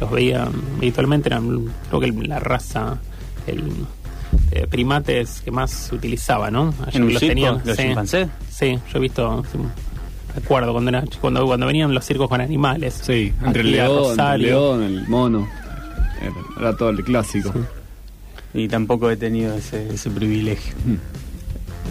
los 0.00 0.10
veía 0.10 0.48
habitualmente, 0.76 1.30
eran 1.30 1.72
creo 1.88 2.00
que 2.00 2.12
la 2.12 2.38
raza, 2.38 2.98
el 3.46 3.62
eh, 4.50 4.66
primates 4.68 5.40
que 5.44 5.50
más 5.50 5.70
se 5.70 5.94
utilizaba, 5.94 6.50
¿no? 6.50 6.74
Allí 6.86 6.98
¿En 6.98 7.12
los 7.12 7.20
circo, 7.20 7.28
tenían, 7.28 7.62
los 7.64 7.76
sí. 7.76 7.82
chimpancés? 7.82 8.28
Sí, 8.50 8.78
yo 8.92 8.98
he 8.98 9.00
visto, 9.00 9.44
sí, 9.50 9.58
recuerdo 10.34 10.72
cuando, 10.72 10.90
era, 10.90 11.04
cuando, 11.20 11.46
cuando 11.46 11.66
venían 11.66 11.94
los 11.94 12.04
circos 12.04 12.28
con 12.28 12.40
animales. 12.40 13.00
Sí, 13.02 13.32
entre 13.44 13.62
el 13.62 13.72
león, 13.72 14.20
el 14.20 14.42
león, 14.42 14.82
el 14.82 15.08
mono. 15.08 15.48
Era, 16.20 16.32
era 16.60 16.76
todo 16.76 16.90
el 16.90 17.04
clásico. 17.04 17.52
Y 18.52 18.68
tampoco 18.68 19.10
he 19.10 19.16
tenido 19.16 19.54
ese, 19.54 19.92
ese 19.92 20.10
privilegio. 20.10 20.74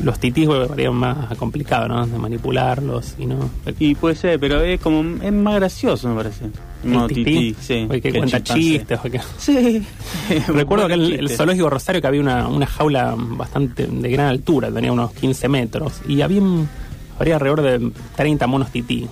Los 0.04 0.20
titís 0.20 0.48
me 0.48 0.90
más 0.90 1.38
complicados, 1.38 1.88
¿no? 1.88 2.06
De 2.08 2.18
manipularlos 2.18 3.16
y 3.20 3.26
no. 3.26 3.50
Y 3.80 3.96
puede 3.96 4.16
ser, 4.16 4.40
pero 4.40 4.62
es 4.62 4.80
como 4.82 5.22
es 5.22 5.32
más 5.32 5.56
gracioso, 5.56 6.10
me 6.10 6.16
parece. 6.16 6.46
Modo 6.84 7.08
tití, 7.08 7.56
sí, 7.62 7.86
o 7.86 7.90
que 8.02 8.12
cuenta 8.12 8.44
chistes. 8.44 9.00
o 9.00 9.10
que- 9.10 9.22
Sí. 9.38 9.86
Recuerdo 10.48 10.88
que 10.88 10.96
Buenos 10.98 11.20
el, 11.20 11.30
zoológico 11.30 11.70
Rosario 11.70 12.02
que 12.02 12.08
había 12.08 12.20
una, 12.22 12.48
una 12.48 12.66
jaula 12.66 13.16
bastante 13.18 13.88
de 13.88 14.10
gran 14.10 14.28
altura, 14.28 14.70
tenía 14.72 14.92
unos 14.92 15.14
15 15.14 15.48
metros, 15.48 16.02
y 16.08 16.22
había, 16.22 16.42
habría 17.18 17.36
alrededor 17.36 17.62
de 17.62 17.92
30 18.18 18.48
monos 18.48 18.72
tití. 18.72 19.08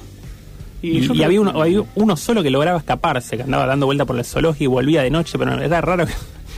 Y 0.81 1.23
había 1.23 1.39
uno, 1.39 1.61
había 1.61 1.83
uno 1.95 2.17
solo 2.17 2.41
que 2.41 2.49
lograba 2.49 2.79
escaparse, 2.79 3.37
que 3.37 3.43
andaba 3.43 3.67
dando 3.67 3.85
vuelta 3.85 4.03
por 4.03 4.17
el 4.17 4.25
zoológico 4.25 4.63
y 4.63 4.67
volvía 4.67 5.03
de 5.03 5.11
noche, 5.11 5.37
pero 5.37 5.61
era 5.61 5.79
raro 5.79 6.07
que, 6.07 6.13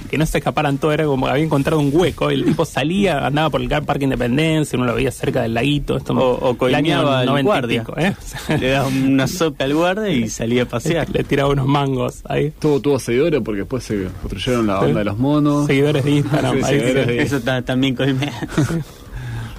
que 0.09 0.17
no 0.17 0.25
se 0.25 0.37
escaparan 0.39 0.77
todos, 0.77 0.93
era 0.93 1.05
como 1.05 1.25
que 1.25 1.31
había 1.31 1.43
encontrado 1.45 1.79
un 1.79 1.89
hueco, 1.93 2.29
el 2.29 2.45
tipo 2.45 2.65
salía, 2.65 3.25
andaba 3.25 3.49
por 3.49 3.61
el 3.61 3.67
Parque 3.85 4.03
Independencia, 4.03 4.77
uno 4.77 4.85
lo 4.87 4.95
veía 4.95 5.11
cerca 5.11 5.41
del 5.41 5.53
laguito, 5.53 5.97
esto 5.97 6.13
O, 6.13 6.49
o 6.49 6.57
coimeaba 6.57 7.19
al 7.21 7.25
90 7.27 7.39
y 7.39 7.43
guardia. 7.45 7.79
pico, 7.83 7.93
¿eh? 7.99 8.15
Le 8.59 8.69
daba 8.69 8.87
una 8.87 9.27
sopa 9.27 9.63
al 9.65 9.73
guardia 9.73 10.09
y 10.09 10.29
salía 10.29 10.63
a 10.63 10.65
pasear. 10.65 11.09
Le 11.09 11.23
tiraba 11.23 11.49
unos 11.49 11.65
mangos 11.67 12.21
ahí. 12.25 12.51
Tuvo, 12.59 12.79
tuvo 12.79 12.99
seguidores 12.99 13.41
porque 13.43 13.59
después 13.61 13.83
se 13.83 14.07
construyeron 14.21 14.67
la 14.67 14.75
banda 14.75 14.99
de 14.99 15.05
los 15.05 15.17
monos. 15.17 15.65
Seguidores 15.67 16.03
de 16.03 16.11
Instagram, 16.11 16.57
Sí, 16.57 16.63
ahí, 16.65 16.79
seguidores 16.79 17.07
de- 17.07 17.21
Eso 17.21 17.39
ta- 17.41 17.61
también 17.61 17.95
coimea. 17.95 18.47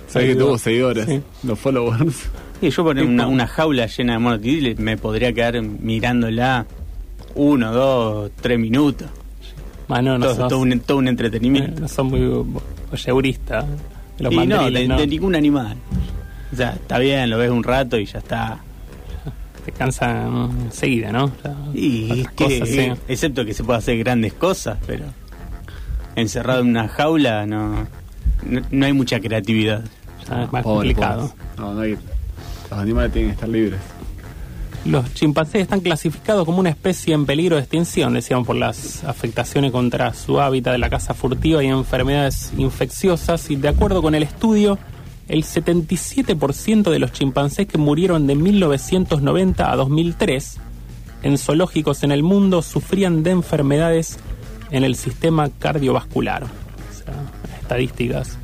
Sabés 0.08 0.28
que 0.28 0.36
tuvo 0.36 0.58
seguidores, 0.58 1.06
Sí. 1.06 1.20
los 1.42 1.58
followers. 1.58 2.28
Y 2.62 2.70
yo 2.70 2.84
poner 2.84 3.04
una, 3.04 3.26
jaula 3.46 3.86
llena 3.86 4.12
de 4.14 4.18
monos 4.20 4.78
me 4.78 4.96
podría 4.96 5.32
quedar 5.32 5.60
mirándola 5.60 6.66
uno, 7.34 7.72
dos, 7.72 8.30
tres 8.40 8.58
minutos. 8.58 9.08
Ah, 9.88 10.00
no, 10.02 10.18
no 10.18 10.26
todo, 10.26 10.34
sos- 10.36 10.48
todo 10.48 10.58
un, 10.60 10.80
todo 10.80 10.98
un 10.98 11.06
eh, 11.06 11.10
entretenimiento. 11.10 11.80
no 11.82 11.88
son 11.88 12.06
muy 12.08 12.44
voyeuristas. 12.90 13.64
Los 14.18 14.32
y 14.32 14.36
no, 14.36 14.42
de, 14.42 14.46
mandriles, 14.56 14.88
no. 14.88 14.96
de 14.98 15.06
ningún 15.06 15.34
animal. 15.34 15.76
O 16.52 16.56
sea, 16.56 16.70
está 16.72 16.98
bien, 16.98 17.28
lo 17.30 17.38
ves 17.38 17.50
un 17.50 17.62
rato 17.64 17.98
y 17.98 18.06
ya 18.06 18.18
está. 18.18 18.58
Te 19.64 19.72
cansan 19.72 20.50
enseguida, 20.66 21.10
¿no? 21.10 21.32
Y 21.72 22.22
que, 22.36 22.60
cosas, 22.60 22.68
sí. 22.68 22.92
excepto 23.08 23.44
que 23.44 23.54
se 23.54 23.64
puede 23.64 23.78
hacer 23.78 23.98
grandes 23.98 24.34
cosas, 24.34 24.78
pero 24.86 25.06
encerrado 26.16 26.60
en 26.60 26.68
una 26.68 26.86
jaula 26.88 27.46
no, 27.46 27.86
no, 28.46 28.60
no 28.70 28.86
hay 28.86 28.92
mucha 28.92 29.20
creatividad. 29.20 29.82
Ya 30.28 30.44
es 30.44 30.52
más 30.52 30.62
Pobre, 30.62 30.88
complicado. 30.94 31.20
pobres. 31.28 31.58
No, 31.58 31.74
no 31.74 31.80
hay- 31.80 31.96
los 32.70 32.78
animales 32.80 33.12
tienen 33.12 33.30
que 33.30 33.34
estar 33.34 33.48
libres. 33.48 33.80
Los 34.84 35.14
chimpancés 35.14 35.62
están 35.62 35.80
clasificados 35.80 36.44
como 36.44 36.58
una 36.58 36.68
especie 36.68 37.14
en 37.14 37.24
peligro 37.24 37.56
de 37.56 37.62
extinción, 37.62 38.12
decíamos, 38.12 38.46
por 38.46 38.56
las 38.56 39.02
afectaciones 39.04 39.72
contra 39.72 40.12
su 40.12 40.40
hábitat 40.40 40.72
de 40.72 40.78
la 40.78 40.90
caza 40.90 41.14
furtiva 41.14 41.64
y 41.64 41.68
enfermedades 41.68 42.52
infecciosas. 42.58 43.50
Y 43.50 43.56
de 43.56 43.68
acuerdo 43.68 44.02
con 44.02 44.14
el 44.14 44.22
estudio, 44.22 44.78
el 45.26 45.42
77% 45.42 46.90
de 46.90 46.98
los 46.98 47.12
chimpancés 47.12 47.66
que 47.66 47.78
murieron 47.78 48.26
de 48.26 48.34
1990 48.34 49.72
a 49.72 49.76
2003 49.76 50.58
en 51.22 51.38
zoológicos 51.38 52.02
en 52.02 52.12
el 52.12 52.22
mundo 52.22 52.60
sufrían 52.60 53.22
de 53.22 53.30
enfermedades 53.30 54.18
en 54.70 54.84
el 54.84 54.96
sistema 54.96 55.48
cardiovascular. 55.48 56.44
O 56.44 56.46
sea, 56.94 57.14
estadísticas 57.58 58.36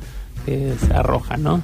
que 0.47 0.73
se 0.79 0.91
arrojan, 0.91 1.43
¿no? 1.43 1.61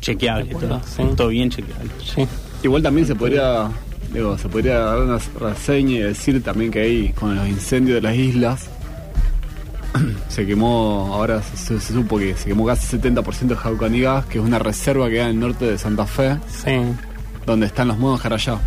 Chequeable, 0.00 0.54
todo, 0.54 0.80
sí. 0.86 1.02
todo 1.14 1.28
bien 1.28 1.50
chequeable. 1.50 1.90
Sí. 2.02 2.26
Igual 2.62 2.82
también 2.82 3.06
se 3.06 3.14
podría, 3.14 3.68
digo, 4.12 4.38
se 4.38 4.48
podría 4.48 4.78
dar 4.78 4.98
una 5.00 5.18
reseña 5.40 5.92
y 5.96 5.98
decir 5.98 6.42
también 6.42 6.70
que 6.70 6.80
ahí 6.80 7.08
con 7.12 7.34
los 7.34 7.48
incendios 7.48 7.96
de 7.96 8.02
las 8.02 8.16
islas 8.16 8.68
se 10.28 10.46
quemó, 10.46 11.10
ahora 11.12 11.42
se, 11.42 11.78
se 11.80 11.92
supo 11.92 12.18
que 12.18 12.34
se 12.36 12.48
quemó 12.48 12.64
casi 12.66 12.96
70% 12.98 13.46
de 13.48 13.56
Jaucanigas, 13.56 14.26
que 14.26 14.38
es 14.38 14.44
una 14.44 14.58
reserva 14.58 15.06
que 15.06 15.14
queda 15.14 15.24
en 15.24 15.30
el 15.30 15.40
norte 15.40 15.64
de 15.66 15.76
Santa 15.78 16.06
Fe, 16.06 16.36
Sí. 16.48 16.70
donde 17.46 17.66
están 17.66 17.88
los 17.88 17.98
monos 17.98 18.20
Jarayá. 18.20 18.58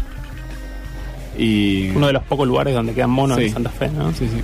Y 1.38 1.90
Uno 1.90 2.08
de 2.08 2.14
los 2.14 2.24
pocos 2.24 2.48
lugares 2.48 2.74
donde 2.74 2.94
quedan 2.94 3.10
monos 3.10 3.38
Sí. 3.38 3.46
en 3.46 3.54
Santa 3.54 3.70
Fe, 3.70 3.90
¿no? 3.90 4.12
Sí, 4.14 4.28
sí. 4.28 4.42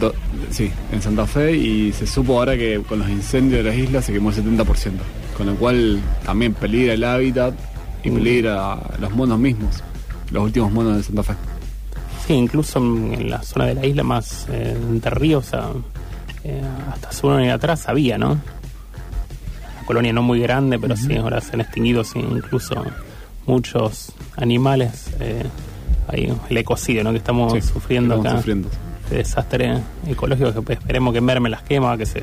Do- 0.00 0.14
sí, 0.50 0.70
en 0.92 1.02
Santa 1.02 1.26
Fe 1.26 1.56
y 1.56 1.92
se 1.92 2.06
supo 2.06 2.38
ahora 2.38 2.56
que 2.56 2.80
con 2.88 3.00
los 3.00 3.08
incendios 3.10 3.64
de 3.64 3.70
las 3.70 3.78
islas 3.78 4.04
se 4.04 4.12
quemó 4.12 4.30
el 4.30 4.36
70%, 4.36 4.92
con 5.36 5.46
lo 5.46 5.54
cual 5.56 6.00
también 6.24 6.54
peligra 6.54 6.94
el 6.94 7.02
hábitat 7.04 7.54
y 8.04 8.10
peligra 8.10 8.78
los 9.00 9.10
monos 9.12 9.38
mismos, 9.38 9.82
los 10.30 10.42
últimos 10.44 10.70
monos 10.72 10.96
de 10.96 11.02
Santa 11.02 11.22
Fe. 11.22 11.34
Sí, 12.26 12.34
incluso 12.34 12.78
en 12.78 13.30
la 13.30 13.42
zona 13.42 13.66
de 13.66 13.74
la 13.74 13.86
isla 13.86 14.02
más 14.02 14.46
eh, 14.50 14.76
de 14.78 15.10
río, 15.10 15.38
o 15.38 15.42
sea, 15.42 15.68
eh, 16.44 16.62
hasta 16.92 17.08
hace 17.08 17.26
un 17.26 17.32
año 17.34 17.54
atrás 17.54 17.88
había, 17.88 18.18
¿no? 18.18 18.32
Una 18.32 19.86
colonia 19.86 20.12
no 20.12 20.22
muy 20.22 20.40
grande, 20.40 20.78
pero 20.78 20.96
sí, 20.96 21.16
ahora 21.16 21.40
se 21.40 21.54
han 21.54 21.60
extinguido 21.62 22.04
sí, 22.04 22.18
incluso 22.18 22.84
muchos 23.46 24.12
animales 24.36 25.10
eh, 25.20 25.44
ahí 26.08 26.30
el 26.50 26.56
ecocidio 26.58 27.02
¿no? 27.02 27.12
que 27.12 27.16
estamos 27.18 27.52
Sí, 27.54 27.62
sufriendo 27.62 28.14
estamos 28.16 28.26
acá. 28.32 28.38
sufriendo. 28.38 28.68
Este 29.04 29.16
desastre 29.16 29.78
ecológico 30.06 30.52
que 30.52 30.60
pues, 30.60 30.78
esperemos 30.80 31.14
que 31.14 31.22
merme 31.22 31.48
las 31.48 31.62
quemas, 31.62 31.96
que 31.96 32.04
se 32.04 32.20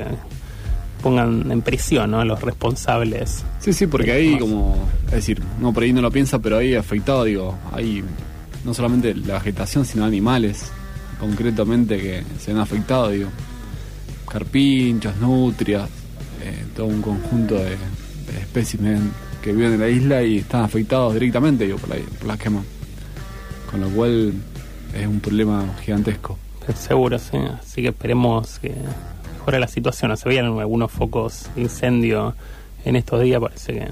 pongan 1.02 1.50
en 1.50 1.62
prisión 1.62 2.10
¿no? 2.10 2.24
los 2.24 2.40
responsables. 2.40 3.44
Sí, 3.60 3.72
sí, 3.72 3.86
porque 3.86 4.12
ahí 4.12 4.38
como, 4.38 4.76
es 5.06 5.12
decir, 5.12 5.42
no 5.60 5.72
por 5.72 5.82
ahí 5.82 5.92
no 5.92 6.02
lo 6.02 6.10
piensa, 6.10 6.38
pero 6.38 6.58
ahí 6.58 6.74
afectado, 6.74 7.24
digo, 7.24 7.56
hay 7.72 8.02
no 8.64 8.74
solamente 8.74 9.14
la 9.14 9.34
vegetación, 9.34 9.84
sino 9.84 10.04
animales, 10.04 10.70
concretamente 11.20 11.98
que 11.98 12.24
se 12.38 12.50
han 12.50 12.58
afectado, 12.58 13.10
digo, 13.10 13.28
carpinchos, 14.28 15.16
nutrias, 15.16 15.88
eh, 16.42 16.64
todo 16.74 16.86
un 16.86 17.00
conjunto 17.00 17.54
de, 17.54 17.70
de 17.70 18.40
espécimen 18.40 19.12
que 19.42 19.52
viven 19.52 19.74
en 19.74 19.80
la 19.80 19.88
isla 19.88 20.22
y 20.22 20.38
están 20.38 20.64
afectados 20.64 21.14
directamente, 21.14 21.64
digo, 21.64 21.78
por 21.78 21.90
la, 21.90 21.96
por 22.18 22.26
la 22.26 22.36
quema. 22.36 22.62
Con 23.70 23.80
lo 23.80 23.88
cual 23.90 24.32
es 24.92 25.06
un 25.06 25.20
problema 25.20 25.64
gigantesco. 25.84 26.38
Seguro, 26.74 27.18
sí. 27.18 27.36
Así 27.36 27.82
que 27.82 27.88
esperemos 27.88 28.58
que 28.58 28.74
mejore 29.46 29.60
la 29.60 29.68
situación. 29.68 30.16
Se 30.16 30.28
veían 30.28 30.46
algunos 30.58 30.90
focos 30.90 31.48
de 31.54 31.62
incendio 31.62 32.34
en 32.84 32.96
estos 32.96 33.22
días, 33.22 33.40
parece 33.40 33.74
que 33.74 33.86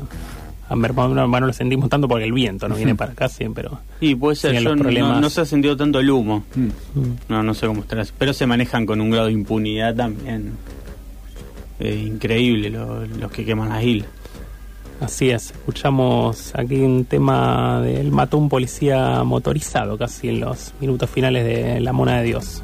han 0.68 0.78
mermado, 0.80 1.14
no, 1.14 1.28
no 1.28 1.46
lo 1.46 1.52
sentimos 1.52 1.88
tanto 1.88 2.09
porque 2.09 2.24
el 2.24 2.32
viento 2.32 2.68
no 2.68 2.74
viene 2.74 2.94
para 2.96 3.12
acá 3.12 3.28
siempre, 3.28 3.62
pero 3.64 3.78
Y 4.00 4.14
puede 4.16 4.34
ser, 4.34 4.55
yo 4.61 4.74
no, 4.74 5.20
no 5.20 5.30
se 5.30 5.42
ha 5.42 5.44
sentido 5.44 5.76
tanto 5.76 6.00
el 6.00 6.11
humo. 6.11 6.42
Mm. 6.57 6.68
No, 7.28 7.42
no 7.44 7.55
sé 7.55 7.66
cómo 7.68 7.82
estará. 7.82 8.05
Pero 8.18 8.32
se 8.32 8.46
manejan 8.46 8.84
con 8.84 9.00
un 9.00 9.11
grado 9.11 9.26
de 9.26 9.32
impunidad 9.32 9.94
también. 9.94 10.52
eh, 11.80 12.05
increíble 12.07 12.70
lo- 12.70 13.05
los 13.07 13.30
que 13.32 13.44
queman 13.44 13.68
las 13.68 13.82
islas. 13.84 14.09
Así 15.00 15.30
es, 15.30 15.50
escuchamos 15.50 16.52
aquí 16.57 16.76
un 16.80 17.05
tema 17.05 17.80
del 17.82 18.11
mató 18.12 18.38
un 18.38 18.48
policía 18.48 19.22
motorizado 19.24 19.98
casi 19.98 20.28
en 20.28 20.40
los 20.40 20.72
minutos 20.80 21.11
finales 21.11 21.44
de 21.44 21.80
La 21.80 21.92
Mona 21.92 22.18
de 22.18 22.24
Dios. 22.24 22.62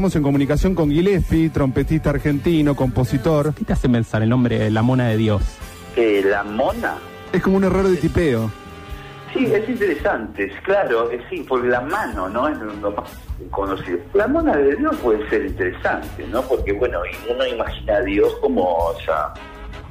Estamos 0.00 0.16
en 0.16 0.22
comunicación 0.22 0.74
con 0.74 0.90
Gillespie, 0.90 1.50
trompetista 1.50 2.08
argentino, 2.08 2.74
compositor. 2.74 3.52
¿Qué 3.52 3.66
te 3.66 3.74
hace 3.74 3.86
pensar 3.86 4.22
el 4.22 4.30
nombre 4.30 4.58
de 4.58 4.70
la 4.70 4.80
mona 4.80 5.08
de 5.08 5.18
Dios? 5.18 5.42
Eh, 5.94 6.22
la 6.24 6.42
mona. 6.42 6.94
Es 7.34 7.42
como 7.42 7.58
un 7.58 7.64
error 7.64 7.86
de 7.86 7.98
tipeo. 7.98 8.50
Sí, 9.34 9.44
es 9.44 9.68
interesante, 9.68 10.44
es 10.44 10.58
claro, 10.62 11.10
es 11.10 11.20
sí, 11.28 11.44
por 11.46 11.62
la 11.66 11.82
mano, 11.82 12.30
¿no? 12.30 12.48
Es 12.48 12.56
lo 12.80 12.92
más 12.92 13.10
conocido. 13.50 13.98
La 14.14 14.26
mona 14.26 14.56
de 14.56 14.74
Dios 14.76 14.96
puede 15.02 15.28
ser 15.28 15.44
interesante, 15.44 16.26
¿no? 16.28 16.40
Porque, 16.44 16.72
bueno, 16.72 17.00
y 17.04 17.30
uno 17.30 17.46
imagina 17.46 17.96
a 17.96 18.00
Dios 18.00 18.34
como 18.40 18.94
esa 18.98 19.34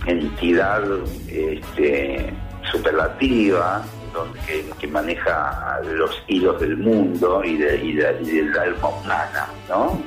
entidad 0.07 0.81
este, 1.27 2.33
superlativa, 2.71 3.83
donde, 4.13 4.39
que, 4.79 4.87
maneja 4.87 5.79
los 5.83 6.21
hilos 6.27 6.59
del 6.59 6.77
mundo 6.77 7.43
y, 7.43 7.57
de, 7.57 7.77
y, 7.77 7.93
de- 7.93 8.13
del 8.13 8.57
alma 8.57 8.87
humana, 8.89 9.47
¿no? 9.67 10.01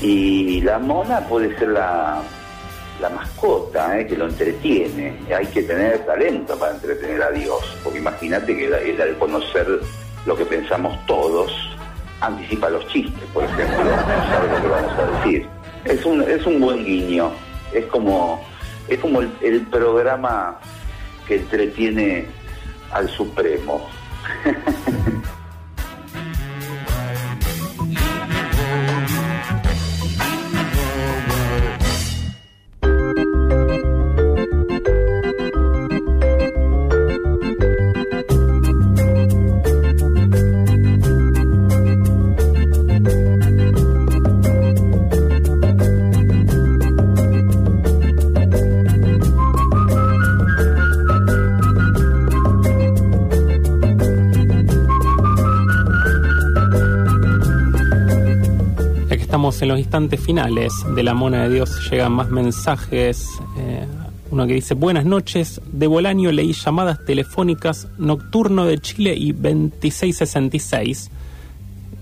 Y 0.00 0.60
la 0.62 0.78
mona 0.78 1.20
puede 1.20 1.56
ser 1.58 1.68
la, 1.68 2.20
la 3.00 3.08
mascota 3.10 3.98
¿eh? 3.98 4.06
que 4.06 4.16
lo 4.16 4.26
entretiene. 4.26 5.16
Hay 5.36 5.46
que 5.46 5.62
tener 5.62 6.04
talento 6.06 6.58
para 6.58 6.72
entretener 6.74 7.22
a 7.22 7.30
Dios, 7.30 7.60
porque 7.84 7.98
imagínate 7.98 8.56
que 8.56 8.66
él 8.66 9.00
al 9.00 9.16
conocer 9.18 9.66
lo 10.26 10.36
que 10.36 10.44
pensamos 10.44 10.96
todos, 11.06 11.52
anticipa 12.20 12.68
los 12.70 12.86
chistes, 12.88 13.24
por 13.34 13.44
ejemplo, 13.44 13.84
no 13.84 14.28
sabe 14.30 14.48
lo 14.52 14.62
que 14.62 14.68
vamos 14.68 14.92
a 14.98 15.18
decir. 15.18 15.46
Es 15.84 16.04
un, 16.04 16.22
es 16.22 16.46
un 16.46 16.60
buen 16.60 16.84
guiño, 16.84 17.32
es 17.72 17.84
como, 17.86 18.44
es 18.88 18.98
como 19.00 19.20
el 19.20 19.60
programa 19.70 20.58
que 21.26 21.36
entretiene 21.36 22.26
al 22.92 23.08
Supremo. 23.08 23.88
los 59.72 59.80
instantes 59.80 60.20
finales 60.20 60.74
de 60.94 61.02
la 61.02 61.14
mona 61.14 61.44
de 61.44 61.54
Dios, 61.54 61.90
llegan 61.90 62.12
más 62.12 62.28
mensajes. 62.28 63.26
eh, 63.56 63.86
uno 64.30 64.46
que 64.46 64.52
dice, 64.52 64.74
buenas 64.74 65.06
noches, 65.06 65.62
de 65.72 65.86
Bolaño 65.86 66.30
leí 66.30 66.52
llamadas 66.52 67.02
telefónicas 67.06 67.88
Nocturno 67.96 68.66
de 68.66 68.78
Chile 68.78 69.14
y 69.16 69.32
2666. 69.32 71.10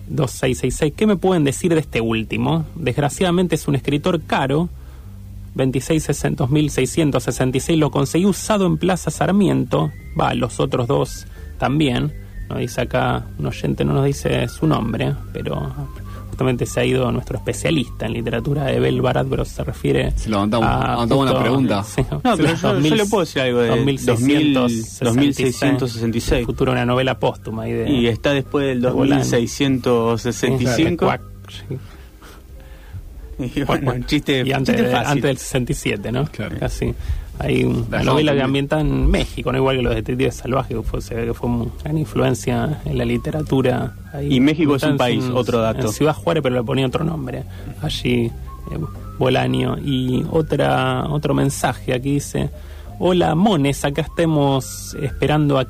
2666. 0.08 0.94
¿Qué 0.96 1.06
me 1.06 1.16
pueden 1.16 1.44
decir 1.44 1.72
de 1.72 1.80
este 1.80 2.00
último? 2.00 2.64
Desgraciadamente 2.74 3.54
es 3.54 3.68
un 3.68 3.76
escritor 3.76 4.20
caro. 4.22 4.68
2660, 5.54 6.42
2666 6.42 7.78
lo 7.78 7.92
conseguí 7.92 8.26
usado 8.26 8.66
en 8.66 8.78
Plaza 8.78 9.12
Sarmiento. 9.12 9.92
Va, 10.20 10.34
los 10.34 10.58
otros 10.58 10.88
dos 10.88 11.26
también. 11.58 12.12
Nos 12.48 12.58
dice 12.58 12.80
acá, 12.80 13.26
un 13.38 13.46
oyente 13.46 13.84
no 13.84 13.92
nos 13.92 14.06
dice 14.06 14.48
su 14.48 14.66
nombre, 14.66 15.14
pero 15.32 15.72
justamente 16.40 16.64
se 16.64 16.80
ha 16.80 16.84
ido 16.86 17.12
nuestro 17.12 17.36
especialista 17.36 18.06
en 18.06 18.14
literatura 18.14 18.64
de 18.64 18.80
Bel 18.80 19.02
Barat, 19.02 19.26
pero 19.28 19.44
se 19.44 19.62
refiere 19.62 20.10
Si 20.16 20.30
levantamos, 20.30 20.66
a 20.70 20.88
levantamos 20.92 21.30
una 21.30 21.38
pregunta. 21.38 21.82
sí, 21.84 22.02
No, 22.10 22.18
pero 22.34 22.54
yo, 22.54 22.68
2000, 22.72 22.90
yo 22.90 22.96
le 22.96 23.04
puedo 23.06 23.20
decir 23.24 23.42
algo 23.42 23.58
de 23.60 23.68
2666. 23.68 25.00
2666. 25.00 26.46
Futuro 26.46 26.72
una 26.72 26.86
novela 26.86 27.18
póstuma. 27.18 27.64
ahí 27.64 27.72
de- 27.72 27.90
Y 27.90 28.06
está 28.06 28.32
después 28.32 28.66
del 28.66 28.80
de 28.80 28.88
Bolaño. 28.90 29.22
2665. 29.22 31.04
Cuac, 31.04 31.20
sí. 31.50 31.76
Y 33.54 33.62
bueno, 33.64 33.92
un 33.92 34.04
chiste, 34.06 34.42
y 34.46 34.52
antes, 34.52 34.74
chiste 34.76 34.90
fácil. 34.90 35.08
antes 35.08 35.22
del 35.24 35.36
67, 35.36 36.12
¿no? 36.12 36.24
Claro. 36.26 36.56
Casi. 36.58 36.94
Hay 37.42 37.64
una 37.64 38.02
novela 38.02 38.34
que 38.34 38.42
ambienta 38.42 38.80
en 38.80 39.10
México, 39.10 39.50
no 39.50 39.56
igual 39.58 39.76
que 39.76 39.82
los 39.82 39.94
detectives 39.94 40.34
salvajes, 40.36 40.76
que 40.76 40.82
fue, 40.82 41.00
se 41.00 41.14
ve 41.14 41.24
que 41.26 41.34
fue 41.34 41.48
una 41.48 41.66
gran 41.82 41.96
influencia 41.96 42.80
en 42.84 42.98
la 42.98 43.04
literatura. 43.06 43.94
Ahí. 44.12 44.34
Y 44.34 44.40
México 44.40 44.76
es 44.76 44.82
un 44.82 44.90
en- 44.90 44.96
país, 44.98 45.24
otro 45.32 45.58
dato. 45.60 45.86
En 45.86 45.92
Ciudad 45.92 46.14
Juárez, 46.14 46.42
pero 46.42 46.54
le 46.56 46.62
ponía 46.62 46.86
otro 46.86 47.02
nombre. 47.02 47.44
Allí, 47.80 48.26
eh, 48.26 48.32
Bolaño. 49.18 49.78
Y 49.78 50.24
otra 50.30 51.06
otro 51.08 51.32
mensaje 51.34 51.94
aquí 51.94 52.12
dice: 52.14 52.50
Hola, 52.98 53.34
Mones, 53.34 53.84
acá 53.86 54.02
estemos 54.02 54.94
esperando 55.00 55.58
a 55.58 55.64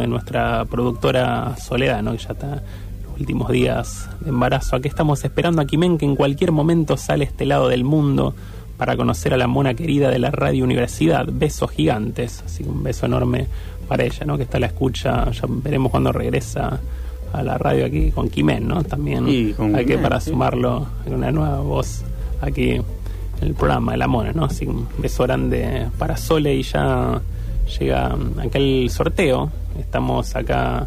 de 0.00 0.06
nuestra 0.06 0.64
productora 0.66 1.56
Soledad, 1.56 2.02
¿no? 2.02 2.12
que 2.12 2.18
ya 2.18 2.32
está 2.34 2.46
en 2.46 3.02
los 3.10 3.18
últimos 3.20 3.50
días 3.50 4.08
de 4.20 4.30
embarazo. 4.30 4.76
Aquí 4.76 4.86
estamos 4.86 5.24
esperando 5.24 5.60
a 5.60 5.64
Kimen, 5.66 5.98
que 5.98 6.04
en 6.04 6.14
cualquier 6.14 6.52
momento 6.52 6.96
sale 6.96 7.24
este 7.24 7.46
lado 7.46 7.66
del 7.68 7.82
mundo 7.82 8.34
para 8.76 8.96
conocer 8.96 9.32
a 9.34 9.36
la 9.36 9.46
mona 9.46 9.74
querida 9.74 10.10
de 10.10 10.18
la 10.18 10.30
Radio 10.30 10.64
Universidad. 10.64 11.26
Besos 11.30 11.70
gigantes, 11.70 12.42
así 12.44 12.62
que 12.64 12.70
un 12.70 12.82
beso 12.82 13.06
enorme 13.06 13.46
para 13.88 14.04
ella, 14.04 14.26
¿no? 14.26 14.36
que 14.36 14.42
está 14.44 14.58
a 14.58 14.60
la 14.60 14.66
escucha. 14.66 15.30
Ya 15.30 15.42
veremos 15.48 15.90
cuando 15.90 16.12
regresa 16.12 16.80
a 17.32 17.42
la 17.42 17.58
radio 17.58 17.86
aquí 17.86 18.10
con 18.12 18.28
Kimen, 18.28 18.66
¿no? 18.66 18.82
También 18.84 19.28
Y 19.28 19.52
con 19.52 19.74
hay 19.74 19.84
que 19.84 19.92
Quimen, 19.92 20.02
para 20.02 20.20
sí. 20.20 20.30
sumarlo 20.30 20.86
en 21.06 21.14
una 21.14 21.30
nueva 21.32 21.60
voz 21.60 22.02
aquí 22.40 22.70
en 22.72 22.84
el 23.40 23.54
programa 23.54 23.92
de 23.92 23.98
la 23.98 24.06
mona, 24.06 24.32
¿no? 24.32 24.44
Así 24.44 24.64
que 24.64 24.70
un 24.70 24.86
beso 24.98 25.22
grande 25.24 25.88
para 25.98 26.16
Sole 26.16 26.54
y 26.54 26.62
ya 26.62 27.20
llega 27.78 28.06
acá 28.38 28.58
el 28.58 28.88
sorteo. 28.90 29.50
Estamos 29.78 30.34
acá, 30.36 30.86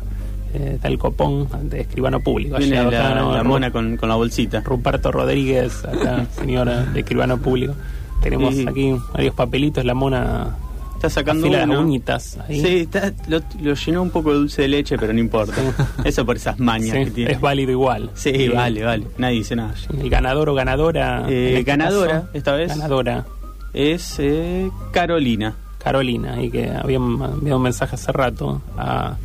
eh, 0.53 0.71
está 0.75 0.87
el 0.87 0.97
copón 0.97 1.47
de 1.69 1.81
escribano 1.81 2.19
público. 2.19 2.57
La, 2.59 2.81
acá, 2.81 3.15
¿no? 3.15 3.33
la 3.33 3.43
Ru- 3.43 3.47
mona 3.47 3.71
con, 3.71 3.97
con 3.97 4.09
la 4.09 4.15
bolsita. 4.15 4.61
Ruperto 4.61 5.11
Rodríguez, 5.11 5.83
acá, 5.85 6.25
señora 6.39 6.83
de 6.85 6.99
escribano 7.01 7.37
público. 7.37 7.73
Tenemos 8.21 8.53
Sí. 8.55 8.65
aquí 8.67 8.95
varios 9.13 9.33
papelitos, 9.35 9.85
la 9.85 9.93
mona 9.93 10.55
Está 10.95 11.09
sacando 11.09 11.47
las 11.47 11.65
uñitas 11.69 12.37
ahí. 12.45 12.59
Sí, 12.61 12.77
está- 12.79 13.13
lo, 13.29 13.39
lo 13.61 13.73
llenó 13.73 14.01
un 14.01 14.09
poco 14.09 14.31
de 14.33 14.39
dulce 14.39 14.63
de 14.63 14.67
leche, 14.67 14.97
pero 14.97 15.13
no 15.13 15.19
importa. 15.19 15.53
Eso 16.03 16.25
por 16.25 16.35
esas 16.35 16.59
mañas 16.59 16.97
Sí, 16.97 17.05
que 17.05 17.11
tiene. 17.11 17.31
es 17.31 17.39
válido 17.39 17.71
igual. 17.71 18.09
Sí, 18.15 18.31
Y 18.31 18.47
vale, 18.49 18.83
vale. 18.83 19.07
Nadie 19.17 19.35
dice 19.37 19.55
nada. 19.55 19.73
El 19.97 20.09
ganador 20.09 20.49
o 20.49 20.53
ganadora. 20.55 21.23
Eh, 21.29 21.51
este 21.59 21.63
ganadora, 21.63 22.13
caso, 22.23 22.29
esta 22.33 22.51
vez. 22.51 22.67
Ganadora. 22.67 23.25
Es 23.73 24.15
eh, 24.19 24.69
Carolina. 24.91 25.55
Carolina, 25.81 26.43
y 26.43 26.49
que 26.51 26.69
había 26.69 26.97
enviado 26.97 27.55
un 27.55 27.63
mensaje 27.63 27.95
hace 27.95 28.11
rato 28.11 28.61
a, 28.77 29.15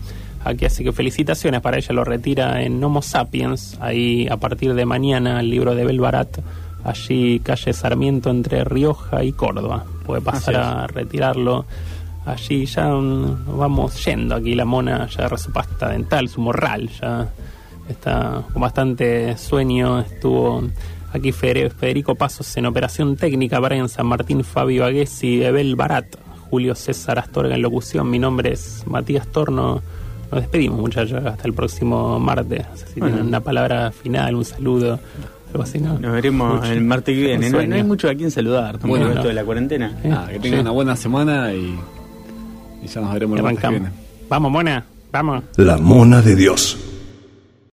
aquí, 0.45 0.67
así 0.67 0.85
que 0.85 0.93
felicitaciones. 0.93 1.61
Para 1.61 1.79
ella, 1.79 1.93
lo 1.93 2.05
retira 2.05 2.63
en 2.63 2.83
Homo 2.83 3.03
Sapiens, 3.03 3.79
ahí 3.81 4.29
a 4.31 4.37
partir 4.37 4.75
de 4.75 4.85
mañana 4.87 5.41
el 5.41 5.51
libro 5.51 5.75
de 5.75 5.85
Belbarat, 5.85 6.39
allí 6.85 7.41
calle 7.41 7.73
Sarmiento 7.73 8.31
entre 8.31 8.63
Rioja 8.65 9.25
y 9.25 9.33
Córdoba, 9.33 9.85
puede 10.07 10.21
pasar 10.21 10.57
a 10.57 10.87
retirarlo. 10.87 11.65
Allí. 12.27 12.65
Ya 12.65 12.87
nos 12.89 13.57
vamos 13.59 14.03
yendo, 14.05 14.35
aquí. 14.35 14.55
La 14.55 14.65
mona 14.65 15.07
ya 15.09 15.19
agarra 15.19 15.37
su 15.37 15.53
pasta 15.53 15.91
dental, 15.91 16.29
su 16.31 16.41
morral, 16.41 16.89
ya 16.89 17.29
está 17.87 18.43
con 18.51 18.63
bastante 18.63 19.37
sueño, 19.37 20.01
estuvo 20.01 20.63
aquí 21.13 21.33
Fede- 21.33 21.69
Federico 21.69 22.15
Pasos 22.15 22.57
en 22.57 22.65
operación 22.65 23.17
técnica, 23.17 23.61
Brian 23.61 23.91
San 23.91 24.07
Martín, 24.07 24.43
Fabio 24.43 24.87
Aguesi, 24.87 25.43
Ebel 25.45 25.77
Barat, 25.77 26.17
Julio 26.49 26.75
César 26.75 27.19
Astorga 27.19 27.57
en 27.57 27.61
locución, 27.63 28.09
mi 28.09 28.19
nombre 28.19 28.53
es 28.53 28.85
Matías 28.87 29.27
Torno, 29.29 29.83
nos 30.31 30.41
despedimos 30.43 30.79
muchachos, 30.81 31.25
hasta 31.25 31.47
el 31.47 31.55
próximo 31.55 32.19
martes, 32.19 32.65
no 32.71 32.77
sé 32.77 32.87
si 32.89 33.01
Bueno. 33.01 33.15
tienen 33.17 33.29
una 33.29 33.41
palabra 33.41 33.91
final, 33.93 34.35
un 34.35 34.45
saludo, 34.45 34.99
algo 35.51 35.63
así, 35.63 35.79
¿no? 35.79 35.99
Nos 35.99 36.13
veremos 36.13 36.61
Mucho- 36.61 36.73
el 36.73 36.81
martes 36.83 37.15
que 37.15 37.21
viene. 37.23 37.51
No, 37.51 37.63
no 37.63 37.75
hay 37.77 37.83
mucho 37.85 38.09
a 38.09 38.15
quien 38.15 38.31
saludar. 38.31 38.79
Bueno, 38.81 39.09
esto 39.09 39.23
no. 39.23 39.29
de 39.29 39.35
la 39.35 39.45
cuarentena. 39.45 39.97
Sí. 40.03 40.09
Nada, 40.09 40.29
que 40.29 40.39
tengan 40.41 40.59
Sí. 40.59 40.63
una 40.63 40.71
buena 40.73 40.97
semana 40.97 41.53
y, 41.53 41.79
y 42.83 42.87
ya 42.87 43.01
nos 43.01 43.13
veremos 43.13 43.37
el 43.39 43.43
martes 43.45 43.61
que 43.63 43.69
viene. 43.71 43.89
Vamos, 44.29 44.51
mona, 44.51 44.85
vamos. 45.13 45.45
La 45.57 45.77
mona 45.79 46.21
de 46.23 46.35
Dios. 46.35 46.77